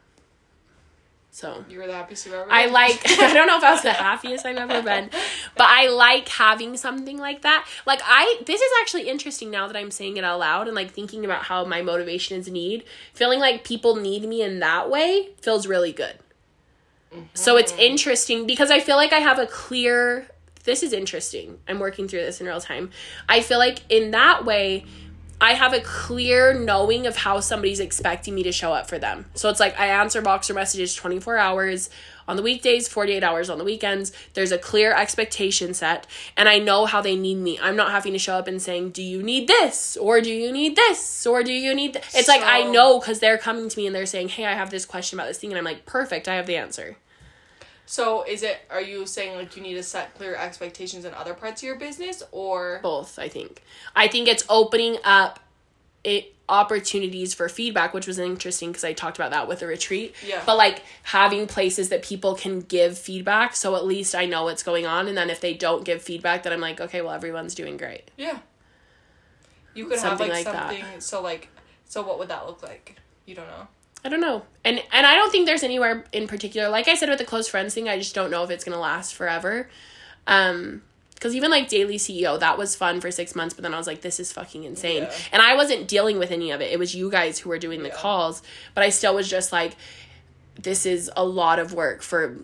So 1.35 1.65
You 1.67 1.79
were 1.79 1.87
the 1.87 1.95
happiest 1.95 2.27
you 2.27 2.35
ever 2.35 2.45
been. 2.45 2.53
I 2.53 2.67
like. 2.67 3.01
I 3.09 3.33
don't 3.33 3.47
know 3.47 3.57
if 3.57 3.65
I 3.65 3.73
was 3.73 3.81
the 3.81 3.93
happiest 4.09 4.45
I've 4.45 4.59
ever 4.59 4.83
been, 4.83 5.09
but 5.57 5.67
I 5.67 5.89
like 5.89 6.29
having 6.29 6.77
something 6.77 7.17
like 7.17 7.41
that. 7.41 7.67
Like 7.87 8.01
I, 8.05 8.43
this 8.45 8.61
is 8.61 8.71
actually 8.83 9.09
interesting 9.09 9.51
now 9.51 9.67
that 9.67 9.75
I'm 9.75 9.91
saying 9.91 10.19
it 10.19 10.25
out 10.25 10.41
loud 10.41 10.67
and 10.67 10.77
like 10.77 10.91
thinking 10.91 11.25
about 11.25 11.45
how 11.45 11.65
my 11.65 11.81
motivation 11.81 12.39
is 12.39 12.51
need. 12.51 12.85
Feeling 13.15 13.41
like 13.41 13.65
people 13.65 13.97
need 13.97 14.29
me 14.29 14.43
in 14.43 14.61
that 14.61 14.91
way 14.91 15.31
feels 15.41 15.67
really 15.67 15.93
good. 15.93 16.19
So 17.35 17.57
it's 17.57 17.73
mm-hmm. 17.73 17.81
interesting 17.81 18.47
because 18.47 18.71
I 18.71 18.81
feel 18.81 18.97
like 18.97 19.13
I 19.13 19.19
have 19.19 19.39
a 19.39 19.47
clear. 19.47 20.29
This 20.65 20.83
is 20.83 20.93
interesting. 20.93 21.59
I'm 21.67 21.79
working 21.79 22.09
through 22.09 22.21
this 22.21 22.41
in 22.41 22.47
real 22.47 22.61
time. 22.61 22.91
I 23.29 23.41
feel 23.41 23.59
like 23.59 23.81
in 23.89 24.13
that 24.13 24.45
way, 24.45 24.85
I 25.43 25.55
have 25.55 25.73
a 25.73 25.81
clear 25.81 26.55
knowing 26.55 27.05
of 27.09 27.17
how 27.17 27.41
somebody's 27.41 27.81
expecting 27.81 28.33
me 28.33 28.45
to 28.45 28.53
show 28.53 28.73
up 28.73 28.89
for 28.89 28.97
them. 29.01 29.27
So 29.35 29.49
it's 29.49 29.59
like 29.59 29.77
I 29.77 29.87
answer 29.89 30.23
Voxer 30.23 30.55
messages 30.55 30.95
24 30.95 31.37
hours 31.37 31.91
on 32.29 32.37
the 32.37 32.45
weekdays, 32.45 32.87
48 32.87 33.25
hours 33.25 33.51
on 33.51 33.59
the 33.59 33.65
weekends. 33.65 34.13
There's 34.35 34.53
a 34.53 34.59
clear 34.59 34.95
expectation 34.95 35.75
set, 35.75 36.07
and 36.37 36.49
I 36.49 36.61
know 36.61 36.87
how 36.87 37.01
they 37.01 37.17
need 37.17 37.39
me. 37.39 37.59
I'm 37.61 37.75
not 37.75 37.91
having 37.91 38.13
to 38.13 38.21
show 38.21 38.35
up 38.35 38.47
and 38.47 38.63
saying, 38.63 38.91
Do 38.91 39.03
you 39.03 39.21
need 39.21 39.49
this? 39.49 39.97
Or 39.97 40.21
do 40.21 40.33
you 40.33 40.53
need 40.53 40.77
this? 40.77 41.27
Or 41.27 41.43
do 41.43 41.53
you 41.53 41.75
need 41.75 41.95
th-? 41.95 42.05
It's 42.15 42.29
like 42.29 42.43
I 42.45 42.63
know 42.63 43.01
because 43.01 43.19
they're 43.19 43.37
coming 43.37 43.69
to 43.69 43.77
me 43.77 43.89
and 43.89 43.97
they're 43.97 44.07
saying, 44.07 44.29
Hey, 44.29 44.47
I 44.47 44.53
have 44.53 44.71
this 44.71 44.87
question 44.87 45.19
about 45.19 45.27
this 45.27 45.39
thing. 45.39 45.51
And 45.51 45.59
I'm 45.59 45.65
like, 45.65 45.87
Perfect, 45.87 46.29
I 46.29 46.37
have 46.37 46.47
the 46.47 46.57
answer. 46.57 46.99
So 47.93 48.23
is 48.23 48.43
it? 48.43 48.57
Are 48.71 48.81
you 48.81 49.05
saying 49.07 49.37
like 49.37 49.55
you 49.55 49.63
need 49.63 49.75
to 49.75 49.83
set 49.83 50.15
clear 50.15 50.35
expectations 50.35 51.05
in 51.05 51.13
other 51.13 51.35
parts 51.35 51.61
of 51.63 51.67
your 51.67 51.77
business, 51.77 52.23
or 52.33 52.81
both 52.83 53.19
i 53.19 53.29
think 53.29 53.63
i 53.95 54.09
think 54.09 54.29
it's 54.29 54.45
opening 54.49 54.97
up 55.05 55.41
it 56.03 56.35
opportunities 56.49 57.35
for 57.35 57.49
feedback 57.51 57.93
which 57.95 58.07
was 58.07 58.19
interesting 58.19 58.71
because 58.71 58.83
i 58.85 58.93
talked 58.95 59.17
about 59.19 59.31
that 59.31 59.47
with 59.47 59.61
the 59.61 59.67
retreat 59.67 60.15
Yeah. 60.27 60.43
but 60.47 60.57
like 60.57 60.83
having 61.03 61.47
places 61.47 61.91
that 61.91 62.03
people 62.03 62.35
can 62.35 62.61
give 62.61 62.99
feedback 62.99 63.55
so 63.55 63.77
at 63.77 63.85
least 63.85 64.15
i 64.15 64.25
know 64.27 64.45
what's 64.45 64.63
going 64.63 64.87
on 64.87 65.07
and 65.09 65.17
then 65.17 65.29
if 65.31 65.41
they 65.41 65.55
don't 65.55 65.85
give 65.85 66.03
feedback 66.03 66.43
then 66.45 66.53
i'm 66.53 66.61
like 66.61 66.81
okay 66.81 67.01
well 67.03 67.13
everyone's 67.13 67.55
doing 67.55 67.77
great 67.77 68.11
yeah, 68.17 68.39
you 69.75 69.87
could 69.87 69.99
Something 69.99 70.29
have 70.29 70.37
like, 70.37 70.47
like 70.47 70.55
that. 70.55 70.69
something. 70.77 71.01
So 71.01 71.23
like, 71.23 71.49
so 71.87 72.03
what 72.03 72.19
would 72.19 72.29
that 72.29 72.47
look 72.47 72.63
like? 72.63 72.97
You 73.27 73.35
don't 73.35 73.47
know. 73.47 73.67
I 74.05 74.09
don't 74.09 74.21
know. 74.21 74.43
And 74.65 74.83
and 74.93 75.07
i 75.07 75.15
don't 75.15 75.31
think 75.31 75.47
there's 75.47 75.63
anywhere 75.63 76.05
in 76.13 76.27
particular. 76.27 76.69
Like 76.69 76.89
i 76.89 76.95
said 76.95 77.09
with 77.09 77.19
the 77.19 77.25
close 77.25 77.49
friends 77.49 77.75
thing 77.75 77.89
i 77.89 77.99
just 77.99 78.15
don't 78.15 78.31
know 78.31 78.43
if 78.45 78.51
it's 78.51 78.65
gonna 78.65 78.81
last 78.81 79.15
forever. 79.15 79.69
Um 80.27 80.83
because 81.15 81.37
even 81.37 81.53
like 81.53 81.69
daily 81.69 81.99
ceo 81.99 82.39
that 82.41 82.59
was 82.59 82.75
fun 82.75 83.01
for 83.01 83.13
six 83.13 83.37
months 83.37 83.55
but 83.55 83.63
then 83.63 83.73
i 83.73 83.79
was 83.79 83.87
like 83.87 84.01
this 84.01 84.19
is 84.19 84.33
fucking 84.33 84.65
insane. 84.65 85.05
Yeah. 85.05 85.15
and 85.33 85.41
i 85.43 85.55
wasn't 85.55 85.87
dealing 85.87 86.19
with 86.19 86.31
any 86.33 86.51
of 86.51 86.61
it. 86.61 86.73
It 86.73 86.79
was 86.81 86.95
you 86.97 87.11
guys 87.11 87.39
who 87.39 87.49
were 87.49 87.59
doing 87.59 87.83
the 87.83 87.91
Yeah. 87.91 87.95
calls 87.97 88.43
but 88.75 88.83
i 88.83 88.89
still 88.91 89.15
was 89.15 89.29
just 89.31 89.53
like 89.53 89.77
this 90.61 90.85
is 90.85 91.11
a 91.17 91.25
lot 91.25 91.59
of 91.61 91.73
work 91.73 92.03
for 92.03 92.39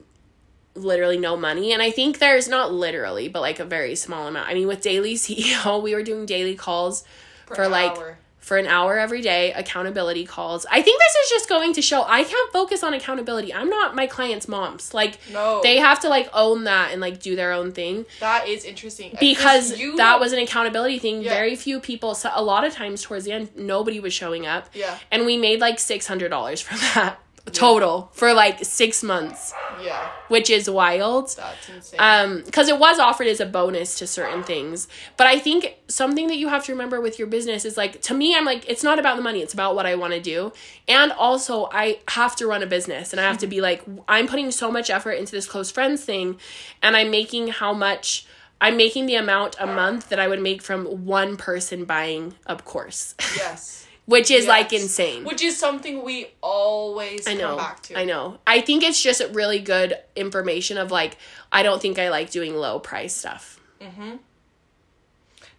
literally 0.74 1.18
no 1.18 1.36
money. 1.36 1.72
And 1.72 1.82
i 1.82 1.90
think 1.90 2.20
there's 2.20 2.46
not 2.48 2.72
literally 2.72 3.26
but 3.28 3.40
like 3.40 3.58
a 3.58 3.64
very 3.64 3.96
small 3.96 4.28
amount. 4.28 4.48
I 4.48 4.54
mean 4.54 4.68
with 4.68 4.80
daily 4.80 5.14
ceo 5.24 5.82
we 5.82 5.92
were 5.94 6.04
doing 6.04 6.24
daily 6.24 6.54
calls 6.54 7.02
Per 7.46 7.56
for 7.56 7.68
like 7.68 7.96
hour. 7.98 8.18
For 8.48 8.56
an 8.56 8.66
hour 8.66 8.98
every 8.98 9.20
day 9.20 9.52
accountability 9.52 10.24
calls. 10.24 10.64
I 10.70 10.80
think 10.82 10.98
this 10.98 11.14
is 11.22 11.30
just 11.30 11.48
going 11.48 11.72
to 11.74 11.82
show 11.82 12.02
i 12.08 12.24
can't 12.24 12.52
focus 12.52 12.82
on 12.82 12.94
accountability. 12.94 13.52
I'm 13.52 13.68
not 13.68 13.94
my 13.94 14.06
clients 14.06 14.48
moms. 14.48 14.94
Like 14.94 15.18
No. 15.32 15.60
they 15.62 15.76
have 15.76 16.00
to 16.00 16.08
like 16.08 16.28
own 16.32 16.64
that 16.64 16.90
and 16.92 17.00
like 17.00 17.20
do 17.20 17.36
their 17.36 17.52
own 17.52 17.72
thing. 17.72 18.06
That 18.20 18.48
is 18.48 18.64
interesting. 18.64 19.16
Because 19.20 19.78
you 19.78 19.96
that 19.96 20.18
was 20.18 20.32
an 20.32 20.38
accountability 20.40 20.98
thing. 20.98 21.22
Yeah. 21.22 21.34
very 21.34 21.54
few 21.56 21.78
people 21.78 22.14
so 22.14 22.30
a 22.34 22.42
lot 22.42 22.64
of 22.64 22.72
times 22.72 23.02
towards 23.02 23.24
the 23.26 23.32
end 23.32 23.50
nobody 23.54 24.00
was 24.00 24.12
showing 24.14 24.46
up. 24.46 24.64
Yeah. 24.74 24.98
and 25.12 25.26
we 25.26 25.36
made 25.36 25.60
like 25.60 25.76
$600 25.76 26.62
from 26.62 26.78
that 26.94 27.18
total 27.50 28.10
for 28.12 28.32
like 28.32 28.64
six 28.64 29.02
months, 29.02 29.52
Yeah, 29.82 30.10
which 30.28 30.50
is 30.50 30.68
wild. 30.68 31.34
that's 31.36 31.68
insane. 31.68 32.00
Um, 32.00 32.42
because 32.44 32.68
it 32.68 32.78
was 32.78 32.98
offered 32.98 33.26
as 33.26 33.40
a 33.40 33.46
bonus 33.46 33.98
to 33.98 34.06
certain 34.06 34.42
things. 34.42 34.88
But 35.16 35.26
I 35.26 35.38
think 35.38 35.76
something 35.88 36.26
that 36.28 36.36
you 36.36 36.48
have 36.48 36.64
to 36.66 36.72
remember 36.72 37.00
with 37.00 37.18
your 37.18 37.28
business 37.28 37.64
is 37.64 37.76
like 37.76 38.00
to 38.02 38.14
me, 38.14 38.34
I'm 38.36 38.44
like, 38.44 38.68
it's 38.68 38.82
not 38.82 38.98
about 38.98 39.16
the 39.16 39.22
money, 39.22 39.40
it's 39.42 39.54
about 39.54 39.74
what 39.74 39.86
I 39.86 39.94
want 39.94 40.12
to 40.14 40.20
do. 40.20 40.52
And 40.86 41.12
also 41.12 41.68
I 41.72 41.98
have 42.08 42.36
to 42.36 42.46
run 42.46 42.62
a 42.62 42.66
business 42.66 43.12
and 43.12 43.20
I 43.20 43.24
have 43.24 43.38
to 43.38 43.46
be 43.46 43.60
like, 43.60 43.82
I'm 44.08 44.26
putting 44.26 44.50
so 44.50 44.70
much 44.70 44.90
effort 44.90 45.12
into 45.12 45.32
this 45.32 45.46
close 45.46 45.70
friends 45.70 46.04
thing 46.04 46.38
and 46.82 46.96
I'm 46.96 47.10
making 47.10 47.48
how 47.48 47.72
much 47.72 48.26
I'm 48.60 48.76
making 48.76 49.06
the 49.06 49.14
amount 49.14 49.54
a 49.60 49.66
month 49.66 50.08
that 50.08 50.18
I 50.18 50.26
would 50.26 50.42
make 50.42 50.62
from 50.62 50.84
one 51.06 51.36
person 51.36 51.84
buying 51.84 52.34
a 52.46 52.56
course. 52.56 53.14
yes. 53.36 53.86
Which 54.08 54.30
is 54.30 54.46
like 54.46 54.72
insane. 54.72 55.24
Which 55.24 55.42
is 55.42 55.58
something 55.58 56.02
we 56.02 56.28
always 56.40 57.28
I 57.28 57.34
know. 57.34 57.48
come 57.48 57.56
back 57.58 57.82
to. 57.84 57.98
I 57.98 58.04
know. 58.04 58.38
I 58.46 58.62
think 58.62 58.82
it's 58.82 59.02
just 59.02 59.22
really 59.32 59.58
good 59.58 59.98
information 60.16 60.78
of 60.78 60.90
like 60.90 61.18
I 61.52 61.62
don't 61.62 61.80
think 61.82 61.98
I 61.98 62.08
like 62.08 62.30
doing 62.30 62.56
low 62.56 62.78
price 62.78 63.14
stuff. 63.14 63.60
Mhm. 63.82 64.18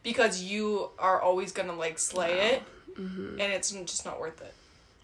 Because 0.01 0.41
you 0.41 0.89
are 0.97 1.21
always 1.21 1.51
gonna 1.51 1.75
like 1.75 1.99
slay 1.99 2.53
it, 2.53 2.63
Mm-hmm. 2.99 3.39
and 3.39 3.53
it's 3.53 3.69
just 3.71 4.03
not 4.05 4.19
worth 4.19 4.41
it. 4.41 4.53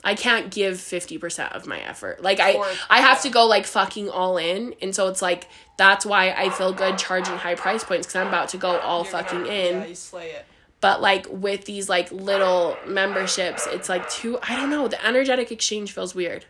I 0.04 0.14
can't 0.16 0.52
give 0.52 0.76
50% 0.78 1.54
of 1.56 1.66
my 1.66 1.80
effort. 1.80 2.22
Like 2.22 2.40
I 2.40 2.54
Or- 2.54 2.68
I 2.90 3.00
have 3.02 3.18
yeah. 3.18 3.22
to 3.24 3.30
go 3.30 3.46
like 3.46 3.66
fucking 3.66 4.10
all 4.10 4.38
in 4.38 4.76
and 4.82 4.94
so 4.96 5.08
it's 5.08 5.22
like 5.22 5.48
that's 5.78 6.06
why 6.06 6.32
I 6.32 6.50
feel 6.50 6.74
good 6.74 6.98
charging 6.98 7.38
high 7.38 7.56
price 7.56 7.84
points 7.84 8.06
cuz 8.08 8.16
I'm 8.16 8.28
about 8.28 8.50
to 8.50 8.58
go 8.58 8.80
all 8.80 9.04
You're 9.04 9.12
fucking 9.12 9.44
gonna- 9.44 9.54
in. 9.54 9.76
Yeah, 9.82 9.86
you 9.86 9.96
slay 9.96 10.32
it. 10.32 10.46
But 10.82 11.02
like 11.02 11.26
with 11.30 11.66
these 11.66 11.90
like 11.90 12.12
little 12.12 12.78
memberships, 12.86 13.68
it's 13.68 13.90
like 13.90 14.08
too 14.10 14.38
I 14.44 14.56
don't 14.56 14.70
know, 14.70 14.88
the 14.88 15.04
energetic 15.06 15.52
exchange 15.52 15.92
feels 15.92 16.14
weird. 16.14 16.46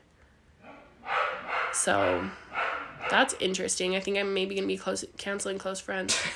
So 1.73 2.29
that's 3.09 3.35
interesting. 3.39 3.95
I 3.95 3.99
think 3.99 4.17
I'm 4.17 4.33
maybe 4.33 4.55
gonna 4.55 4.67
be 4.67 4.77
close 4.77 5.05
canceling 5.17 5.57
close 5.57 5.79
friends. 5.79 6.17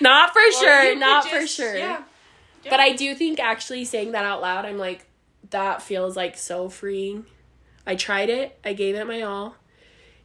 not 0.00 0.32
for 0.32 0.40
Or 0.40 0.52
sure, 0.52 0.96
not 0.96 1.24
for 1.24 1.40
just- 1.40 1.54
sure. 1.56 1.76
Yeah. 1.76 2.02
But 2.68 2.80
I 2.80 2.92
do 2.92 3.14
think 3.14 3.40
actually 3.40 3.84
saying 3.84 4.12
that 4.12 4.24
out 4.24 4.40
loud, 4.42 4.66
I'm 4.66 4.76
like, 4.78 5.06
that 5.50 5.80
feels 5.80 6.16
like 6.16 6.36
so 6.36 6.68
freeing. 6.68 7.24
I 7.86 7.94
tried 7.94 8.28
it, 8.28 8.58
I 8.64 8.74
gave 8.74 8.94
it 8.94 9.06
my 9.06 9.22
all. 9.22 9.54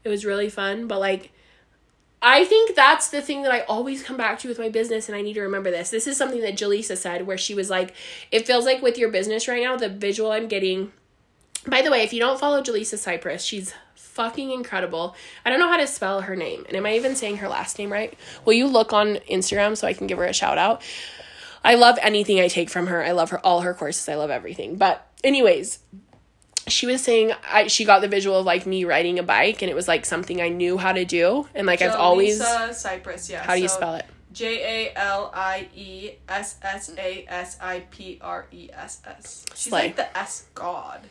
It 0.04 0.10
was 0.10 0.26
really 0.26 0.50
fun, 0.50 0.88
but 0.88 1.00
like, 1.00 1.32
I 2.26 2.46
think 2.46 2.74
that's 2.74 3.10
the 3.10 3.22
thing 3.22 3.42
that 3.44 3.52
I 3.52 3.62
always 3.62 4.02
come 4.02 4.16
back 4.16 4.40
to 4.40 4.48
with 4.48 4.58
my 4.58 4.70
business, 4.70 5.10
and 5.10 5.16
I 5.16 5.22
need 5.22 5.34
to 5.34 5.42
remember 5.42 5.70
this. 5.70 5.90
This 5.90 6.08
is 6.08 6.16
something 6.16 6.40
that 6.40 6.56
Jaliessa 6.56 6.96
said, 6.96 7.28
where 7.28 7.38
she 7.38 7.54
was 7.54 7.70
like, 7.70 7.94
it 8.32 8.48
feels 8.48 8.64
like 8.64 8.82
with 8.82 8.98
your 8.98 9.12
business 9.12 9.50
right 9.50 9.62
now, 9.62 9.76
the 9.76 9.90
visual 9.90 10.32
I'm 10.32 10.48
getting. 10.48 10.94
By 11.68 11.82
the 11.82 11.92
way, 11.92 12.02
if 12.02 12.14
you 12.14 12.22
don't 12.22 12.40
follow 12.40 12.62
Jaliessa 12.62 12.96
Sipress, 12.96 13.46
she's 13.46 13.74
fucking 13.96 14.52
incredible. 14.52 15.18
I 15.46 15.50
don't 15.50 15.60
know 15.60 15.68
how 15.68 15.76
to 15.76 15.86
spell 15.86 16.22
her 16.22 16.36
name, 16.38 16.64
and 16.70 16.78
am 16.78 16.86
I 16.86 16.96
even 16.96 17.18
saying 17.18 17.38
her 17.38 17.50
last 17.50 17.78
name 17.78 17.92
right? 17.92 18.18
Will 18.46 18.54
you 18.54 18.68
look 18.68 18.94
on 18.94 19.16
Instagram 19.30 19.76
so 19.76 19.86
I 19.86 19.94
can 19.94 20.08
give 20.08 20.18
her 20.18 20.26
a 20.26 20.34
shout 20.34 20.58
out? 20.58 20.82
I 21.62 21.76
love 21.76 22.00
anything 22.02 22.40
I 22.40 22.48
take 22.48 22.70
from 22.70 22.88
her. 22.88 23.04
I 23.04 23.12
love 23.12 23.32
her 23.32 23.46
all 23.46 23.62
her 23.62 23.74
courses. 23.74 24.08
I 24.08 24.16
love 24.16 24.30
everything. 24.30 24.78
But 24.78 25.06
anyways, 25.26 25.80
she 26.68 26.86
was 26.86 27.02
saying 27.04 27.34
I 27.50 27.68
she 27.68 27.86
got 27.86 28.02
the 28.02 28.08
visual 28.08 28.40
of 28.40 28.46
like 28.46 28.66
me 28.66 28.86
riding 28.86 29.20
a 29.20 29.24
bike 29.24 29.62
and 29.62 29.70
it 29.70 29.76
was 29.76 29.88
like 29.88 30.06
something 30.06 30.42
I 30.42 30.50
knew 30.50 30.78
how 30.78 30.94
to 30.94 31.06
do 31.06 31.48
and 31.56 31.68
like 31.68 31.82
I've 31.82 31.96
always 31.96 32.42
Sipress, 32.42 33.30
yeah. 33.30 33.44
how 33.44 33.56
do 33.56 33.62
you 33.62 33.68
spell 33.68 33.96
it? 33.96 34.06
J 34.32 34.88
A 34.90 34.98
L 34.98 35.32
I 35.34 35.68
E 35.76 36.12
S 36.28 36.58
S 36.64 36.92
A 36.98 37.26
S 37.28 37.58
I 37.62 37.82
P 37.92 38.18
R 38.22 38.48
E 38.52 38.70
S 38.74 39.02
S. 39.06 39.46
She's 39.54 39.70
Slay. 39.70 39.82
like 39.84 39.96
the 39.96 40.18
S 40.18 40.46
god. 40.54 41.02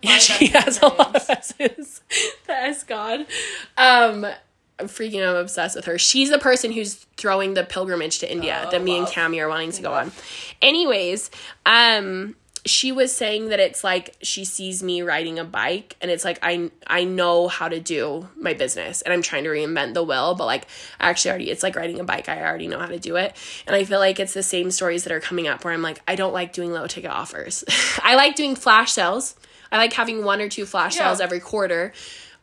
Yeah, 0.00 0.18
she 0.18 0.46
has 0.48 0.80
a 0.80 0.86
lot 0.86 1.16
of. 1.16 1.28
S's. 1.28 2.02
The 2.46 2.52
S 2.52 2.84
God. 2.84 3.26
Um 3.76 4.24
I'm 4.80 4.86
freaking 4.86 5.28
I'm 5.28 5.34
obsessed 5.34 5.74
with 5.74 5.86
her. 5.86 5.98
She's 5.98 6.30
the 6.30 6.38
person 6.38 6.70
who's 6.70 7.06
throwing 7.16 7.54
the 7.54 7.64
pilgrimage 7.64 8.20
to 8.20 8.30
India 8.30 8.62
Oh, 8.66 8.70
that 8.70 8.80
me 8.82 8.96
and. 8.96 9.08
Cami 9.08 9.40
are 9.42 9.48
wanting 9.48 9.72
to 9.72 9.82
go 9.82 9.92
on. 9.94 10.12
Anyways, 10.62 11.30
um 11.66 12.36
she 12.64 12.92
was 12.92 13.14
saying 13.14 13.48
that 13.48 13.60
it's 13.60 13.82
like 13.84 14.16
she 14.22 14.44
sees 14.44 14.82
me 14.82 15.02
riding 15.02 15.38
a 15.38 15.44
bike 15.44 15.96
and 16.00 16.10
it's 16.10 16.24
like 16.24 16.38
I 16.42 16.70
I 16.86 17.04
know 17.04 17.48
how 17.48 17.68
to 17.68 17.80
do 17.80 18.28
my 18.36 18.54
business 18.54 19.02
and 19.02 19.12
I'm 19.12 19.22
trying 19.22 19.44
to 19.44 19.50
reinvent 19.50 19.94
the 19.94 20.02
wheel 20.02 20.34
but 20.34 20.46
like 20.46 20.66
I 21.00 21.08
actually 21.10 21.30
already 21.30 21.50
it's 21.50 21.62
like 21.62 21.76
riding 21.76 22.00
a 22.00 22.04
bike 22.04 22.28
I 22.28 22.42
already 22.42 22.66
know 22.68 22.78
how 22.78 22.86
to 22.86 22.98
do 22.98 23.16
it 23.16 23.34
and 23.66 23.74
I 23.76 23.84
feel 23.84 23.98
like 23.98 24.18
it's 24.20 24.34
the 24.34 24.42
same 24.42 24.70
stories 24.70 25.04
that 25.04 25.12
are 25.12 25.20
coming 25.20 25.46
up 25.48 25.64
where 25.64 25.72
I'm 25.74 25.82
like 25.82 26.00
I 26.08 26.14
don't 26.14 26.32
like 26.32 26.52
doing 26.52 26.72
low 26.72 26.86
ticket 26.86 27.10
offers. 27.10 27.64
I 28.02 28.14
like 28.14 28.34
doing 28.34 28.54
flash 28.56 28.92
sales. 28.92 29.34
I 29.70 29.76
like 29.76 29.92
having 29.92 30.24
one 30.24 30.40
or 30.40 30.48
two 30.48 30.66
flash 30.66 30.96
Yeah. 30.96 31.04
sales 31.08 31.20
every 31.20 31.40
quarter. 31.40 31.92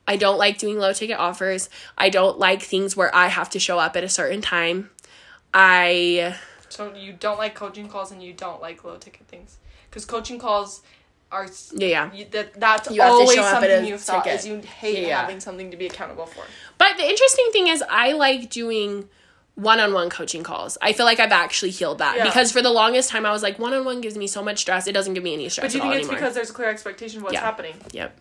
I 0.07 0.17
don't 0.17 0.37
like 0.37 0.59
doing 0.59 0.77
low 0.77 0.93
ticket 0.93 1.17
offers. 1.17 1.69
I 1.97 2.09
don't 2.09 2.37
like 2.37 2.61
things 2.61 2.95
where 2.95 3.13
I 3.15 3.27
have 3.27 3.49
to 3.51 3.59
show 3.59 3.79
up 3.79 3.95
at 3.95 4.03
a 4.03 4.09
certain 4.09 4.41
time. 4.41 4.91
I 5.53 6.35
So 6.69 6.93
you 6.93 7.13
don't 7.13 7.37
like 7.37 7.55
coaching 7.55 7.87
calls 7.87 8.11
and 8.11 8.21
you 8.21 8.33
don't 8.33 8.61
like 8.61 8.83
low 8.83 8.97
ticket 8.97 9.27
things. 9.27 9.57
Because 9.95 10.03
coaching 10.03 10.37
calls 10.39 10.81
are 11.31 11.47
yeah, 11.73 11.87
yeah. 11.87 12.13
you, 12.13 12.25
that 12.31 12.59
that's 12.59 12.91
You 12.91 12.99
have 12.99 13.11
to 13.11 13.13
always 13.13 13.33
show 13.33 13.43
up 13.43 13.63
at 13.63 13.69
something 13.69 13.85
you've 13.85 14.01
thought 14.01 14.27
is 14.27 14.45
you 14.45 14.57
hate 14.59 15.07
yeah. 15.07 15.21
having 15.21 15.39
something 15.39 15.71
to 15.71 15.77
be 15.77 15.85
accountable 15.87 16.25
for. 16.25 16.43
But 16.77 16.97
the 16.97 17.03
interesting 17.09 17.47
thing 17.53 17.69
is, 17.69 17.81
I 17.89 18.11
like 18.11 18.49
doing 18.49 19.07
one-on-one 19.55 20.09
coaching 20.09 20.43
calls. 20.43 20.77
I 20.81 20.91
feel 20.91 21.05
like 21.05 21.21
I've 21.21 21.31
actually 21.31 21.71
healed 21.71 21.99
that 21.99 22.17
Yeah. 22.17 22.25
because 22.25 22.51
for 22.51 22.61
the 22.61 22.71
longest 22.71 23.09
time 23.09 23.25
I 23.25 23.31
was 23.31 23.41
like, 23.41 23.57
one-on-one 23.57 24.01
gives 24.01 24.17
me 24.17 24.27
so 24.27 24.43
much 24.43 24.59
stress. 24.59 24.85
It 24.85 24.91
doesn't 24.91 25.13
give 25.13 25.23
me 25.23 25.33
any 25.33 25.47
stress 25.47 25.63
But 25.63 25.71
do 25.71 25.77
you 25.77 25.83
think 25.83 25.93
it's 25.93 25.99
anymore. 26.09 26.15
because 26.19 26.35
there's 26.35 26.49
a 26.49 26.53
clear 26.53 26.67
expectation 26.67 27.19
of 27.19 27.23
what's 27.23 27.35
Yeah. 27.35 27.39
happening? 27.39 27.75
Yep. 27.93 28.19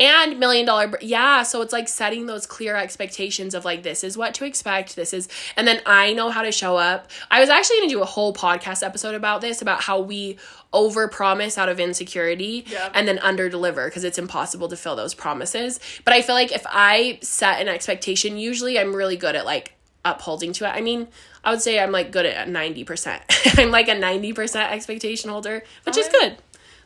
And 0.00 0.38
million 0.38 0.64
dollar, 0.64 0.92
yeah. 1.00 1.42
So 1.42 1.60
it's 1.60 1.72
like 1.72 1.88
setting 1.88 2.26
those 2.26 2.46
clear 2.46 2.76
expectations 2.76 3.52
of 3.52 3.64
like, 3.64 3.82
this 3.82 4.04
is 4.04 4.16
what 4.16 4.32
to 4.34 4.44
expect. 4.44 4.94
This 4.94 5.12
is, 5.12 5.28
and 5.56 5.66
then 5.66 5.80
I 5.86 6.12
know 6.12 6.30
how 6.30 6.42
to 6.42 6.52
show 6.52 6.76
up. 6.76 7.10
I 7.32 7.40
was 7.40 7.48
actually 7.48 7.78
going 7.78 7.88
to 7.88 7.94
do 7.96 8.02
a 8.02 8.06
whole 8.06 8.32
podcast 8.32 8.84
episode 8.86 9.16
about 9.16 9.40
this, 9.40 9.60
about 9.60 9.82
how 9.82 10.00
we 10.00 10.38
over 10.72 11.08
promise 11.08 11.58
out 11.58 11.68
of 11.68 11.80
insecurity 11.80 12.64
Yeah. 12.68 12.90
and 12.94 13.08
then 13.08 13.18
under 13.20 13.48
deliver 13.48 13.86
because 13.88 14.04
it's 14.04 14.18
impossible 14.18 14.68
to 14.68 14.76
fill 14.76 14.94
those 14.94 15.14
promises. 15.14 15.80
But 16.04 16.14
I 16.14 16.22
feel 16.22 16.34
like 16.36 16.52
if 16.52 16.64
I 16.68 17.18
set 17.22 17.60
an 17.60 17.66
expectation, 17.68 18.36
usually 18.36 18.78
I'm 18.78 18.94
really 18.94 19.16
good 19.16 19.34
at 19.34 19.44
like 19.46 19.74
upholding 20.04 20.52
to 20.54 20.64
it. 20.64 20.68
I 20.70 20.80
mean, 20.80 21.08
I 21.42 21.50
would 21.50 21.62
say 21.62 21.80
I'm 21.80 21.90
like 21.90 22.12
good 22.12 22.24
at 22.26 22.46
90%. 22.48 23.58
I'm 23.58 23.70
like 23.72 23.88
a 23.88 23.96
90% 23.96 24.70
expectation 24.70 25.30
holder, 25.30 25.64
which 25.84 25.96
is 25.96 26.08
good. 26.08 26.36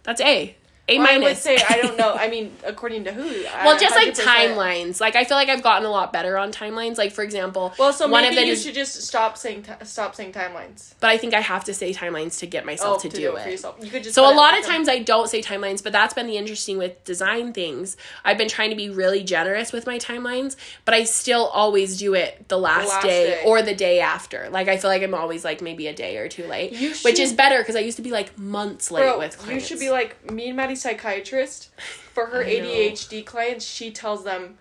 That's 0.04 0.20
A. 0.22 0.56
A 0.88 0.98
Well, 0.98 1.06
I 1.08 1.18
would 1.18 1.36
say 1.36 1.56
I 1.68 1.80
don't 1.80 1.96
know. 1.96 2.12
I 2.12 2.28
mean, 2.34 2.52
according 2.66 3.04
to 3.04 3.12
who? 3.12 3.22
Well, 3.64 3.78
just 3.78 3.94
like 3.94 4.14
100%. 4.14 4.24
timelines. 4.24 5.00
Like 5.00 5.14
I 5.14 5.22
feel 5.22 5.36
like 5.36 5.48
I've 5.48 5.62
gotten 5.62 5.86
a 5.86 5.90
lot 5.90 6.12
better 6.12 6.36
on 6.36 6.50
timelines. 6.52 6.98
Like 6.98 7.12
for 7.12 7.22
example, 7.22 7.72
Well, 7.78 7.92
so 7.92 8.08
one 8.08 8.22
maybe 8.22 8.36
of 8.36 8.42
the 8.42 8.48
you 8.48 8.56
should 8.56 8.74
just 8.74 9.00
stop 9.02 9.38
saying 9.38 9.62
ti 9.62 9.72
stop 9.84 10.16
saying 10.16 10.32
timelines. 10.32 10.94
but 10.98 11.08
I 11.08 11.18
think 11.18 11.34
I 11.34 11.40
have 11.40 11.62
to 11.66 11.74
say 11.74 11.92
timelines 11.92 12.40
to 12.40 12.46
get 12.46 12.66
myself 12.66 12.96
oh, 13.04 13.08
to, 13.08 13.16
do, 13.16 13.30
for 13.32 13.38
it. 13.38 13.50
yourself. 13.52 13.76
You 13.80 13.90
could 13.90 14.02
just 14.02 14.16
So 14.16 14.24
a 14.24 14.34
lot 14.34 14.54
like 14.54 14.60
of 14.60 14.66
times 14.66 14.88
I 14.88 14.98
don't 14.98 15.28
say 15.28 15.40
timelines, 15.40 15.84
but 15.84 15.92
that's 15.92 16.14
been 16.14 16.26
the 16.26 16.36
interesting 16.36 16.78
with 16.78 17.02
design 17.04 17.52
things. 17.52 17.96
I've 18.24 18.36
been 18.38 18.48
trying 18.48 18.70
to 18.70 18.76
be 18.76 18.90
really 18.90 19.22
generous 19.22 19.72
with 19.72 19.86
my 19.86 19.98
timelines, 20.00 20.56
but 20.84 20.94
I 20.94 21.04
still 21.04 21.46
always 21.46 21.96
do 21.96 22.14
it 22.14 22.48
the 22.48 22.58
last, 22.58 22.88
last 22.88 23.04
day, 23.04 23.26
day. 23.26 23.42
or 23.46 23.62
the 23.62 23.74
day 23.74 24.00
after. 24.00 24.48
Like 24.50 24.66
I 24.66 24.78
feel 24.78 24.90
like 24.90 25.02
I'm 25.02 25.14
always 25.14 25.44
like 25.44 25.62
maybe 25.62 25.86
a 25.86 25.94
day 25.94 26.16
or 26.16 26.28
two 26.28 26.46
late, 26.48 26.72
You 26.72 26.92
which 27.04 27.20
is 27.20 27.32
better 27.32 27.58
because 27.58 27.76
I 27.76 27.80
used 27.80 27.98
to 27.98 28.02
be 28.02 28.10
like 28.10 28.36
months 28.36 28.90
late 28.90 29.02
Bro, 29.02 29.18
with 29.20 29.38
clients. 29.38 29.70
you 29.70 29.76
should 29.76 29.80
be 29.80 29.90
like 29.90 30.28
me 30.30 30.48
and 30.48 30.56
Psychiatrist. 30.76 31.70
For 32.14 32.26
her 32.26 32.44
ADHD 32.44 33.24
clients, 33.24 33.64
she 33.64 33.90
tells 33.90 34.24
them 34.24 34.58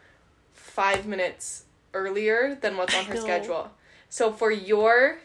five 0.53 1.05
minutes 1.05 1.65
earlier 1.93 2.55
than 2.61 2.77
what's 2.77 2.95
on 2.97 3.05
her 3.05 3.17
schedule. 3.17 3.71
So 4.09 4.31
for 4.31 4.51
your, 4.51 5.19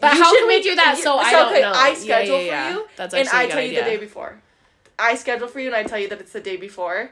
But 0.00 0.14
you 0.14 0.22
how 0.22 0.36
can 0.36 0.48
we 0.48 0.62
do 0.62 0.74
that 0.74 0.96
you- 0.98 1.02
so 1.04 1.16
I 1.18 1.32
don't 1.32 1.52
okay, 1.52 1.60
know? 1.62 1.72
I 1.74 1.94
schedule 1.94 2.40
yeah, 2.40 2.44
yeah. 2.46 2.72
for 2.72 2.78
you, 2.80 2.86
That's 2.96 3.14
and 3.14 3.28
I 3.28 3.32
a 3.32 3.44
I 3.44 3.46
good 3.46 3.52
tell 3.52 3.62
you 3.64 3.74
the 3.76 3.80
day 3.82 3.96
before. 3.96 4.40
I 4.98 5.14
schedule 5.16 5.48
for 5.48 5.60
you, 5.60 5.66
and 5.66 5.76
I 5.76 5.82
tell 5.84 5.98
you 5.98 6.08
that 6.08 6.20
it's 6.20 6.32
the 6.32 6.40
day 6.40 6.56
before, 6.56 7.10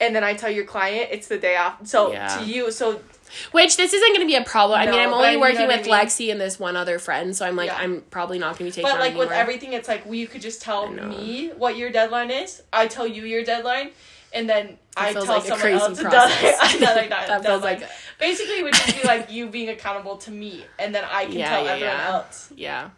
and 0.00 0.14
then 0.16 0.24
I 0.24 0.34
tell 0.34 0.50
your 0.50 0.64
client 0.64 1.08
it's 1.12 1.28
the 1.28 1.38
day 1.38 1.54
after. 1.54 1.84
So 1.86 2.12
to 2.12 2.44
you, 2.44 2.70
so 2.70 3.00
Which 3.52 3.76
this 3.76 3.92
isn't 3.92 4.08
going 4.08 4.20
to 4.20 4.26
be 4.26 4.34
a 4.36 4.44
problem. 4.44 4.78
I 4.80 4.86
mean, 4.86 4.98
I'm 5.00 5.12
only 5.12 5.36
working 5.36 5.62
what 5.66 5.70
I 5.74 5.76
with 5.78 5.86
mean? 5.86 5.94
Lexi 5.94 6.30
and 6.32 6.40
this 6.40 6.58
one 6.58 6.76
other 6.76 6.98
friend, 6.98 7.34
so 7.36 7.46
I'm 7.46 7.56
like, 7.56 7.68
Yeah. 7.68 7.76
I'm 7.78 8.02
probably 8.10 8.38
not 8.38 8.58
going 8.58 8.70
to 8.70 8.76
be 8.76 8.82
taking. 8.82 8.84
But 8.84 8.94
on 8.94 9.00
like 9.00 9.16
with 9.16 9.30
everything, 9.30 9.72
it's 9.72 9.88
like 9.88 10.04
well, 10.04 10.14
you 10.14 10.26
could 10.26 10.42
just 10.42 10.62
tell 10.62 10.88
me 10.90 11.50
what 11.56 11.76
your 11.76 11.90
deadline 11.90 12.30
is. 12.30 12.62
I 12.72 12.86
tell 12.86 13.06
you 13.06 13.24
your 13.24 13.44
deadline, 13.44 13.90
and 14.32 14.48
then 14.48 14.78
I 14.96 15.12
feels 15.12 15.26
tell 15.26 15.34
like 15.36 15.44
a 15.44 15.48
someone 15.48 15.60
crazy 15.60 15.80
else 15.84 16.02
process. 16.02 16.74
another 16.76 17.08
That 17.08 17.44
feels 17.44 17.62
like- 17.62 17.88
basically 18.18 18.58
it 18.58 18.62
would 18.64 18.74
just 18.74 19.00
be 19.00 19.06
like 19.06 19.30
you 19.30 19.48
being 19.48 19.68
accountable 19.68 20.16
to 20.18 20.30
me, 20.30 20.64
and 20.78 20.94
then 20.94 21.04
I 21.10 21.24
can 21.26 21.32
Yeah, 21.38 21.48
tell 21.50 21.64
yeah, 21.64 21.70
everyone 21.72 21.94
yeah. 21.96 22.08
else. 22.12 22.52
Yeah. 22.56 22.90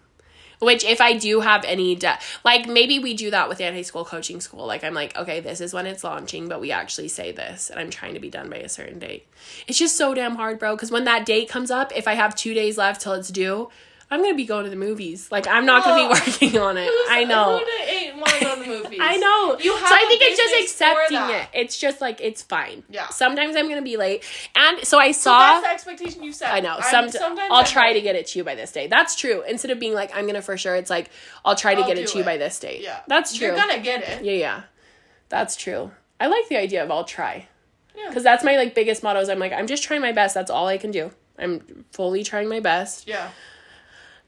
Which, 0.60 0.84
if 0.84 1.00
I 1.00 1.16
do 1.16 1.40
have 1.40 1.64
any, 1.64 1.94
de- 1.94 2.18
like 2.44 2.68
maybe 2.68 2.98
we 2.98 3.14
do 3.14 3.30
that 3.30 3.48
with 3.48 3.60
anti 3.60 3.82
school 3.82 4.04
coaching 4.04 4.40
school. 4.40 4.66
Like, 4.66 4.84
I'm 4.84 4.94
like, 4.94 5.16
okay, 5.16 5.40
this 5.40 5.60
is 5.60 5.72
when 5.72 5.86
it's 5.86 6.04
launching, 6.04 6.48
but 6.48 6.60
we 6.60 6.70
actually 6.70 7.08
say 7.08 7.32
this, 7.32 7.70
and 7.70 7.80
I'm 7.80 7.90
trying 7.90 8.14
to 8.14 8.20
be 8.20 8.30
done 8.30 8.50
by 8.50 8.56
a 8.56 8.68
certain 8.68 8.98
date. 8.98 9.26
It's 9.66 9.78
just 9.78 9.96
so 9.96 10.14
damn 10.14 10.36
hard, 10.36 10.58
bro. 10.58 10.76
Because 10.76 10.90
when 10.90 11.04
that 11.04 11.24
date 11.24 11.48
comes 11.48 11.70
up, 11.70 11.96
if 11.96 12.06
I 12.06 12.14
have 12.14 12.34
two 12.34 12.54
days 12.54 12.76
left 12.76 13.00
till 13.00 13.14
it's 13.14 13.30
due, 13.30 13.70
I'm 14.12 14.20
gonna 14.22 14.34
be 14.34 14.44
going 14.44 14.64
to 14.64 14.70
the 14.70 14.76
movies. 14.76 15.30
Like 15.30 15.46
I'm 15.46 15.64
not 15.64 15.84
gonna 15.84 16.02
Oh. 16.02 16.08
be 16.14 16.48
working 16.48 16.58
on 16.60 16.76
it. 16.76 16.90
I 17.10 17.24
know. 17.24 17.58
Who 17.58 17.64
ain't 17.94 18.16
want 18.16 18.28
to 18.30 18.44
go 18.44 18.54
to 18.56 18.60
the 18.60 18.66
movies? 18.66 18.98
I 19.02 19.16
know. 19.18 19.56
You 19.60 19.76
have 19.76 19.88
so 19.88 19.94
I 19.94 20.04
think 20.08 20.20
it's 20.22 20.36
just 20.36 20.62
accepting 20.64 21.36
it. 21.36 21.48
It's 21.54 21.78
just 21.78 22.00
like 22.00 22.20
it's 22.20 22.42
fine. 22.42 22.82
Yeah. 22.90 23.08
Sometimes 23.08 23.54
I'm 23.56 23.68
gonna 23.68 23.82
be 23.82 23.96
late, 23.96 24.24
and 24.56 24.84
so 24.84 24.98
I 24.98 25.12
So 25.12 25.30
saw. 25.30 25.38
that's 25.38 25.64
the 25.66 25.70
expectation 25.72 26.22
you 26.24 26.32
set. 26.32 26.52
I 26.52 26.60
know. 26.60 26.74
I'm- 26.74 26.82
Some 26.82 27.08
sometimes 27.10 27.48
I'll 27.52 27.60
I'm 27.60 27.64
try 27.66 27.92
to 27.92 28.00
get 28.00 28.16
it 28.16 28.26
to 28.28 28.38
you 28.38 28.44
by 28.44 28.54
this 28.56 28.72
day. 28.72 28.88
That's 28.88 29.14
true. 29.14 29.42
Instead 29.48 29.70
of 29.70 29.78
being 29.78 29.94
like 29.94 30.10
I'm 30.14 30.26
gonna 30.26 30.42
for 30.42 30.56
sure, 30.56 30.74
it's 30.74 30.90
like 30.90 31.10
I'll 31.44 31.54
try 31.56 31.74
to 31.74 31.82
I'll 31.82 31.86
get 31.86 31.96
it 31.98 32.08
to 32.08 32.18
you 32.18 32.22
it. 32.22 32.26
by 32.26 32.36
this 32.36 32.58
date. 32.58 32.80
Yeah, 32.82 33.00
That's 33.06 33.36
true. 33.36 33.46
You're 33.48 33.56
gonna 33.56 33.78
get 33.80 34.02
it. 34.02 34.24
Yeah, 34.24 34.32
yeah. 34.32 34.62
That's 35.28 35.54
true. 35.54 35.92
I 36.18 36.26
like 36.26 36.48
the 36.48 36.56
idea 36.56 36.82
of 36.82 36.90
I'll 36.90 37.04
try. 37.04 37.46
Yeah. 37.96 38.08
Because 38.08 38.24
that's 38.24 38.42
my 38.42 38.56
like 38.56 38.74
biggest 38.74 39.02
motto 39.02 39.20
is 39.20 39.28
I'm 39.28 39.38
like, 39.38 39.52
I'm 39.52 39.66
just 39.68 39.82
trying 39.84 40.00
my 40.00 40.12
best. 40.12 40.34
That's 40.34 40.50
all 40.50 40.66
I 40.66 40.78
can 40.78 40.90
do. 40.90 41.12
I'm 41.38 41.84
fully 41.92 42.24
trying 42.24 42.48
my 42.48 42.60
best. 42.60 43.06
Yeah. 43.06 43.30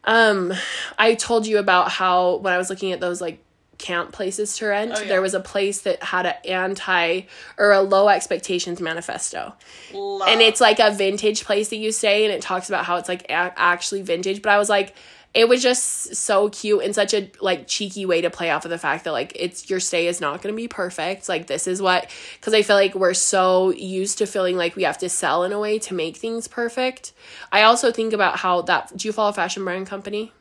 Um, 0.04 0.52
I 0.98 1.14
told 1.14 1.46
you 1.46 1.58
about 1.58 1.90
how 1.90 2.36
when 2.36 2.52
I 2.52 2.58
was 2.58 2.70
looking 2.70 2.92
at 2.92 3.00
those 3.00 3.20
like 3.20 3.42
camp 3.78 4.12
places 4.12 4.56
to 4.58 4.66
rent, 4.66 4.92
Oh, 4.94 5.00
yeah. 5.00 5.08
there 5.08 5.20
was 5.22 5.34
a 5.34 5.40
place 5.40 5.82
that 5.82 6.02
had 6.02 6.26
an 6.26 6.34
anti 6.44 7.22
or 7.58 7.72
a 7.72 7.80
low 7.80 8.08
expectations 8.08 8.80
manifesto. 8.80 9.54
Love. 9.92 10.28
And 10.28 10.40
it's 10.40 10.60
like 10.60 10.78
a 10.78 10.90
vintage 10.90 11.44
place 11.44 11.68
that 11.70 11.76
you 11.76 11.92
stay, 11.92 12.24
and 12.24 12.32
it 12.32 12.42
talks 12.42 12.68
about 12.68 12.84
how 12.84 12.96
it's 12.96 13.08
like 13.08 13.24
a- 13.24 13.52
actually 13.56 14.02
vintage. 14.02 14.42
But 14.42 14.52
I 14.52 14.58
was 14.58 14.68
like, 14.68 14.94
it 15.34 15.48
was 15.48 15.62
just 15.62 16.14
so 16.14 16.50
cute 16.50 16.82
and 16.82 16.94
such 16.94 17.14
a 17.14 17.30
like 17.40 17.66
cheeky 17.66 18.04
way 18.04 18.20
to 18.20 18.28
play 18.28 18.50
off 18.50 18.64
of 18.64 18.70
the 18.70 18.78
fact 18.78 19.04
that 19.04 19.12
like 19.12 19.32
it's 19.34 19.70
your 19.70 19.80
stay 19.80 20.06
is 20.06 20.20
not 20.20 20.42
going 20.42 20.52
to 20.52 20.56
be 20.56 20.68
perfect. 20.68 21.28
Like 21.28 21.46
this 21.46 21.66
is 21.66 21.80
what 21.80 22.10
because 22.38 22.52
I 22.52 22.62
feel 22.62 22.76
like 22.76 22.94
we're 22.94 23.14
so 23.14 23.70
used 23.70 24.18
to 24.18 24.26
feeling 24.26 24.56
like 24.56 24.76
we 24.76 24.82
have 24.82 24.98
to 24.98 25.08
sell 25.08 25.44
in 25.44 25.52
a 25.52 25.58
way 25.58 25.78
to 25.80 25.94
make 25.94 26.16
things 26.16 26.48
perfect. 26.48 27.12
I 27.50 27.62
also 27.62 27.90
think 27.90 28.12
about 28.12 28.38
how 28.38 28.62
that. 28.62 28.92
Do 28.96 29.08
you 29.08 29.12
follow 29.12 29.32
Fashion 29.32 29.64
Brand 29.64 29.86
Company? 29.86 30.32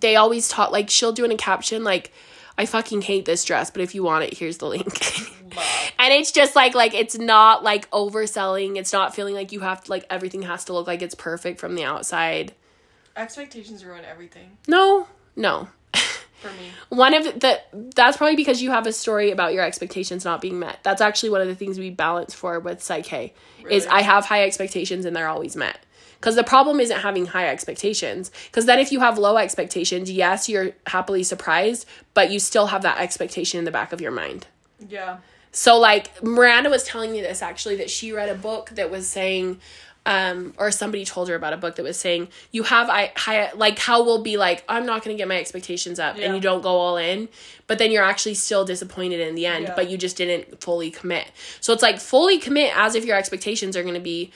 They 0.00 0.16
always 0.16 0.48
taught 0.48 0.72
like 0.72 0.88
she'll 0.88 1.12
do 1.12 1.24
in 1.24 1.30
a 1.30 1.36
caption 1.36 1.84
like. 1.84 2.12
I 2.56 2.66
fucking 2.66 3.02
hate 3.02 3.24
this 3.24 3.44
dress, 3.44 3.72
but 3.72 3.82
if 3.82 3.96
you 3.96 4.04
want 4.04 4.22
it, 4.22 4.38
here's 4.38 4.58
the 4.58 4.66
link. 4.66 4.86
And 5.98 6.12
it's 6.12 6.32
just 6.32 6.54
like 6.54 6.74
like 6.74 6.92
it's 6.94 7.16
not 7.16 7.64
like 7.64 7.90
overselling 7.90 8.76
it's 8.76 8.92
not 8.92 9.14
feeling 9.14 9.34
like 9.34 9.52
you 9.52 9.60
have 9.60 9.84
to 9.84 9.90
like 9.90 10.04
everything 10.10 10.42
has 10.42 10.64
to 10.66 10.74
look 10.74 10.86
like 10.86 11.00
it's 11.00 11.14
perfect 11.14 11.60
from 11.60 11.76
the 11.76 11.84
outside 11.84 12.52
Expectations 13.16 13.84
ruin 13.84 14.04
everything. 14.04 14.58
No. 14.66 15.06
No. 15.36 15.68
For 16.40 16.48
me. 16.48 16.68
one 16.90 17.14
of 17.14 17.24
the 17.24 17.60
that's 17.94 18.18
probably 18.18 18.36
because 18.36 18.60
you 18.60 18.70
have 18.70 18.86
a 18.86 18.92
story 18.92 19.30
about 19.30 19.54
your 19.54 19.64
expectations 19.64 20.24
not 20.26 20.42
being 20.42 20.58
met. 20.58 20.80
That's 20.82 21.00
actually 21.00 21.30
one 21.30 21.40
of 21.40 21.48
the 21.48 21.54
things 21.54 21.78
we 21.78 21.88
balance 21.88 22.34
for 22.34 22.60
with 22.60 22.80
PSYCH-K 22.80 23.32
is 23.70 23.86
i 23.86 24.02
have 24.02 24.26
high 24.26 24.44
expectations 24.44 25.06
and 25.06 25.16
they're 25.16 25.28
always 25.28 25.56
met. 25.56 25.78
Because 26.20 26.36
the 26.36 26.44
problem 26.44 26.80
isn't 26.80 27.00
having 27.00 27.26
high 27.26 27.48
expectations. 27.48 28.30
Because 28.46 28.66
then 28.66 28.78
if 28.78 28.92
you 28.92 29.00
have 29.00 29.16
low 29.16 29.38
expectations 29.38 30.10
yes 30.10 30.48
you're 30.48 30.72
happily 30.86 31.22
surprised 31.22 31.86
but 32.12 32.30
you 32.30 32.38
still 32.38 32.66
have 32.66 32.82
that 32.82 32.98
expectation 32.98 33.58
in 33.58 33.64
the 33.64 33.70
back 33.70 33.92
of 33.94 34.02
your 34.02 34.12
mind. 34.12 34.46
Yeah. 34.86 35.18
So 35.52 35.78
like 35.78 36.22
Miranda 36.22 36.68
was 36.68 36.82
telling 36.82 37.12
me 37.12 37.22
this 37.22 37.40
actually 37.40 37.76
that 37.76 37.88
she 37.88 38.12
read 38.12 38.28
a 38.28 38.34
book 38.34 38.70
that 38.70 38.90
was 38.90 39.06
saying 39.06 39.60
um 40.06 40.52
or 40.58 40.70
somebody 40.70 41.02
told 41.04 41.28
her 41.30 41.34
about 41.34 41.54
a 41.54 41.56
book 41.56 41.76
that 41.76 41.82
was 41.82 41.96
saying 41.96 42.28
you 42.52 42.62
have 42.64 42.90
I 42.90 43.12
high 43.16 43.50
like 43.54 43.78
how 43.78 44.04
we'll 44.04 44.22
be 44.22 44.36
like 44.36 44.62
I'm 44.68 44.84
not 44.84 45.02
going 45.02 45.16
to 45.16 45.18
get 45.18 45.28
my 45.28 45.38
expectations 45.38 45.98
up 45.98 46.18
Yeah. 46.18 46.26
and 46.26 46.34
you 46.34 46.40
don't 46.42 46.60
go 46.60 46.76
all 46.76 46.98
in 46.98 47.28
but 47.66 47.78
then 47.78 47.90
you're 47.90 48.04
actually 48.04 48.34
still 48.34 48.66
disappointed 48.66 49.20
in 49.20 49.34
the 49.34 49.46
end 49.46 49.64
Yeah. 49.68 49.74
but 49.74 49.88
you 49.88 49.96
just 49.96 50.18
didn't 50.18 50.60
fully 50.60 50.90
commit. 50.90 51.26
So 51.62 51.72
it's 51.72 51.82
like 51.82 51.98
fully 52.00 52.38
commit 52.38 52.76
as 52.76 52.94
if 52.94 53.06
your 53.06 53.16
expectations 53.16 53.76
are 53.78 53.82
going 53.82 53.94
to 53.94 54.00
be 54.00 54.30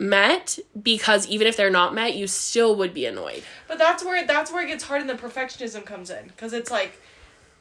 met 0.00 0.58
because 0.82 1.28
even 1.28 1.46
if 1.46 1.56
they're 1.56 1.70
not 1.70 1.94
met 1.94 2.14
you 2.16 2.26
still 2.26 2.74
would 2.74 2.92
be 2.92 3.06
annoyed. 3.06 3.44
But 3.68 3.78
that's 3.78 4.04
where 4.04 4.26
that's 4.26 4.50
where 4.52 4.64
it 4.64 4.66
gets 4.66 4.82
hard 4.82 5.00
and 5.00 5.08
the 5.08 5.14
perfectionism 5.14 5.84
comes 5.84 6.10
in 6.10 6.26
because 6.26 6.52
it's 6.52 6.70
like 6.72 7.00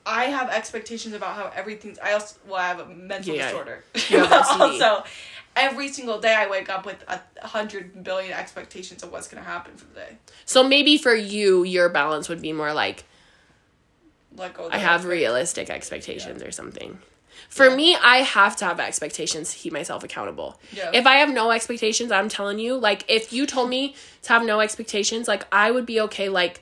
I 0.05 0.25
have 0.25 0.49
expectations 0.49 1.13
about 1.13 1.35
how 1.37 1.49
everything's. 1.55 1.97
I 1.99 2.11
also 2.13 2.35
well 2.47 2.55
I 2.57 2.67
have 2.67 2.79
a 2.79 2.87
mental 2.87 3.35
Yeah. 3.35 3.45
disorder. 3.49 3.83
You 4.09 4.19
have 4.25 4.45
also, 4.59 5.03
every 5.55 5.89
single 5.89 6.19
day 6.19 6.35
I 6.35 6.47
wake 6.49 6.69
up 6.69 6.85
with 6.85 7.03
a 7.07 7.21
hundred 7.47 8.03
billion 8.03 8.33
expectations 8.33 9.03
of 9.03 9.11
what's 9.11 9.27
gonna 9.27 9.45
happen 9.45 9.75
for 9.75 9.85
the 9.85 9.95
day. 9.95 10.17
So 10.45 10.63
maybe 10.63 10.97
for 10.97 11.15
you 11.15 11.63
your 11.63 11.89
balance 11.89 12.29
would 12.29 12.41
be 12.41 12.53
more 12.53 12.73
like 12.73 13.05
Like 14.35 14.59
oh, 14.59 14.69
I 14.71 14.77
have 14.77 15.05
realistic 15.05 15.69
expectations 15.69 16.41
or 16.41 16.51
something. 16.51 16.99
For 17.49 17.69
me, 17.69 17.95
I 17.95 18.17
have 18.17 18.55
to 18.57 18.65
have 18.65 18.79
expectations 18.79 19.51
to 19.51 19.57
keep 19.57 19.73
myself 19.73 20.03
accountable. 20.03 20.59
Yeah. 20.71 20.91
If 20.93 21.05
I 21.05 21.15
have 21.15 21.29
no 21.31 21.51
expectations, 21.51 22.11
I'm 22.11 22.29
telling 22.29 22.57
you, 22.59 22.75
like 22.75 23.05
if 23.07 23.33
you 23.33 23.45
told 23.45 23.69
me 23.69 23.95
to 24.23 24.29
have 24.33 24.43
no 24.45 24.59
expectations, 24.59 25.27
like 25.27 25.45
I 25.51 25.71
would 25.71 25.85
be 25.85 25.99
okay 26.01 26.29
like 26.29 26.61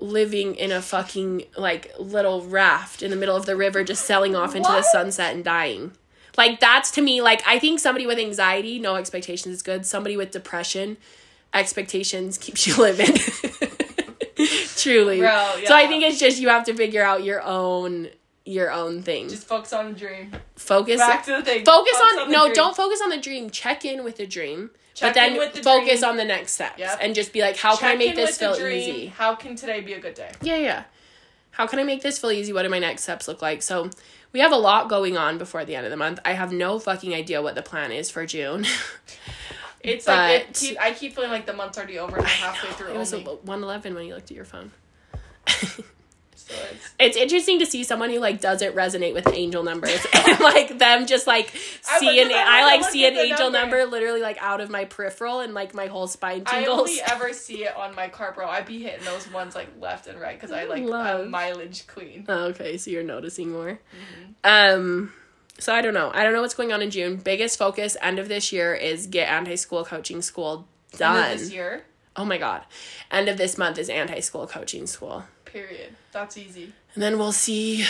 living 0.00 0.54
in 0.56 0.72
a 0.72 0.82
fucking 0.82 1.44
like 1.56 1.92
little 1.98 2.42
raft 2.42 3.02
in 3.02 3.10
the 3.10 3.16
middle 3.16 3.36
of 3.36 3.46
the 3.46 3.56
river 3.56 3.84
just 3.84 4.04
sailing 4.04 4.34
off 4.34 4.54
into 4.54 4.68
the 4.70 4.82
sunset 4.82 5.34
and 5.34 5.44
dying. 5.44 5.92
Like 6.36 6.60
that's 6.60 6.90
to 6.92 7.02
me 7.02 7.20
like 7.22 7.42
I 7.46 7.58
think 7.58 7.78
somebody 7.80 8.06
with 8.06 8.18
anxiety, 8.18 8.78
no 8.78 8.96
expectations 8.96 9.54
is 9.54 9.62
good. 9.62 9.86
Somebody 9.86 10.16
with 10.16 10.30
depression, 10.30 10.96
expectations 11.52 12.38
keeps 12.38 12.66
you 12.66 12.76
living. 12.78 13.14
Truly. 14.76 15.20
Bro, 15.20 15.60
So 15.66 15.74
I 15.74 15.86
think 15.86 16.02
it's 16.04 16.18
just 16.18 16.38
you 16.40 16.48
have 16.48 16.64
to 16.64 16.74
figure 16.74 17.02
out 17.02 17.22
your 17.24 17.42
own 17.42 18.08
your 18.44 18.70
own 18.70 19.02
thing. 19.02 19.28
Just 19.28 19.46
focus 19.46 19.72
on 19.72 19.92
the 19.94 19.98
dream. 19.98 20.30
focus 20.56 20.98
Back 20.98 21.24
to 21.24 21.36
the 21.36 21.42
thing. 21.42 21.64
focus 21.64 21.94
on, 21.98 22.16
the 22.28 22.32
no, 22.32 22.44
dream. 22.44 22.54
don't 22.54 22.76
focus 22.76 23.00
on 23.02 23.08
the 23.08 23.16
dream. 23.16 23.48
Check 23.48 23.86
in 23.86 24.04
with 24.04 24.16
the 24.18 24.26
dream. 24.26 24.70
Check 24.92 25.08
but 25.10 25.14
then 25.14 25.34
the 25.54 25.62
focus 25.62 26.00
dream. 26.00 26.10
on 26.10 26.16
the 26.18 26.24
next 26.26 26.52
steps 26.52 26.78
Yep. 26.78 26.98
and 27.00 27.14
just 27.14 27.32
be 27.32 27.40
like, 27.40 27.56
how 27.56 27.74
can 27.76 27.92
I 27.92 27.96
make 27.96 28.14
this 28.16 28.36
feel 28.36 28.54
easy? 28.54 29.06
How 29.06 29.34
can 29.34 29.56
today 29.56 29.80
be 29.80 29.94
a 29.94 29.98
good 30.00 30.14
day? 30.14 30.30
Yeah, 30.42 30.56
yeah. 30.58 30.84
How 31.52 31.66
can 31.66 31.78
I 31.78 31.84
make 31.84 32.02
this 32.02 32.18
feel 32.18 32.32
easy? 32.32 32.52
What 32.52 32.64
do 32.64 32.68
my 32.68 32.78
next 32.80 33.04
steps 33.04 33.26
look 33.28 33.40
like? 33.40 33.62
So 33.62 33.88
we 34.34 34.40
have 34.40 34.52
a 34.52 34.56
lot 34.56 34.90
going 34.90 35.16
on 35.16 35.38
before 35.38 35.64
the 35.64 35.76
end 35.76 35.86
of 35.86 35.90
the 35.90 35.96
month. 35.96 36.18
I 36.24 36.32
have 36.32 36.52
no 36.52 36.78
fucking 36.78 37.14
idea 37.14 37.40
what 37.40 37.54
the 37.54 37.62
plan 37.62 37.90
is 37.92 38.10
for 38.10 38.26
June. 38.26 38.66
It's 39.84 40.08
like 40.08 40.40
it 40.40 40.54
keep, 40.54 40.80
I 40.80 40.92
keep 40.92 41.14
feeling 41.14 41.30
like 41.30 41.44
the 41.44 41.52
month's 41.52 41.76
already 41.76 41.98
over 41.98 42.16
and 42.16 42.24
we're 42.24 42.30
halfway 42.30 42.70
through 42.70 42.94
it 42.94 42.96
was 42.96 43.12
only. 43.12 43.26
one 43.42 43.62
eleven 43.62 43.94
when 43.94 44.06
you 44.06 44.14
looked 44.14 44.30
at 44.30 44.34
your 44.34 44.46
phone. 44.46 44.72
It's, 46.48 46.94
It's 46.98 47.16
interesting 47.16 47.58
to 47.60 47.66
see 47.66 47.84
someone 47.84 48.10
who 48.10 48.18
like 48.18 48.40
doesn't 48.40 48.74
resonate 48.74 49.14
with 49.14 49.26
angel 49.32 49.62
numbers 49.62 50.04
and 50.12 50.40
like 50.40 50.78
them 50.78 51.06
just 51.06 51.26
like 51.26 51.48
see 51.82 52.20
an 52.20 52.30
I 52.32 52.60
I 52.60 52.64
like 52.64 52.84
see 52.84 53.06
an 53.06 53.16
angel 53.16 53.50
number. 53.50 53.78
number 53.78 53.90
literally 53.90 54.20
like 54.20 54.36
out 54.40 54.60
of 54.60 54.70
my 54.70 54.84
peripheral 54.84 55.40
and 55.40 55.54
like 55.54 55.74
my 55.74 55.86
whole 55.86 56.06
spine 56.06 56.44
tingles. 56.44 56.68
I 56.68 56.80
only 56.80 57.00
ever 57.06 57.32
see 57.32 57.64
it 57.64 57.76
on 57.76 57.94
my 57.94 58.08
car, 58.08 58.32
bro. 58.32 58.48
I'd 58.48 58.66
be 58.66 58.82
hitting 58.82 59.04
those 59.04 59.30
ones 59.30 59.54
like 59.54 59.68
left 59.80 60.06
and 60.06 60.20
right 60.20 60.38
because 60.38 60.52
I 60.52 60.64
like 60.64 60.84
Love. 60.84 61.20
a 61.20 61.28
mileage 61.28 61.86
queen. 61.86 62.24
Oh, 62.28 62.44
okay, 62.46 62.76
so 62.76 62.90
you're 62.90 63.02
noticing 63.02 63.50
more. 63.52 63.78
Mm-hmm. 64.44 64.80
Um, 64.80 65.12
so 65.58 65.72
I 65.74 65.80
don't 65.82 65.94
know. 65.94 66.10
I 66.12 66.24
don't 66.24 66.32
know 66.32 66.40
what's 66.42 66.54
going 66.54 66.72
on 66.72 66.82
in 66.82 66.90
June. 66.90 67.16
Biggest 67.16 67.58
focus 67.58 67.96
end 68.02 68.18
of 68.18 68.28
this 68.28 68.52
year 68.52 68.74
is 68.74 69.06
get 69.06 69.28
anti 69.28 69.56
school 69.56 69.84
coaching 69.84 70.20
school 70.22 70.66
End 70.92 70.98
done. 70.98 71.32
of 71.32 71.38
this 71.38 71.50
year, 71.52 71.84
Oh 72.16 72.24
my 72.24 72.38
god, 72.38 72.62
end 73.10 73.28
of 73.28 73.36
this 73.38 73.58
month 73.58 73.76
is 73.78 73.88
anti 73.88 74.20
school 74.20 74.46
coaching 74.46 74.86
school, 74.86 75.24
period. 75.54 75.94
That's 76.12 76.36
easy. 76.36 76.72
and 76.94 77.02
then 77.02 77.18
we'll 77.18 77.32
see. 77.32 77.86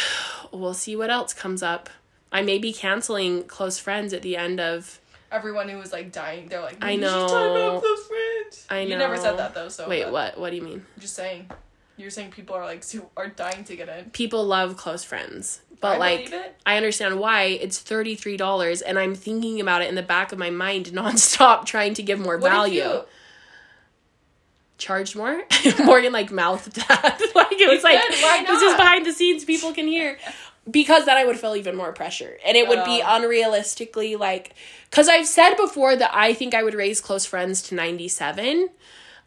We'll 0.53 0.75
see 0.75 0.95
what 0.95 1.11
else 1.11 1.33
comes 1.35 1.63
up. 1.65 1.91
I 2.31 2.43
may 2.43 2.59
be 2.59 2.73
canceling 2.73 3.45
close 3.45 3.79
friends 3.79 4.13
at 4.13 4.23
the 4.23 4.37
end 4.37 4.61
of. 4.61 5.01
Everyone 5.33 5.69
who 5.69 5.79
was 5.79 5.93
like 5.93 6.13
dying, 6.13 6.47
they're 6.49 6.61
like, 6.61 6.77
I 6.85 6.93
"You 6.93 7.01
should 7.03 7.09
talk 7.11 7.31
about 7.57 7.81
close 7.83 8.07
friends. 8.07 8.67
I 8.71 8.85
know. 8.85 8.91
You 8.91 8.97
never 8.99 9.17
said 9.17 9.37
that 9.39 9.55
though. 9.55 9.69
So 9.69 9.89
Wait, 9.89 10.09
what? 10.11 10.39
What 10.39 10.51
do 10.51 10.57
you 10.57 10.63
mean? 10.63 10.85
I'm 10.95 11.01
just 11.01 11.15
saying. 11.17 11.51
You're 11.97 12.11
saying 12.11 12.31
people 12.33 12.55
are 12.57 12.65
like 12.65 12.83
su- 12.91 13.09
are 13.17 13.29
dying 13.29 13.65
to 13.65 13.75
get 13.77 13.89
in. 13.89 14.11
People 14.11 14.45
love 14.45 14.77
close 14.77 15.03
friends, 15.05 15.61
but 15.81 15.97
I 15.97 15.99
like. 15.99 16.35
I 16.67 16.77
understand 16.77 17.19
why 17.19 17.45
it's 17.45 17.79
thirty 17.81 18.15
three 18.15 18.37
dollars, 18.37 18.81
and 18.83 18.99
I'm 18.99 19.15
thinking 19.17 19.61
about 19.61 19.83
it 19.83 19.89
in 19.89 19.95
the 19.97 20.03
back 20.03 20.31
of 20.33 20.39
my 20.39 20.51
mind 20.51 20.87
nonstop, 20.93 21.65
trying 21.67 21.95
to 21.95 22.03
give 22.03 22.21
more 22.21 22.37
What 22.39 22.47
if 22.49 22.53
value. 22.53 22.83
you- 22.83 23.05
charged 24.79 25.17
more. 25.17 25.43
Morgan 25.85 26.13
like 26.13 26.31
mouthed 26.31 26.75
that. 26.89 27.21
like 27.35 27.53
it 27.61 27.69
was 27.69 27.83
like 27.83 28.01
this 28.47 28.63
is 28.63 28.75
behind 28.77 29.07
the 29.07 29.13
scenes, 29.13 29.45
people 29.45 29.73
can 29.73 29.87
hear. 29.87 30.19
Because 30.71 31.05
then 31.05 31.17
I 31.19 31.25
would 31.27 31.39
feel 31.39 31.57
even 31.57 31.77
more 31.77 31.93
pressure. 31.93 32.39
And 32.45 32.57
it 32.57 32.67
would 32.69 32.85
be 32.85 33.03
Oh. 33.03 33.07
unrealistically 33.21 34.19
like 34.19 34.55
cuz 34.91 35.09
I've 35.09 35.27
said 35.27 35.55
before 35.57 35.95
that 35.97 36.11
I 36.15 36.33
think 36.35 36.55
I 36.55 36.63
would 36.63 36.75
raise 36.75 37.01
close 37.01 37.27
friends 37.27 37.61
to 37.65 37.75
97 37.75 38.71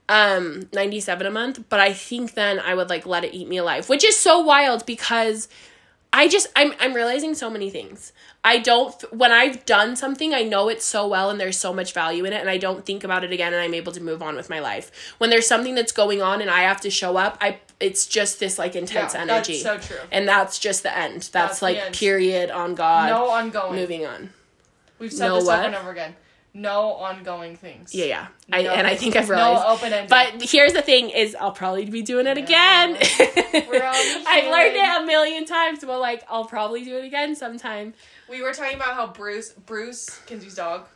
um 0.10 0.70
97 0.74 1.28
a 1.28 1.32
month, 1.32 1.64
but 1.70 1.80
I 1.80 1.94
think 1.94 2.34
then 2.34 2.60
I 2.60 2.74
would 2.76 2.90
like 2.90 3.06
let 3.06 3.24
it 3.24 3.34
eat 3.34 3.48
me 3.48 3.58
alive, 3.58 3.90
which 3.90 4.04
is 4.06 4.18
so 4.18 4.40
wild 4.40 4.86
because 4.86 5.48
I 6.18 6.28
just 6.28 6.48
I'm 6.56 6.74
I'm 6.80 6.94
realizing 6.94 7.36
so 7.36 7.50
many 7.50 7.70
things. 7.70 8.12
I 8.44 8.58
don't 8.58 8.94
when 9.14 9.32
I've 9.32 9.66
done 9.66 9.96
something, 9.96 10.34
I 10.34 10.42
know 10.44 10.68
it 10.68 10.82
so 10.82 11.08
well 11.08 11.30
and 11.30 11.40
there's 11.40 11.58
so 11.58 11.72
much 11.74 11.94
value 11.94 12.26
in 12.26 12.34
it 12.34 12.42
and 12.42 12.50
I 12.50 12.58
don't 12.58 12.86
think 12.86 13.04
about 13.04 13.24
it 13.24 13.32
again 13.32 13.54
and 13.54 13.62
I'm 13.62 13.74
able 13.74 13.92
to 13.92 14.02
move 14.02 14.22
on 14.24 14.36
with 14.36 14.50
my 14.50 14.60
life. 14.60 14.92
When 15.20 15.30
there's 15.30 15.48
something 15.48 15.76
that's 15.76 15.92
going 15.92 16.22
on 16.22 16.42
and 16.42 16.50
I 16.50 16.62
have 16.62 16.82
to 16.82 16.90
show 16.90 17.18
up, 17.18 17.38
I 17.40 17.60
it's 17.80 18.08
just 18.08 18.40
this 18.40 18.58
like 18.58 18.76
intense 18.76 19.14
Yeah, 19.14 19.22
energy. 19.22 19.62
That's 19.62 19.86
so 19.88 19.96
true. 19.96 20.04
and 20.12 20.28
that's 20.28 20.58
just 20.58 20.82
the 20.84 20.98
end. 20.98 21.14
That's, 21.16 21.32
That's 21.32 21.62
like 21.62 21.78
end. 21.78 21.96
period 21.96 22.50
on 22.50 22.74
God. 22.74 23.10
no 23.12 23.30
ongoing. 23.30 23.76
moving 23.76 24.06
on. 24.08 24.32
We've 25.00 25.14
said 25.14 25.28
No 25.28 25.36
this 25.36 25.46
what? 25.46 25.60
over 25.60 25.68
and 25.68 25.76
over 25.76 25.92
again. 25.92 26.16
No 26.58 26.94
ongoing 26.94 27.56
things. 27.56 27.94
Yeah, 27.94 28.06
yeah. 28.06 28.28
I, 28.52 28.62
and 28.62 28.88
I 28.88 28.96
think 28.96 29.16
I've 29.16 29.30
realized. 29.30 29.64
No 29.64 29.74
open 29.74 29.94
ended. 29.94 30.10
But 30.10 30.42
here's 30.42 30.74
the 30.74 30.82
thing: 30.82 31.12
is 31.12 31.36
I'll 31.40 31.52
probably 31.52 31.86
be 31.86 32.02
doing 32.02 32.26
it 32.26 32.36
again. 32.36 32.94
We're 33.70 33.84
I've 34.28 34.52
learned 34.52 34.76
it 34.76 35.04
a 35.04 35.06
million 35.06 35.46
times, 35.46 35.80
but 35.86 36.00
like 36.00 36.24
I'll 36.28 36.46
probably 36.46 36.84
do 36.84 36.98
it 36.98 37.06
again 37.06 37.36
sometime. 37.36 37.94
we 38.28 38.42
were 38.42 38.54
talking 38.54 38.76
about 38.76 38.96
how 38.96 39.06
Bruce, 39.06 39.52
Bruce, 39.52 40.20
Kenzie's 40.26 40.56
dog, 40.56 40.88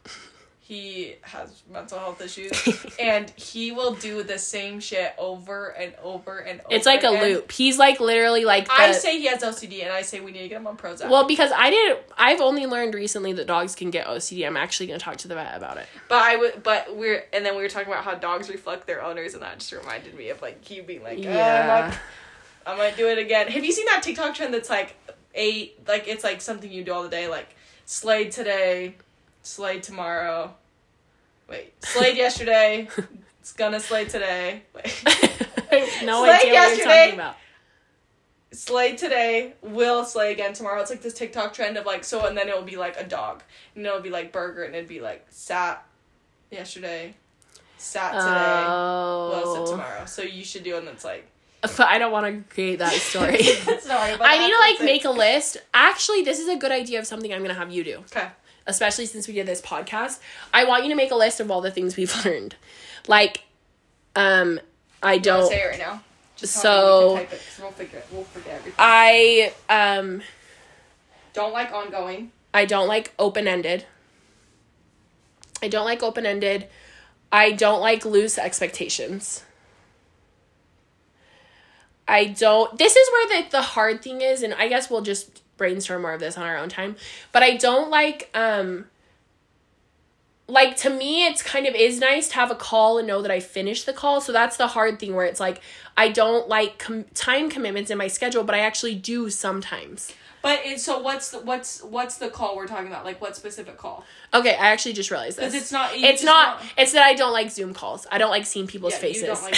he 0.72 1.16
has 1.24 1.64
mental 1.70 2.00
health 2.00 2.22
issues, 2.22 2.54
and 3.00 3.30
he 3.32 3.74
will 3.74 3.94
do 3.94 4.24
the 4.24 4.40
same 4.40 4.80
shit 4.80 5.14
over 5.18 5.68
and 5.68 5.94
over 6.02 6.40
and 6.40 6.62
over. 6.62 6.70
It's 6.74 6.86
like 6.86 7.04
a 7.04 7.10
loop. 7.10 7.52
He's 7.52 7.78
like 7.78 8.00
literally 8.00 8.46
like 8.46 8.68
the, 8.68 8.74
I 8.74 8.94
say 8.94 9.20
he 9.20 9.26
has 9.28 9.44
OCD, 9.44 9.84
and 9.84 9.92
I 9.92 10.02
say 10.02 10.22
we 10.22 10.32
need 10.32 10.44
to 10.44 10.48
get 10.48 10.62
him 10.62 10.68
on 10.68 10.78
Prozac. 10.78 11.10
well 11.10 11.28
because 11.28 11.52
I 11.54 11.72
didn't. 11.72 12.00
I've 12.18 12.40
only 12.40 12.68
learned 12.68 12.94
recently 12.94 13.34
that 13.34 13.48
dogs 13.48 13.76
can 13.76 13.92
get 13.92 14.08
OCD. 14.08 14.48
I'm 14.48 14.56
actually 14.56 14.88
gonna 14.88 15.00
talk 15.00 15.18
to 15.18 15.28
the 15.28 15.36
vet 15.36 15.58
about 15.58 15.76
it. 15.76 15.88
But 16.08 16.24
I 16.24 16.38
would, 16.38 16.64
but 16.64 16.96
we're, 16.96 17.26
and 17.34 17.46
then 17.46 17.58
we 17.58 17.64
were 17.64 17.68
talking 17.68 17.92
about 17.92 18.06
how 18.06 18.16
dogs 18.16 18.48
reflect 18.50 18.88
their 18.88 19.04
owners, 19.04 19.34
and 19.34 19.44
that 19.44 19.60
just 19.60 19.74
reminded 19.74 20.16
me 20.16 20.30
of 20.30 20.42
like 20.42 20.64
he 20.64 20.80
being 20.80 21.04
like, 21.04 21.18
oh, 21.18 21.22
yeah, 21.22 21.34
Yeah. 21.90 21.98
I 22.66 22.78
might 22.78 22.96
do 22.96 23.10
it 23.10 23.18
again. 23.18 23.48
Have 23.50 23.66
you 23.66 23.74
seen 23.74 23.88
that 23.88 24.04
TikTok 24.04 24.36
trend 24.36 24.54
that's 24.54 24.70
like 24.70 24.96
eight, 25.36 25.86
like 25.86 26.08
it's 26.08 26.24
like 26.24 26.40
something 26.40 26.72
you 26.72 26.86
do 26.86 26.94
all 26.94 27.04
the 27.04 27.10
day, 27.10 27.28
like 27.28 27.50
slayed 27.84 28.32
today, 28.32 28.96
slayed 29.44 29.84
tomorrow. 29.84 30.54
Wait, 31.50 31.74
slayed 31.84 32.18
yesterday. 32.18 32.88
It's 33.42 33.54
gonna 33.54 33.80
slay 33.80 34.06
today. 34.06 34.62
Wait. 34.76 35.04
No 36.04 36.24
idea 36.30 36.54
what 36.54 36.78
you're 36.78 36.86
talking 36.86 37.14
about. 37.16 37.36
slay 38.52 38.96
today, 38.96 39.54
will 39.64 40.04
slay 40.06 40.32
again 40.32 40.54
tomorrow. 40.54 40.80
It's 40.82 40.92
like 40.92 41.02
this 41.02 41.14
TikTok 41.16 41.52
trend 41.54 41.76
of 41.78 41.86
like 41.88 42.04
so, 42.04 42.26
and 42.28 42.38
then 42.38 42.50
it 42.50 42.56
will 42.56 42.62
be 42.62 42.76
like 42.78 43.00
a 43.00 43.04
dog, 43.04 43.42
and 43.76 43.84
it'll 43.86 44.00
be 44.02 44.12
like 44.12 44.32
burger, 44.32 44.64
and 44.64 44.76
it'd 44.76 44.88
be 44.88 45.00
like 45.00 45.26
sat 45.30 45.84
yesterday, 46.52 47.16
sat 47.80 48.12
today, 48.12 48.68
will 48.68 49.56
sit 49.56 49.62
Oh, 49.62 49.72
tomorrow. 49.72 50.06
So 50.06 50.22
you 50.22 50.44
should 50.44 50.64
do, 50.64 50.78
and 50.78 50.88
it's 50.88 51.04
like 51.06 51.26
but 51.62 51.80
I 51.88 51.98
don't 51.98 52.12
want 52.12 52.26
to 52.48 52.54
create 52.54 52.78
that 52.80 52.94
story. 52.94 53.42
sorry, 53.42 54.18
but 54.18 54.28
I 54.28 54.38
need 54.38 54.52
to 54.52 54.60
like 54.60 54.82
make 54.82 55.06
a 55.06 55.12
list. 55.12 55.58
Actually, 55.74 56.22
this 56.24 56.40
is 56.40 56.48
a 56.48 56.58
good 56.58 56.72
idea 56.72 57.00
of 57.00 57.08
something 57.08 57.34
I'm 57.34 57.42
gonna 57.42 57.54
have 57.56 57.72
you 57.72 57.84
do. 57.84 57.98
okay. 58.16 58.28
Especially 58.68 59.06
since 59.06 59.28
we 59.28 59.34
did 59.34 59.46
this 59.48 59.62
podcast, 59.62 60.20
I 60.54 60.66
want 60.66 60.84
you 60.84 60.90
to 60.90 60.96
make 60.96 61.12
a 61.12 61.16
list 61.16 61.40
of 61.40 61.50
all 61.52 61.62
the 61.62 61.72
things 61.72 61.96
we've 61.98 62.14
learned. 62.26 62.56
Like, 63.08 63.44
um, 64.16 64.60
I 65.04 65.18
Don't 65.18 65.48
say 65.50 65.62
it 65.62 65.66
right 65.66 65.80
now. 65.80 66.04
Just 66.36 66.56
So- 66.56 67.14
we 67.14 67.18
can 67.20 67.26
type 67.28 67.34
it, 67.34 67.42
'cause 67.46 67.60
we'll 67.62 67.72
figure 67.72 68.00
it. 68.00 68.06
We'll 68.12 68.24
forget 68.24 68.54
everything. 68.56 68.74
I 68.78 69.54
um 69.70 70.22
Don't 71.34 71.54
like 71.54 71.72
ongoing. 71.72 72.32
I 72.54 72.66
don't 72.66 72.88
like 72.88 73.14
open 73.18 73.48
ended. 73.48 73.86
I 75.64 75.68
don't 75.68 75.86
like 75.86 76.02
open 76.04 76.26
ended. 76.26 76.68
I 77.32 77.52
don't 77.52 77.80
like 77.82 78.04
loose 78.04 78.38
expectations. 78.38 79.44
I 82.08 82.26
don't. 82.26 82.78
This 82.78 82.96
is 82.96 83.10
where 83.12 83.42
the 83.44 83.50
the 83.50 83.62
hard 83.62 84.02
thing 84.04 84.22
is, 84.22 84.44
and 84.44 84.54
I 84.54 84.68
guess 84.68 84.90
we'll 84.90 85.02
just 85.02 85.41
brainstorm 85.62 86.02
more 86.02 86.14
of 86.14 86.20
this 86.20 86.40
on 86.40 86.44
our 86.44 86.58
own 86.58 86.70
time. 86.70 86.96
But 87.32 87.44
I 87.44 87.56
don't 87.56 87.92
like 87.92 88.30
um. 88.34 88.86
Like 90.48 90.76
to 90.78 90.90
me, 90.90 91.26
it's 91.28 91.42
kind 91.42 91.66
of 91.66 91.76
is 91.76 92.00
nice 92.00 92.28
to 92.30 92.36
have 92.36 92.52
a 92.52 92.56
call 92.56 92.98
and 92.98 93.08
know 93.08 93.22
that 93.22 93.32
I 93.32 93.40
finished 93.40 93.86
the 93.86 93.94
call. 93.94 94.20
So 94.20 94.34
that's 94.34 94.58
the 94.58 94.68
hard 94.68 95.00
thing 95.00 95.16
where 95.16 95.26
it's 95.26 95.40
like 95.40 95.62
I 95.96 96.10
don't 96.10 96.50
like 96.50 96.80
com- 96.80 97.06
time 97.14 97.50
commitments 97.50 97.92
in 97.92 97.98
my 97.98 98.08
schedule, 98.08 98.44
but 98.44 98.56
I 98.56 98.60
actually 98.60 98.96
do 98.96 99.30
sometimes. 99.30 100.12
But 100.42 100.66
it, 100.66 100.80
so 100.80 101.00
what's 101.00 101.30
the 101.32 101.40
what's 101.40 101.84
what's 101.84 102.18
the 102.18 102.30
call 102.30 102.56
we're 102.56 102.68
talking 102.68 102.88
about? 102.88 103.06
Like 103.06 103.22
what 103.22 103.36
specific 103.36 103.78
call? 103.78 104.04
Okay, 104.34 104.56
I 104.56 104.68
actually 104.70 104.94
just 104.94 105.12
realized 105.12 105.38
this. 105.38 105.54
It's 105.54 105.72
not. 105.72 105.92
it's 105.94 106.24
not, 106.24 106.62
it's 106.78 106.94
that 106.94 107.04
I 107.06 107.14
don't 107.14 107.34
like 107.34 107.52
Zoom 107.52 107.74
calls. 107.74 108.08
I 108.12 108.18
don't 108.18 108.32
like 108.32 108.46
seeing 108.46 108.66
people's 108.66 108.94
Yeah, 108.94 109.00
faces. 109.00 109.44
like 109.44 109.58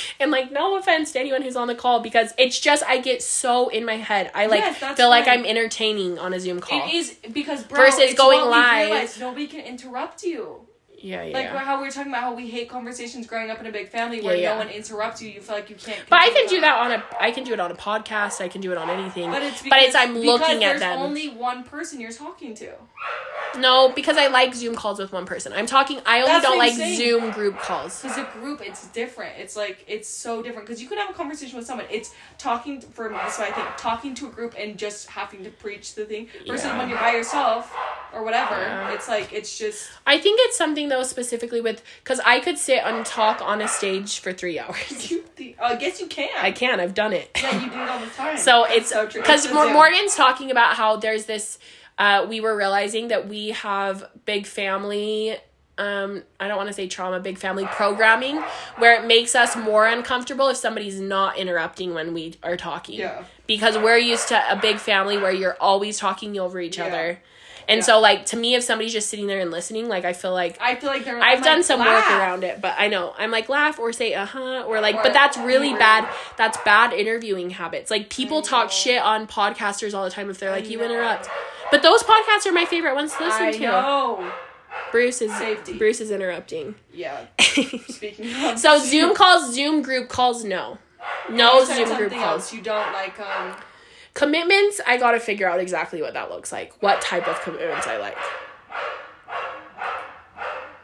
and 0.20 0.30
like 0.30 0.50
no 0.52 0.76
offense 0.78 1.12
to 1.12 1.20
anyone 1.20 1.42
who's 1.42 1.56
on 1.56 1.68
the 1.68 1.74
call 1.74 2.00
because 2.00 2.32
it's 2.38 2.58
just 2.58 2.82
I 2.84 2.98
get 2.98 3.22
so 3.22 3.68
in 3.68 3.84
my 3.84 3.96
head. 3.96 4.30
I 4.34 4.46
like 4.46 4.60
Yes, 4.60 4.96
feel 4.96 5.08
like. 5.10 5.26
I'm 5.26 5.44
entertaining 5.44 6.18
on 6.20 6.32
a 6.32 6.38
Zoom 6.40 6.60
call. 6.60 6.86
It 6.88 6.94
is 6.94 7.16
because 7.32 7.64
bro, 7.64 7.78
Versus 7.78 8.00
it's 8.00 8.14
going 8.14 8.48
live. 8.48 9.18
Nobody 9.18 9.46
can 9.48 9.60
interrupt 9.60 10.22
you. 10.22 10.60
Yeah, 10.98 11.22
yeah. 11.24 11.34
Like 11.34 11.48
how 11.48 11.78
we 11.78 11.84
were 11.84 11.90
talking 11.90 12.10
about 12.12 12.22
how 12.22 12.34
we 12.34 12.48
hate 12.48 12.68
conversations 12.68 13.26
growing 13.26 13.50
up 13.50 13.60
in 13.60 13.66
a 13.66 13.72
big 13.72 13.88
family 13.88 14.20
where 14.22 14.34
Yeah, 14.34 14.42
yeah. 14.42 14.52
no 14.54 14.58
one 14.58 14.68
interrupts 14.68 15.20
you. 15.22 15.28
You 15.30 15.40
feel 15.40 15.56
like 15.56 15.70
you 15.70 15.76
can't. 15.76 16.00
but 16.08 16.20
I 16.20 16.30
can 16.30 16.46
do 16.48 16.60
that 16.60 16.78
on 16.78 16.92
a 16.92 17.04
I 17.20 17.30
can 17.30 17.44
do 17.44 17.52
it 17.52 17.60
on 17.60 17.70
a 17.70 17.74
podcast. 17.74 18.40
I 18.40 18.48
can 18.48 18.60
do 18.60 18.72
it 18.72 18.78
on 18.78 18.88
anything. 18.90 19.30
But 19.30 19.42
it's 19.42 19.62
but 19.62 19.78
it's 19.78 19.92
because- 19.92 19.94
I'm 19.96 20.16
looking 20.18 20.64
at 20.64 20.78
there's 20.80 20.96
only 20.96 21.28
one 21.28 21.64
person 21.64 22.00
you're 22.00 22.12
talking 22.12 22.54
to. 22.56 22.72
No, 23.56 23.90
because 23.94 24.16
I 24.16 24.28
like 24.28 24.54
Zoom 24.54 24.74
calls 24.74 24.98
with 24.98 25.12
one 25.12 25.26
person. 25.26 25.52
I'm 25.52 25.66
talking. 25.66 26.00
I 26.06 26.16
only 26.18 26.26
That's 26.28 26.44
don't 26.44 26.58
like. 26.58 26.74
Zoom 26.74 27.30
group 27.30 27.58
calls. 27.58 28.02
Because 28.02 28.18
a 28.18 28.24
group, 28.40 28.60
it's 28.64 28.86
different. 28.88 29.38
It's 29.38 29.56
like 29.56 29.84
it's 29.86 30.08
so 30.08 30.42
different. 30.42 30.66
Because 30.66 30.82
you 30.82 30.88
could 30.88 30.98
have 30.98 31.10
a 31.10 31.14
conversation 31.14 31.56
with 31.58 31.66
someone. 31.66 31.86
It's 31.90 32.12
talking 32.38 32.80
for 32.80 33.08
me. 33.10 33.18
So 33.30 33.42
I 33.42 33.50
think 33.50 33.66
talking 33.76 34.14
to 34.16 34.26
a 34.26 34.30
group 34.30 34.54
and 34.58 34.78
just 34.78 35.08
having 35.08 35.44
to 35.44 35.50
preach 35.50 35.94
the 35.94 36.04
thing. 36.04 36.28
Versus 36.46 36.64
Yeah. 36.66 36.78
when 36.78 36.88
you're 36.88 36.98
by 36.98 37.12
yourself 37.12 37.74
or 38.12 38.24
whatever. 38.24 38.54
Yeah. 38.60 38.92
It's 38.94 39.08
like 39.08 39.32
it's 39.32 39.58
just 39.58 39.88
I 40.06 40.18
think 40.18 40.38
it's 40.42 40.56
something 40.56 40.88
though 40.88 41.02
specifically 41.02 41.60
with 41.60 41.82
because 42.02 42.20
I 42.20 42.40
could 42.40 42.58
sit 42.58 42.78
and 42.84 43.04
talk 43.04 43.40
on 43.42 43.60
a 43.60 43.68
stage 43.68 44.20
for 44.20 44.32
three 44.32 44.58
hours. 44.60 45.10
you. 45.10 45.24
The, 45.36 45.54
oh, 45.60 45.66
I 45.66 45.76
guess 45.76 46.00
you 46.00 46.06
can. 46.06 46.30
I 46.38 46.50
can. 46.50 46.80
I've 46.80 46.94
done 46.94 47.12
it. 47.12 47.30
Yeah, 47.36 47.62
you 47.62 47.70
do 47.70 47.80
it 47.80 47.88
all 47.88 47.98
the 48.00 48.06
time. 48.06 48.36
So 48.46 48.64
That's 48.66 48.76
it's 48.78 48.88
so 48.90 49.06
true. 49.06 49.20
because 49.20 49.44
It's 49.44 49.50
a 49.52 49.54
Mor- 49.54 49.64
Zoom. 49.64 49.72
Morgan's 49.74 50.14
talking 50.14 50.50
about 50.50 50.74
how 50.76 50.96
there's 50.96 51.26
this. 51.26 51.58
Uh, 51.98 52.26
we 52.28 52.40
were 52.40 52.54
realizing 52.56 53.08
that 53.08 53.28
we 53.28 53.50
have 53.50 54.04
big 54.24 54.46
family. 54.46 55.36
Um, 55.78 56.22
I 56.40 56.48
don't 56.48 56.56
want 56.56 56.68
to 56.68 56.72
say 56.72 56.88
trauma, 56.88 57.20
big 57.20 57.38
family 57.38 57.66
programming, 57.66 58.42
where 58.78 59.00
it 59.00 59.06
makes 59.06 59.34
us 59.34 59.56
more 59.56 59.86
uncomfortable 59.86 60.48
if 60.48 60.56
somebody's 60.56 61.00
not 61.00 61.36
interrupting 61.38 61.94
when 61.94 62.14
we 62.14 62.34
are 62.42 62.56
talking. 62.56 62.98
Yeah. 62.98 63.24
Because 63.46 63.76
we're 63.78 63.98
used 63.98 64.28
to 64.28 64.52
a 64.52 64.56
big 64.56 64.78
family 64.78 65.18
where 65.18 65.32
you're 65.32 65.56
always 65.60 65.98
talking 65.98 66.38
over 66.38 66.60
each 66.60 66.78
Yeah. 66.78 66.86
other. 66.86 67.22
And 67.68 67.78
Yeah. 67.78 67.84
so, 67.84 68.00
like, 68.00 68.26
to 68.26 68.36
me, 68.36 68.54
if 68.54 68.62
somebody's 68.62 68.92
just 68.92 69.08
sitting 69.10 69.26
there 69.26 69.40
and 69.40 69.50
listening, 69.50 69.88
like, 69.88 70.04
I 70.04 70.12
feel 70.12 70.32
like 70.32 70.56
I 70.60 70.76
feel 70.76 70.88
like 70.88 71.04
they're. 71.04 71.20
I've 71.20 71.38
I'm 71.38 71.44
done 71.44 71.56
like, 71.58 71.64
some 71.64 71.80
laugh. 71.80 72.04
work 72.08 72.18
around 72.20 72.44
it, 72.44 72.60
but 72.60 72.74
I 72.78 72.86
know 72.88 73.12
I'm 73.18 73.30
like 73.32 73.48
laugh 73.48 73.78
or 73.78 73.92
say 73.92 74.14
uh 74.14 74.24
huh 74.24 74.62
or 74.66 74.80
like, 74.80 74.94
Or- 74.96 75.02
but 75.02 75.12
that's 75.12 75.36
really 75.36 75.72
bad. 75.74 76.08
That's 76.36 76.56
bad 76.58 76.92
interviewing 76.92 77.50
habits. 77.50 77.90
Like 77.90 78.08
people 78.08 78.40
talk 78.42 78.70
shit 78.70 79.02
on 79.02 79.26
podcasters 79.26 79.94
all 79.94 80.04
the 80.04 80.10
time 80.10 80.30
if 80.30 80.38
they're 80.38 80.50
like 80.52 80.70
you 80.70 80.80
interrupt. 80.82 81.28
But 81.70 81.82
those 81.82 82.02
podcasts 82.02 82.46
are 82.46 82.52
my 82.52 82.64
favorite 82.64 82.94
ones 82.94 83.14
to 83.16 83.24
listen 83.24 83.42
I 83.42 83.52
to. 83.52 83.60
know. 83.60 84.32
Bruce 84.92 85.20
is 85.20 85.34
Safety. 85.36 85.76
Bruce 85.76 86.00
is 86.00 86.10
interrupting. 86.10 86.74
Yeah. 86.92 87.26
Speaking 87.40 88.32
of 88.44 88.58
so 88.58 88.78
Zoom 88.78 89.14
calls, 89.14 89.54
Zoom 89.54 89.82
group 89.82 90.08
calls, 90.08 90.44
no, 90.44 90.78
no 91.30 91.64
Zoom 91.64 91.96
group 91.96 92.12
calls. 92.12 92.52
You 92.52 92.62
don't 92.62 92.92
like 92.92 93.18
um. 93.20 93.56
Commitments, 94.14 94.80
I 94.86 94.96
gotta 94.96 95.20
figure 95.20 95.46
out 95.48 95.60
exactly 95.60 96.00
what 96.00 96.14
that 96.14 96.30
looks 96.30 96.50
like. 96.50 96.72
What 96.82 97.02
type 97.02 97.28
of 97.28 97.38
commitments 97.42 97.86
I 97.86 97.98
like. 97.98 98.16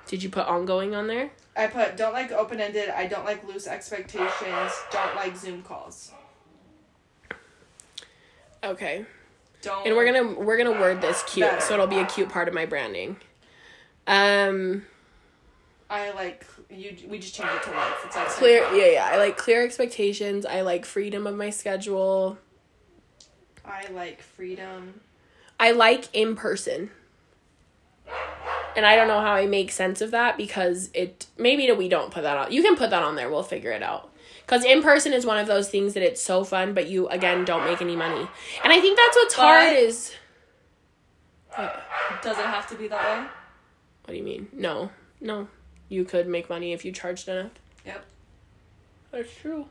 Did 0.06 0.22
you 0.22 0.28
put 0.28 0.46
ongoing 0.46 0.94
on 0.94 1.06
there? 1.06 1.30
I 1.56 1.66
put 1.68 1.96
don't 1.96 2.12
like 2.12 2.32
open 2.32 2.60
ended. 2.60 2.90
I 2.90 3.06
don't 3.06 3.24
like 3.24 3.46
loose 3.46 3.66
expectations. 3.66 4.72
Don't 4.90 5.16
like 5.16 5.34
Zoom 5.36 5.62
calls. 5.62 6.12
Okay. 8.62 9.06
Don't. 9.62 9.86
And 9.86 9.96
we're 9.96 10.04
gonna 10.04 10.40
we're 10.40 10.56
gonna 10.58 10.78
word 10.78 11.00
this 11.00 11.22
cute, 11.26 11.48
Better. 11.48 11.60
so 11.60 11.74
it'll 11.74 11.86
be 11.86 11.98
a 11.98 12.06
cute 12.06 12.28
part 12.28 12.48
of 12.48 12.54
my 12.54 12.66
branding. 12.66 13.16
Um, 14.06 14.84
I 15.88 16.10
like 16.10 16.46
you. 16.70 16.96
We 17.08 17.18
just 17.18 17.34
change 17.34 17.50
it 17.50 17.62
to 17.64 17.70
life. 17.70 18.02
It's 18.04 18.16
like 18.16 18.28
clear, 18.28 18.62
yeah, 18.74 18.92
yeah. 18.92 19.10
I 19.12 19.18
like 19.18 19.36
clear 19.36 19.64
expectations. 19.64 20.44
I 20.44 20.62
like 20.62 20.84
freedom 20.84 21.26
of 21.26 21.36
my 21.36 21.50
schedule. 21.50 22.38
I 23.64 23.86
like 23.92 24.22
freedom. 24.22 25.00
I 25.60 25.70
like 25.72 26.08
in 26.12 26.34
person. 26.34 26.90
And 28.74 28.86
I 28.86 28.96
don't 28.96 29.06
know 29.06 29.20
how 29.20 29.34
I 29.34 29.46
make 29.46 29.70
sense 29.70 30.00
of 30.00 30.10
that 30.12 30.36
because 30.36 30.90
it 30.94 31.26
maybe 31.36 31.70
we 31.72 31.88
don't 31.88 32.10
put 32.10 32.22
that 32.22 32.36
on. 32.36 32.52
You 32.52 32.62
can 32.62 32.74
put 32.74 32.90
that 32.90 33.02
on 33.02 33.16
there. 33.16 33.30
We'll 33.30 33.42
figure 33.42 33.70
it 33.70 33.82
out. 33.82 34.11
Because 34.46 34.64
in 34.64 34.82
person 34.82 35.12
is 35.12 35.24
one 35.24 35.38
of 35.38 35.46
those 35.46 35.68
things 35.70 35.94
that 35.94 36.02
it's 36.02 36.22
so 36.22 36.44
fun, 36.44 36.74
but 36.74 36.88
you 36.88 37.08
again 37.08 37.44
don't 37.44 37.64
make 37.64 37.80
any 37.80 37.96
money. 37.96 38.26
And 38.62 38.72
I 38.72 38.80
think 38.80 38.98
that's 38.98 39.16
what's 39.16 39.34
But- 39.36 39.42
hard 39.42 39.76
is. 39.76 40.14
What? 41.54 41.82
Does 42.22 42.38
it 42.38 42.44
have 42.46 42.68
to 42.70 42.74
be 42.76 42.88
that 42.88 43.02
way? 43.02 43.26
What 44.04 44.12
do 44.12 44.16
you 44.16 44.22
mean? 44.22 44.48
No, 44.52 44.90
no. 45.20 45.48
You 45.88 46.04
could 46.04 46.26
make 46.26 46.48
money 46.48 46.72
if 46.72 46.84
you 46.84 46.92
charged 46.92 47.28
enough. 47.28 47.50
Yep. 47.84 48.04
That's 49.10 49.34
true. 49.36 49.66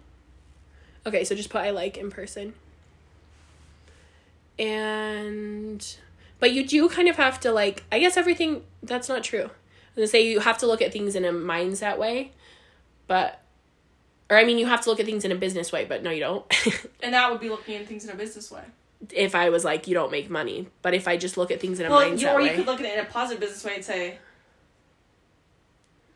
Okay, 1.06 1.24
so 1.24 1.34
just 1.36 1.50
put 1.50 1.62
I 1.62 1.72
like 1.72 1.98
in 1.98 2.12
person. 2.12 2.54
And 4.60 5.96
but 6.40 6.52
you 6.54 6.66
do 6.66 6.88
kind 6.90 7.08
of 7.08 7.16
have 7.18 7.40
to 7.42 7.52
like 7.52 7.84
I 7.92 8.00
guess 8.00 8.18
everything 8.18 8.64
that's 8.84 9.10
not 9.10 9.24
true. 9.24 9.44
I'm 9.46 9.96
gonna 9.96 10.08
say 10.08 10.26
you 10.26 10.40
have 10.40 10.58
to 10.60 10.68
look 10.68 10.82
at 10.82 10.94
things 10.94 11.16
in 11.16 11.26
a 11.26 11.32
mindset 11.32 11.98
way, 11.98 12.32
but 13.08 13.41
or 14.32 14.38
I 14.38 14.44
mean 14.46 14.58
you 14.58 14.66
have 14.66 14.82
to 14.82 14.90
look 14.90 15.00
at 15.00 15.06
things 15.06 15.24
in 15.26 15.32
a 15.32 15.36
business 15.36 15.72
way, 15.72 15.86
but 15.86 16.02
no 16.02 16.10
you 16.10 16.22
don't. 16.22 16.46
And 17.04 17.14
that 17.14 17.30
would 17.32 17.40
be 17.42 17.50
looking 17.50 17.76
at 17.76 17.86
things 17.88 18.04
in 18.06 18.10
a 18.12 18.16
business 18.16 18.50
way. 18.50 18.64
if 19.12 19.36
I 19.36 19.50
was 19.50 19.64
like 19.64 19.88
you 19.88 19.94
don't 19.94 20.12
make 20.12 20.30
money, 20.30 20.68
but 20.82 20.94
if 20.96 21.08
I 21.08 21.18
just 21.18 21.38
look 21.38 21.52
at 21.52 21.60
things 21.62 21.80
in 21.80 21.86
a 21.86 21.90
Well, 21.92 22.08
you, 22.08 22.16
mindset 22.16 22.34
or 22.34 22.42
you 22.42 22.50
way. 22.50 22.56
could 22.56 22.66
look 22.66 22.80
at 22.80 22.86
it 22.88 22.98
in 22.98 23.06
a 23.06 23.10
positive 23.10 23.40
business 23.42 23.64
way 23.66 23.76
and 23.76 23.86
say, 23.86 24.18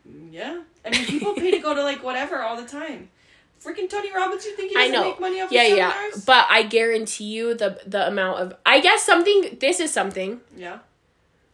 mm, 0.10 0.32
Yeah. 0.32 0.62
I 0.86 0.90
mean, 0.92 1.06
people 1.06 1.34
pay 1.34 1.52
to 1.52 1.60
go 1.60 1.74
to 1.76 1.84
like 1.84 2.04
whatever 2.04 2.42
all 2.42 2.56
the 2.56 2.68
time. 2.68 3.10
Freaking 3.64 3.90
Tony 3.90 4.14
Robbins, 4.14 4.46
you 4.46 4.56
think 4.56 4.72
he 4.72 4.78
I 4.78 4.82
doesn't 4.88 4.94
know. 4.94 5.10
make 5.10 5.20
money 5.20 5.42
off 5.42 5.52
Yeah, 5.52 5.64
of 5.64 5.78
yeah. 5.78 5.92
seminars? 5.94 6.26
But 6.26 6.46
I 6.50 6.62
guarantee 6.64 7.24
you 7.26 7.56
the 7.56 7.80
the 7.88 8.08
amount 8.08 8.40
of 8.40 8.56
I 8.66 8.80
guess 8.80 9.02
something 9.04 9.58
this 9.60 9.80
is 9.80 9.92
something 9.92 10.42
Yeah. 10.56 10.80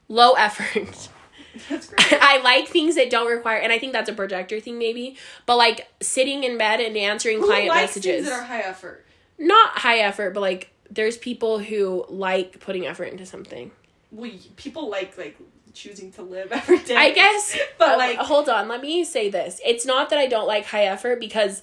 low 0.10 0.34
effort. 0.34 1.10
That's 1.70 1.88
great. 1.88 2.14
I 2.22 2.42
like 2.42 2.68
things 2.68 2.96
that 2.96 3.10
don't 3.10 3.30
require 3.30 3.58
and 3.60 3.72
I 3.72 3.80
think 3.80 3.94
that's 3.94 4.10
a 4.10 4.14
projector 4.14 4.60
thing 4.60 4.78
maybe, 4.78 5.18
but 5.46 5.58
like 5.58 5.88
sitting 6.02 6.44
in 6.44 6.58
bed 6.58 6.80
and 6.80 6.96
answering 6.96 7.40
Who 7.40 7.48
client 7.48 7.68
likes 7.70 7.82
messages. 7.96 8.26
things 8.26 8.30
that 8.30 8.40
are 8.40 8.44
high 8.46 8.62
effort? 8.62 9.06
Not 9.38 9.78
high 9.80 10.00
effort, 10.00 10.34
but 10.34 10.42
like 10.42 10.72
there's 10.90 11.18
people 11.18 11.60
who 11.60 12.06
like 12.10 12.60
putting 12.60 12.86
effort 12.88 13.06
into 13.06 13.26
something. 13.26 13.72
Well, 14.12 14.30
y- 14.30 14.38
people 14.56 14.90
like 14.90 15.18
like 15.18 15.38
choosing 15.74 16.12
to 16.14 16.22
live 16.22 16.52
every 16.52 16.80
day. 16.80 16.96
I 16.96 17.12
guess 17.12 17.58
But, 17.78 17.96
uh, 17.96 17.98
like- 17.98 18.18
hold 18.18 18.50
on, 18.50 18.68
let 18.68 18.82
me 18.82 19.04
say 19.04 19.30
this. 19.30 19.60
It's 19.66 19.86
not 19.86 20.10
that 20.10 20.20
I 20.20 20.28
don't 20.28 20.48
like 20.48 20.66
high 20.66 20.86
effort 20.86 21.20
because 21.20 21.62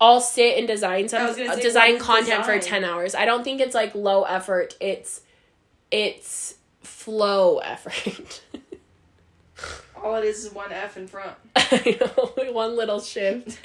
I'll 0.00 0.20
sit 0.20 0.58
and 0.58 0.66
design 0.66 1.08
some 1.08 1.22
I 1.22 1.26
was 1.28 1.36
gonna 1.36 1.50
uh, 1.50 1.54
say, 1.54 1.62
design 1.62 1.98
content 1.98 2.44
for 2.44 2.58
10 2.58 2.82
hours. 2.82 3.14
I 3.14 3.24
don't 3.24 3.44
think 3.44 3.60
it's 3.60 3.74
like 3.74 3.94
low 3.94 4.24
effort. 4.24 4.76
It's 4.80 5.20
it's 5.90 6.54
flow 6.80 7.58
effort. 7.58 8.40
Oh, 10.02 10.10
All 10.10 10.16
it 10.16 10.24
is 10.24 10.44
is 10.44 10.52
one 10.52 10.72
F 10.72 10.96
in 10.96 11.06
front. 11.06 11.32
I 11.56 11.96
know, 12.00 12.52
one 12.52 12.76
little 12.76 13.00
shift. 13.00 13.58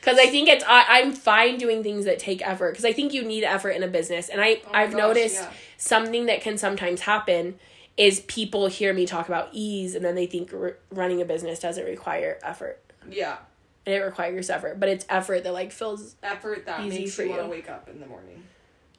Because 0.00 0.18
I 0.18 0.26
think 0.26 0.48
it's 0.48 0.64
I, 0.66 0.84
I'm 1.00 1.12
fine 1.12 1.58
doing 1.58 1.82
things 1.82 2.04
that 2.04 2.18
take 2.18 2.46
effort. 2.46 2.72
Because 2.72 2.84
I 2.84 2.92
think 2.92 3.12
you 3.12 3.22
need 3.24 3.44
effort 3.44 3.70
in 3.70 3.82
a 3.82 3.88
business, 3.88 4.28
and 4.28 4.40
I 4.40 4.60
oh 4.66 4.70
I've 4.72 4.92
gosh, 4.92 4.98
noticed 4.98 5.34
yeah. 5.36 5.50
something 5.76 6.26
that 6.26 6.40
can 6.40 6.56
sometimes 6.58 7.02
happen 7.02 7.58
is 7.96 8.20
people 8.20 8.68
hear 8.68 8.94
me 8.94 9.06
talk 9.06 9.26
about 9.28 9.48
ease, 9.52 9.94
and 9.96 10.04
then 10.04 10.14
they 10.14 10.26
think 10.26 10.52
r- 10.54 10.76
running 10.92 11.20
a 11.20 11.24
business 11.24 11.58
doesn't 11.58 11.84
require 11.84 12.38
effort, 12.44 12.80
Yeah. 13.10 13.38
and 13.86 13.94
it 13.94 13.98
requires 13.98 14.48
effort. 14.50 14.78
But 14.78 14.88
it's 14.88 15.04
effort 15.08 15.42
that 15.42 15.52
like 15.52 15.72
feels 15.72 16.14
Effort 16.22 16.64
that 16.66 16.86
makes 16.86 17.14
for 17.16 17.24
you 17.24 17.30
want 17.30 17.40
to 17.42 17.46
you. 17.46 17.50
wake 17.50 17.68
up 17.68 17.88
in 17.88 17.98
the 17.98 18.06
morning. 18.06 18.44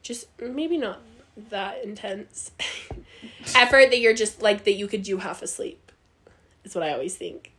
just 0.01 0.27
maybe 0.41 0.77
not 0.77 0.99
that 1.49 1.81
intense. 1.85 2.51
effort 3.55 3.89
that 3.91 3.99
you're 3.99 4.13
just 4.13 4.41
like 4.41 4.65
that 4.65 4.73
you 4.73 4.87
could 4.87 5.03
do 5.03 5.17
half 5.17 5.41
asleep. 5.41 5.88
Is 6.63 6.75
what 6.75 6.83
I 6.83 6.93
always 6.93 7.15
think. 7.15 7.51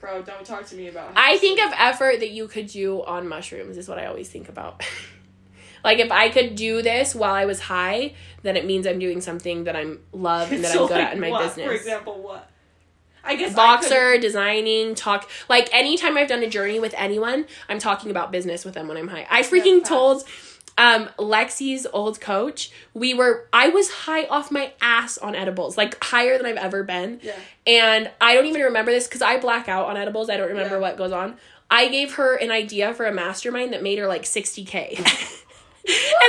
Bro, 0.00 0.22
don't 0.22 0.44
talk 0.44 0.66
to 0.66 0.76
me 0.76 0.88
about 0.88 1.12
I 1.16 1.38
think 1.38 1.58
of 1.60 1.72
effort 1.78 2.20
that 2.20 2.30
you 2.30 2.46
could 2.46 2.66
do 2.66 3.02
on 3.04 3.26
mushrooms 3.26 3.78
is 3.78 3.88
what 3.88 3.98
I 3.98 4.06
always 4.06 4.28
think 4.28 4.48
about. 4.50 4.84
like 5.84 5.98
if 5.98 6.12
I 6.12 6.28
could 6.28 6.56
do 6.56 6.82
this 6.82 7.14
while 7.14 7.34
I 7.34 7.46
was 7.46 7.60
high, 7.60 8.12
then 8.42 8.56
it 8.56 8.66
means 8.66 8.86
I'm 8.86 8.98
doing 8.98 9.22
something 9.22 9.64
that 9.64 9.76
I'm 9.76 10.00
love 10.12 10.52
and 10.52 10.62
that 10.64 10.72
So, 10.72 10.82
I'm 10.82 10.88
good 10.88 10.94
like, 10.94 11.06
at 11.06 11.12
in 11.14 11.20
my 11.20 11.30
what? 11.30 11.42
business. 11.44 11.66
For 11.66 11.72
example, 11.72 12.22
what? 12.22 12.50
I 13.24 13.36
guess 13.36 13.56
I 13.56 13.78
Voxer, 13.78 14.20
designing, 14.20 14.94
talk 14.94 15.30
like 15.48 15.72
anytime 15.72 16.18
I've 16.18 16.28
done 16.28 16.42
a 16.42 16.50
journey 16.50 16.78
with 16.78 16.94
anyone, 16.98 17.46
I'm 17.68 17.78
talking 17.78 18.10
about 18.10 18.30
business 18.30 18.64
with 18.64 18.74
them 18.74 18.88
when 18.88 18.98
I'm 18.98 19.08
high. 19.08 19.26
I 19.30 19.42
freaking 19.42 19.82
told 19.82 20.24
um 20.76 21.08
Lexi's 21.18 21.86
old 21.92 22.20
coach, 22.20 22.70
we 22.94 23.14
were 23.14 23.46
I 23.52 23.68
was 23.68 23.90
high 23.90 24.24
off 24.26 24.50
my 24.50 24.72
ass 24.80 25.18
on 25.18 25.34
edibles, 25.34 25.76
like 25.76 26.02
higher 26.02 26.36
than 26.36 26.46
I've 26.46 26.56
ever 26.56 26.82
been. 26.82 27.20
Yeah. 27.22 27.36
And 27.66 28.10
I 28.20 28.34
don't 28.34 28.46
even 28.46 28.62
remember 28.62 28.90
this 28.90 29.06
because 29.06 29.22
I 29.22 29.38
black 29.38 29.68
out 29.68 29.86
on 29.86 29.96
edibles. 29.96 30.28
I 30.30 30.36
don't 30.36 30.48
remember 30.48 30.76
Yeah. 30.76 30.80
what 30.80 30.96
goes 30.96 31.12
on. 31.12 31.36
I 31.70 31.88
gave 31.88 32.14
her 32.14 32.36
an 32.36 32.50
idea 32.50 32.92
for 32.94 33.06
a 33.06 33.12
mastermind 33.12 33.72
that 33.72 33.82
made 33.82 33.98
her 33.98 34.06
like 34.06 34.22
60K. 34.24 34.98
and 34.98 35.06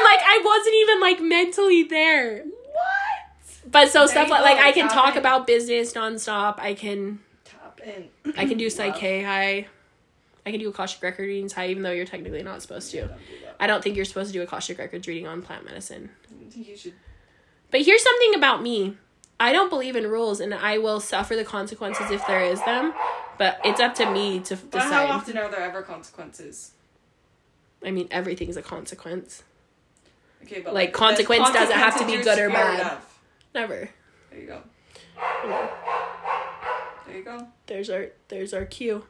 like 0.03 0.21
I 0.23 0.41
wasn't 0.43 0.75
even 0.75 1.01
like 1.01 1.21
mentally 1.21 1.83
there. 1.83 2.43
What? 2.43 3.71
But 3.71 3.89
so 3.89 3.99
There 3.99 4.07
stuff 4.09 4.29
like 4.29 4.43
like 4.43 4.57
I 4.57 4.71
can 4.71 4.89
talk 4.89 5.15
about 5.15 5.47
business 5.47 5.93
nonstop. 5.93 6.59
I 6.59 6.73
can 6.73 7.19
Top 7.45 7.81
in. 7.83 8.09
I 8.37 8.45
can 8.45 8.57
do 8.57 8.67
PSYCH-K 8.69 9.23
high. 9.23 9.67
I 10.45 10.51
can 10.51 10.59
do 10.59 10.69
Akashic 10.69 11.01
record 11.01 11.23
readings 11.23 11.53
high, 11.53 11.69
even 11.69 11.81
though 11.81 11.91
you're 11.91 12.05
technically 12.05 12.43
not 12.43 12.61
supposed 12.61 12.91
to. 12.91 13.01
That. 13.07 13.17
I 13.59 13.67
don't 13.67 13.83
think 13.83 13.95
you're 13.95 14.05
supposed 14.05 14.29
to 14.29 14.33
do 14.33 14.41
Akashic 14.41 14.77
records 14.77 15.07
reading 15.07 15.27
on 15.27 15.41
plant 15.41 15.65
medicine. 15.65 16.09
I 16.25 16.49
think 16.49 16.67
you 16.67 16.77
should. 16.77 16.93
But 17.71 17.81
here's 17.81 18.03
something 18.03 18.35
about 18.35 18.61
me. 18.61 18.97
I 19.39 19.51
don't 19.51 19.69
believe 19.69 19.95
in 19.95 20.07
rules, 20.07 20.39
and 20.39 20.53
I 20.53 20.77
will 20.77 20.99
suffer 20.99 21.35
the 21.35 21.43
consequences 21.43 22.09
if 22.11 22.25
there 22.27 22.41
is 22.43 22.63
them. 22.63 22.93
But 23.37 23.59
it's 23.65 23.81
up 23.81 23.95
to 23.95 24.09
me 24.09 24.39
to 24.41 24.55
But 24.55 24.81
how 24.83 24.87
decide. 25.01 25.09
often 25.09 25.37
are 25.37 25.49
there 25.51 25.59
ever 25.61 25.81
consequences? 25.81 26.71
I 27.83 27.91
mean, 27.91 28.07
everything's 28.11 28.55
a 28.55 28.61
consequence. 28.61 29.43
Okay, 30.43 30.61
but 30.61 30.73
Like, 30.73 30.93
the 30.93 30.97
consequence 30.97 31.49
doesn't 31.51 31.75
have 31.77 31.97
to 31.99 32.05
be 32.05 32.21
good 32.23 32.39
or 32.39 32.49
bad. 32.49 32.93
of. 32.93 33.19
Never. 33.53 33.89
There 34.31 34.39
you 34.39 34.47
go. 34.47 34.61
There 37.07 37.17
you 37.17 37.23
go. 37.23 37.47
There's 37.67 37.89
our 37.89 38.07
there's 38.29 38.53
our 38.53 38.65
cue. 38.65 39.05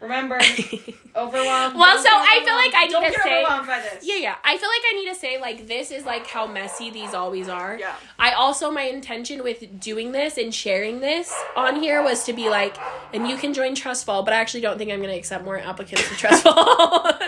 Remember, 0.00 0.36
overwhelmed. 1.16 1.76
Well, 1.76 1.98
so 2.02 2.08
I 2.10 2.40
feel 2.44 2.54
like 2.54 2.74
I 2.74 2.86
overwhelmed. 2.86 2.90
Don't 2.90 3.02
need 3.02 3.12
to 3.14 3.20
say- 3.22 3.42
overwhelmed 3.42 3.66
by 3.66 3.80
this. 3.80 4.02
Yeah, 4.06 4.16
yeah. 4.16 4.34
I 4.42 4.56
feel 4.56 4.68
like 4.68 4.82
I 4.90 4.92
need 4.96 5.08
to 5.10 5.14
say 5.14 5.38
like 5.40 5.66
this 5.66 5.90
is 5.90 6.04
like 6.06 6.26
how 6.26 6.46
messy 6.46 6.88
these 6.90 7.12
always 7.12 7.48
are. 7.50 7.76
Yeah. 7.78 7.94
I 8.18 8.32
also 8.32 8.70
my 8.70 8.82
intention 8.84 9.42
with 9.42 9.78
doing 9.78 10.12
this 10.12 10.38
and 10.38 10.54
sharing 10.54 11.00
this 11.00 11.34
on 11.54 11.82
here 11.82 12.02
was 12.02 12.24
to 12.24 12.32
be 12.32 12.48
like, 12.48 12.76
and 13.12 13.28
you 13.28 13.36
can 13.36 13.52
join 13.52 13.74
Trust 13.74 14.06
Fall, 14.06 14.22
but 14.22 14.32
I 14.32 14.38
actually 14.38 14.62
don't 14.62 14.78
think 14.78 14.90
I'm 14.90 15.00
gonna 15.02 15.12
accept 15.12 15.44
more 15.44 15.58
applicants 15.58 16.02
for 16.02 16.14
Trust 16.16 16.44
Fall. 16.44 17.12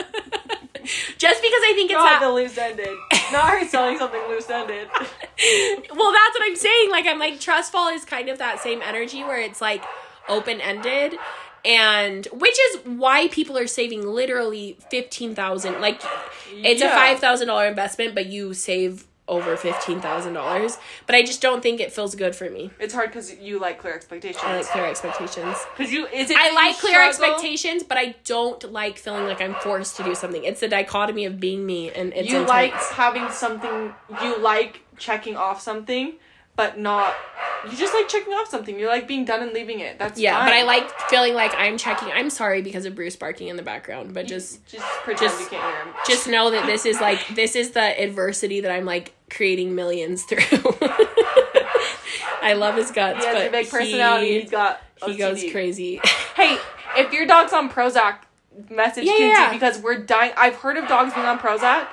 Just 1.18 1.40
because 1.40 1.62
I 1.64 1.72
think 1.76 1.90
it's 1.92 1.98
Not 1.98 2.20
that. 2.20 2.20
the 2.22 2.32
loose 2.32 2.58
ended. 2.58 2.88
Not 3.32 3.50
her 3.50 3.64
selling 3.66 3.98
something 3.98 4.20
loose 4.28 4.50
ended. 4.50 4.88
well, 4.92 6.12
that's 6.12 6.34
what 6.34 6.42
I'm 6.42 6.56
saying. 6.56 6.90
Like 6.90 7.06
I'm 7.06 7.18
like 7.18 7.38
Trust 7.38 7.70
Fall 7.70 7.88
is 7.88 8.04
kind 8.04 8.28
of 8.28 8.38
that 8.38 8.60
same 8.60 8.80
energy 8.82 9.22
where 9.22 9.38
it's 9.38 9.60
like 9.60 9.84
open 10.28 10.60
ended. 10.60 11.14
And 11.64 12.26
which 12.32 12.56
is 12.70 12.80
why 12.84 13.28
people 13.28 13.56
are 13.56 13.66
saving 13.66 14.06
literally 14.06 14.78
fifteen 14.90 15.34
thousand. 15.34 15.80
Like 15.80 16.02
it's 16.52 16.82
a 16.82 16.88
five 16.88 17.20
thousand 17.20 17.46
dollar 17.48 17.66
investment, 17.66 18.14
but 18.14 18.26
you 18.26 18.52
save 18.52 19.06
over 19.28 19.56
fifteen 19.56 20.00
thousand 20.00 20.34
dollars. 20.34 20.76
But 21.06 21.14
I 21.14 21.22
just 21.22 21.40
don't 21.40 21.62
think 21.62 21.80
it 21.80 21.92
feels 21.92 22.14
good 22.14 22.34
for 22.34 22.50
me. 22.50 22.70
It's 22.80 22.92
hard 22.92 23.10
because 23.10 23.34
you 23.36 23.60
like 23.60 23.78
clear 23.78 23.94
expectations. 23.94 24.42
I 24.44 24.56
like 24.56 24.66
clear 24.66 24.86
expectations. 24.86 25.56
Because 25.76 25.92
you 25.92 26.06
is 26.08 26.30
it? 26.30 26.36
I 26.36 26.52
like 26.52 26.78
clear 26.78 27.00
expectations, 27.06 27.82
but 27.82 27.96
I 27.96 28.16
don't 28.24 28.72
like 28.72 28.98
feeling 28.98 29.26
like 29.26 29.40
I'm 29.40 29.54
forced 29.54 29.96
to 29.96 30.02
do 30.02 30.14
something. 30.14 30.44
It's 30.44 30.60
the 30.60 30.68
dichotomy 30.68 31.24
of 31.24 31.38
being 31.38 31.64
me, 31.64 31.90
and 31.90 32.12
it's 32.12 32.28
you 32.28 32.40
intense. 32.40 32.48
like 32.48 32.74
having 32.74 33.30
something. 33.30 33.94
You 34.22 34.38
like 34.38 34.80
checking 34.98 35.36
off 35.36 35.60
something, 35.60 36.14
but 36.56 36.78
not. 36.78 37.14
You 37.70 37.76
just 37.76 37.94
like 37.94 38.08
checking 38.08 38.32
off 38.32 38.48
something. 38.48 38.76
You're 38.78 38.88
like 38.88 39.06
being 39.06 39.24
done 39.24 39.40
and 39.42 39.52
leaving 39.52 39.78
it. 39.80 39.96
That's 39.98 40.18
yeah, 40.18 40.36
fine. 40.36 40.46
but 40.48 40.52
I 40.54 40.62
like 40.64 40.90
feeling 41.08 41.32
like 41.34 41.52
I'm 41.56 41.78
checking. 41.78 42.08
I'm 42.10 42.28
sorry 42.28 42.60
because 42.60 42.84
of 42.86 42.94
Bruce 42.96 43.14
barking 43.14 43.48
in 43.48 43.56
the 43.56 43.62
background, 43.62 44.14
but 44.14 44.26
just 44.26 44.66
just 44.66 44.84
pretend 45.04 45.30
just- 45.30 45.40
you 45.40 45.46
can't 45.58 45.62
hear 45.76 45.84
him. 45.84 45.94
just 46.06 46.26
know 46.28 46.50
that 46.50 46.66
this 46.66 46.84
is 46.86 47.00
like 47.00 47.20
this 47.36 47.54
is 47.54 47.70
the 47.70 48.00
adversity 48.02 48.60
that 48.62 48.72
I'm 48.72 48.84
like 48.84 49.14
creating 49.30 49.74
millions 49.76 50.24
through. 50.24 50.38
I 52.42 52.54
love 52.54 52.74
his 52.74 52.90
guts, 52.90 53.20
He 53.20 53.26
has 53.26 53.36
but 53.36 53.46
a 53.46 53.50
big 53.50 53.70
personality. 53.70 54.26
he, 54.32 54.40
He's 54.40 54.50
got. 54.50 54.80
he 55.06 55.16
goes 55.16 55.44
crazy. 55.50 56.00
Hey, 56.34 56.56
if 56.96 57.12
your 57.12 57.26
dog's 57.26 57.52
on 57.52 57.68
Prozac, 57.70 58.16
message 58.70 59.04
Yeah, 59.04 59.12
Kinsey 59.12 59.26
yeah. 59.28 59.52
because 59.52 59.78
we're 59.78 59.98
dying. 59.98 60.32
I've 60.36 60.56
heard 60.56 60.78
of 60.78 60.88
dogs 60.88 61.12
being 61.14 61.26
on 61.26 61.38
Prozac, 61.38 61.86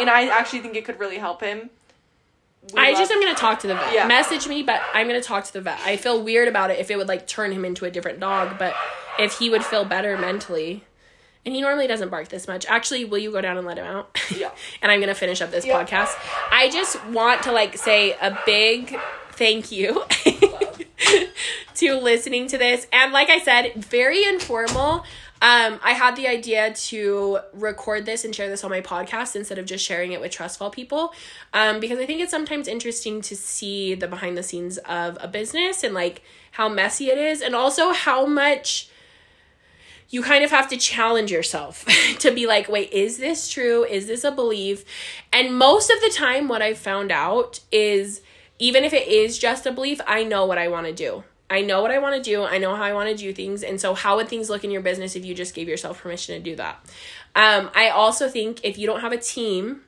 and 0.00 0.10
I 0.10 0.26
actually 0.26 0.58
think 0.60 0.74
it 0.76 0.84
could 0.84 0.98
really 0.98 1.16
help 1.16 1.40
him. 1.40 1.70
I 2.76 2.90
love- 2.90 2.98
just 2.98 3.10
am 3.12 3.20
gonna 3.20 3.34
talk 3.34 3.60
to 3.60 3.66
the 3.66 3.74
vet. 3.74 3.92
Yeah. 3.92 4.06
Message 4.06 4.46
me, 4.48 4.62
but 4.62 4.80
I'm 4.92 5.06
gonna 5.06 5.20
talk 5.20 5.44
to 5.44 5.52
the 5.52 5.60
vet. 5.60 5.78
I 5.84 5.96
feel 5.96 6.22
weird 6.22 6.48
about 6.48 6.70
it 6.70 6.78
if 6.78 6.90
it 6.90 6.96
would 6.96 7.08
like 7.08 7.26
turn 7.26 7.52
him 7.52 7.64
into 7.64 7.84
a 7.84 7.90
different 7.90 8.20
dog, 8.20 8.58
but 8.58 8.74
if 9.18 9.38
he 9.38 9.50
would 9.50 9.64
feel 9.64 9.84
better 9.84 10.16
mentally. 10.16 10.84
And 11.46 11.54
he 11.54 11.60
normally 11.60 11.86
doesn't 11.86 12.08
bark 12.08 12.28
this 12.28 12.48
much. 12.48 12.64
Actually, 12.66 13.04
will 13.04 13.18
you 13.18 13.30
go 13.30 13.42
down 13.42 13.58
and 13.58 13.66
let 13.66 13.76
him 13.76 13.84
out? 13.86 14.18
Yeah. 14.34 14.50
and 14.80 14.90
I'm 14.90 14.98
gonna 15.00 15.14
finish 15.14 15.42
up 15.42 15.50
this 15.50 15.66
Yeah. 15.66 15.84
podcast. 15.84 16.14
I 16.50 16.70
just 16.70 17.04
want 17.08 17.42
to 17.42 17.52
like 17.52 17.76
say 17.76 18.12
a 18.12 18.38
big 18.46 18.98
thank 19.32 19.70
you 19.70 20.04
to 21.74 21.94
listening 21.96 22.46
to 22.48 22.58
this. 22.58 22.86
And 22.92 23.12
like 23.12 23.28
I 23.30 23.40
said, 23.40 23.72
very 23.74 24.24
informal. 24.24 25.04
Um, 25.42 25.78
I 25.82 25.92
had 25.92 26.16
the 26.16 26.26
idea 26.26 26.72
to 26.72 27.40
record 27.52 28.06
this 28.06 28.24
and 28.24 28.34
share 28.34 28.48
this 28.48 28.64
on 28.64 28.70
my 28.70 28.80
podcast 28.80 29.36
instead 29.36 29.58
of 29.58 29.66
just 29.66 29.84
sharing 29.84 30.12
it 30.12 30.20
with 30.20 30.30
Trust 30.30 30.58
Fall 30.58 30.70
people. 30.70 31.12
Um, 31.52 31.80
because 31.80 31.98
I 31.98 32.06
think 32.06 32.20
it's 32.20 32.30
sometimes 32.30 32.66
interesting 32.66 33.20
to 33.22 33.36
see 33.36 33.94
the 33.94 34.08
behind 34.08 34.38
the 34.38 34.42
scenes 34.42 34.78
of 34.78 35.18
a 35.20 35.28
business 35.28 35.84
and 35.84 35.92
like 35.92 36.22
how 36.52 36.68
messy 36.68 37.10
it 37.10 37.18
is 37.18 37.42
and 37.42 37.54
also 37.54 37.92
how 37.92 38.24
much 38.24 38.88
you 40.08 40.22
kind 40.22 40.44
of 40.44 40.50
have 40.50 40.68
to 40.68 40.76
challenge 40.76 41.32
yourself 41.32 41.84
to 42.20 42.30
be 42.30 42.46
like, 42.46 42.68
wait, 42.68 42.92
is 42.92 43.18
this 43.18 43.48
true? 43.48 43.84
Is 43.84 44.06
this 44.06 44.24
a 44.24 44.30
belief? 44.30 44.84
And 45.32 45.58
most 45.58 45.90
of 45.90 46.00
the 46.00 46.10
time, 46.14 46.48
what 46.48 46.62
I've 46.62 46.78
found 46.78 47.10
out 47.10 47.60
is 47.72 48.22
even 48.58 48.84
if 48.84 48.92
it 48.92 49.08
is 49.08 49.38
just 49.38 49.66
a 49.66 49.72
belief, 49.72 50.00
I 50.06 50.22
know 50.24 50.46
what 50.46 50.58
I 50.58 50.68
want 50.68 50.86
to 50.86 50.92
do. 50.92 51.24
I 51.54 51.60
know 51.60 51.82
what 51.82 51.90
I 51.92 51.98
want 51.98 52.16
to 52.16 52.22
do. 52.22 52.42
I 52.42 52.58
know 52.58 52.74
how 52.74 52.82
I 52.82 52.92
want 52.92 53.08
to 53.08 53.14
do 53.14 53.32
things. 53.32 53.62
And 53.62 53.80
so, 53.80 53.94
how 53.94 54.16
would 54.16 54.28
things 54.28 54.50
look 54.50 54.64
in 54.64 54.70
your 54.70 54.82
business 54.82 55.14
if 55.14 55.24
you 55.24 55.34
just 55.34 55.54
gave 55.54 55.68
yourself 55.68 56.02
permission 56.02 56.34
to 56.34 56.40
do 56.40 56.56
that? 56.56 56.84
Um, 57.36 57.70
I 57.74 57.90
also 57.90 58.28
think 58.28 58.60
if 58.64 58.76
you 58.76 58.86
don't 58.86 59.00
have 59.00 59.12
a 59.12 59.18
team, 59.18 59.82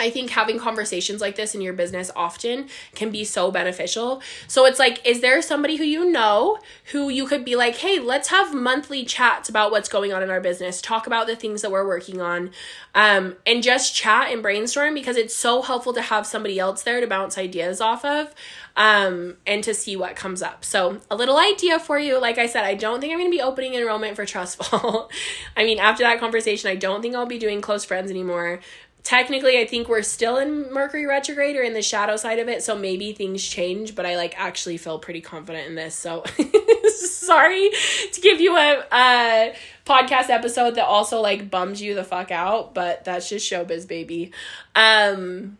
I 0.00 0.10
think 0.10 0.30
having 0.30 0.58
conversations 0.58 1.20
like 1.20 1.34
this 1.34 1.54
in 1.54 1.60
your 1.60 1.72
business 1.72 2.10
often 2.14 2.68
can 2.94 3.10
be 3.10 3.24
so 3.24 3.50
beneficial. 3.50 4.22
So 4.46 4.64
it's 4.64 4.78
like, 4.78 5.04
is 5.04 5.20
there 5.20 5.42
somebody 5.42 5.76
who 5.76 5.84
you 5.84 6.10
know 6.10 6.58
who 6.92 7.08
you 7.08 7.26
could 7.26 7.44
be 7.44 7.56
like, 7.56 7.76
hey, 7.76 7.98
let's 7.98 8.28
have 8.28 8.54
monthly 8.54 9.04
chats 9.04 9.48
about 9.48 9.70
what's 9.70 9.88
going 9.88 10.12
on 10.12 10.22
in 10.22 10.30
our 10.30 10.40
business, 10.40 10.80
talk 10.80 11.06
about 11.06 11.26
the 11.26 11.34
things 11.34 11.62
that 11.62 11.72
we're 11.72 11.86
working 11.86 12.20
on, 12.20 12.50
um, 12.94 13.34
and 13.44 13.62
just 13.62 13.94
chat 13.94 14.30
and 14.30 14.40
brainstorm 14.40 14.94
because 14.94 15.16
it's 15.16 15.34
so 15.34 15.62
helpful 15.62 15.92
to 15.94 16.02
have 16.02 16.26
somebody 16.26 16.58
else 16.60 16.82
there 16.82 17.00
to 17.00 17.06
bounce 17.06 17.36
ideas 17.36 17.80
off 17.80 18.04
of 18.04 18.32
um, 18.78 19.36
and 19.44 19.62
to 19.64 19.74
see 19.74 19.96
what 19.96 20.14
comes 20.14 20.40
up. 20.40 20.64
So, 20.64 21.00
a 21.10 21.16
little 21.16 21.36
idea 21.36 21.80
for 21.80 21.98
you. 21.98 22.18
Like 22.20 22.38
I 22.38 22.46
said, 22.46 22.64
I 22.64 22.74
don't 22.74 23.00
think 23.00 23.12
I'm 23.12 23.18
going 23.18 23.30
to 23.30 23.36
be 23.36 23.42
opening 23.42 23.74
enrollment 23.74 24.14
for 24.14 24.24
Trust 24.24 24.62
Fall. 24.62 25.10
I 25.56 25.64
mean, 25.64 25.80
after 25.80 26.04
that 26.04 26.20
conversation, 26.20 26.70
I 26.70 26.76
don't 26.76 27.02
think 27.02 27.16
I'll 27.16 27.26
be 27.26 27.38
doing 27.38 27.60
close 27.60 27.84
friends 27.84 28.10
anymore 28.10 28.60
technically 29.04 29.58
i 29.58 29.64
think 29.64 29.88
we're 29.88 30.02
still 30.02 30.36
in 30.36 30.70
mercury 30.72 31.06
retrograde 31.06 31.56
or 31.56 31.62
in 31.62 31.72
the 31.72 31.80
shadow 31.80 32.16
side 32.16 32.40
of 32.40 32.48
it 32.48 32.62
so 32.62 32.76
maybe 32.76 33.12
things 33.12 33.46
change 33.46 33.94
but 33.94 34.04
i 34.04 34.16
like 34.16 34.34
actually 34.36 34.76
feel 34.76 34.98
pretty 34.98 35.20
confident 35.20 35.66
in 35.68 35.76
this 35.76 35.94
so 35.94 36.24
sorry 36.96 37.70
to 38.12 38.20
give 38.20 38.40
you 38.40 38.56
a, 38.56 39.54
podcast 39.86 40.28
episode 40.28 40.74
that 40.74 40.84
also 40.84 41.20
like 41.20 41.48
bums 41.48 41.80
you 41.80 41.94
the 41.94 42.04
fuck 42.04 42.30
out 42.30 42.74
but 42.74 43.04
that's 43.04 43.28
just 43.28 43.50
showbiz 43.50 43.88
baby 43.88 44.30
um 44.76 45.56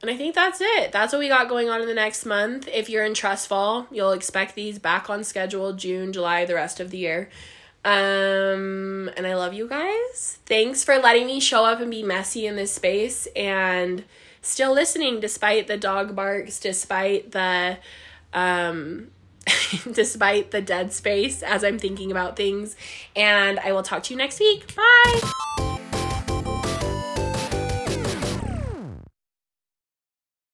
and 0.00 0.10
I 0.10 0.16
think 0.16 0.34
that's 0.34 0.60
it. 0.60 0.92
That's 0.92 1.12
what 1.12 1.18
we 1.18 1.28
got 1.28 1.48
going 1.48 1.68
on 1.68 1.80
in 1.80 1.88
the 1.88 1.94
next 1.94 2.24
month. 2.24 2.68
If 2.72 2.88
you're 2.88 3.04
in 3.04 3.14
Trust 3.14 3.48
Fall, 3.48 3.86
you'll 3.90 4.12
expect 4.12 4.54
these 4.54 4.78
back 4.78 5.10
on 5.10 5.24
schedule 5.24 5.72
June, 5.72 6.12
July, 6.12 6.44
the 6.44 6.54
rest 6.54 6.78
of 6.78 6.90
the 6.90 6.98
year. 6.98 7.28
Um, 7.84 9.10
and 9.16 9.26
I 9.26 9.34
love 9.34 9.54
you 9.54 9.68
guys. 9.68 10.38
Thanks 10.46 10.84
for 10.84 10.98
letting 10.98 11.26
me 11.26 11.40
show 11.40 11.64
up 11.64 11.80
and 11.80 11.90
be 11.90 12.02
messy 12.02 12.46
in 12.46 12.54
this 12.56 12.72
space 12.72 13.26
and 13.34 14.04
still 14.42 14.72
listening 14.72 15.20
despite 15.20 15.66
the 15.66 15.76
dog 15.76 16.14
barks, 16.14 16.60
despite 16.60 17.32
the 17.32 17.78
um 18.32 19.08
despite 19.92 20.50
the 20.50 20.60
dead 20.60 20.92
space 20.92 21.42
as 21.42 21.64
I'm 21.64 21.78
thinking 21.78 22.10
about 22.10 22.36
things. 22.36 22.76
And 23.16 23.58
I 23.58 23.72
will 23.72 23.82
talk 23.82 24.02
to 24.04 24.14
you 24.14 24.18
next 24.18 24.38
week. 24.40 24.74
Bye. 24.76 25.74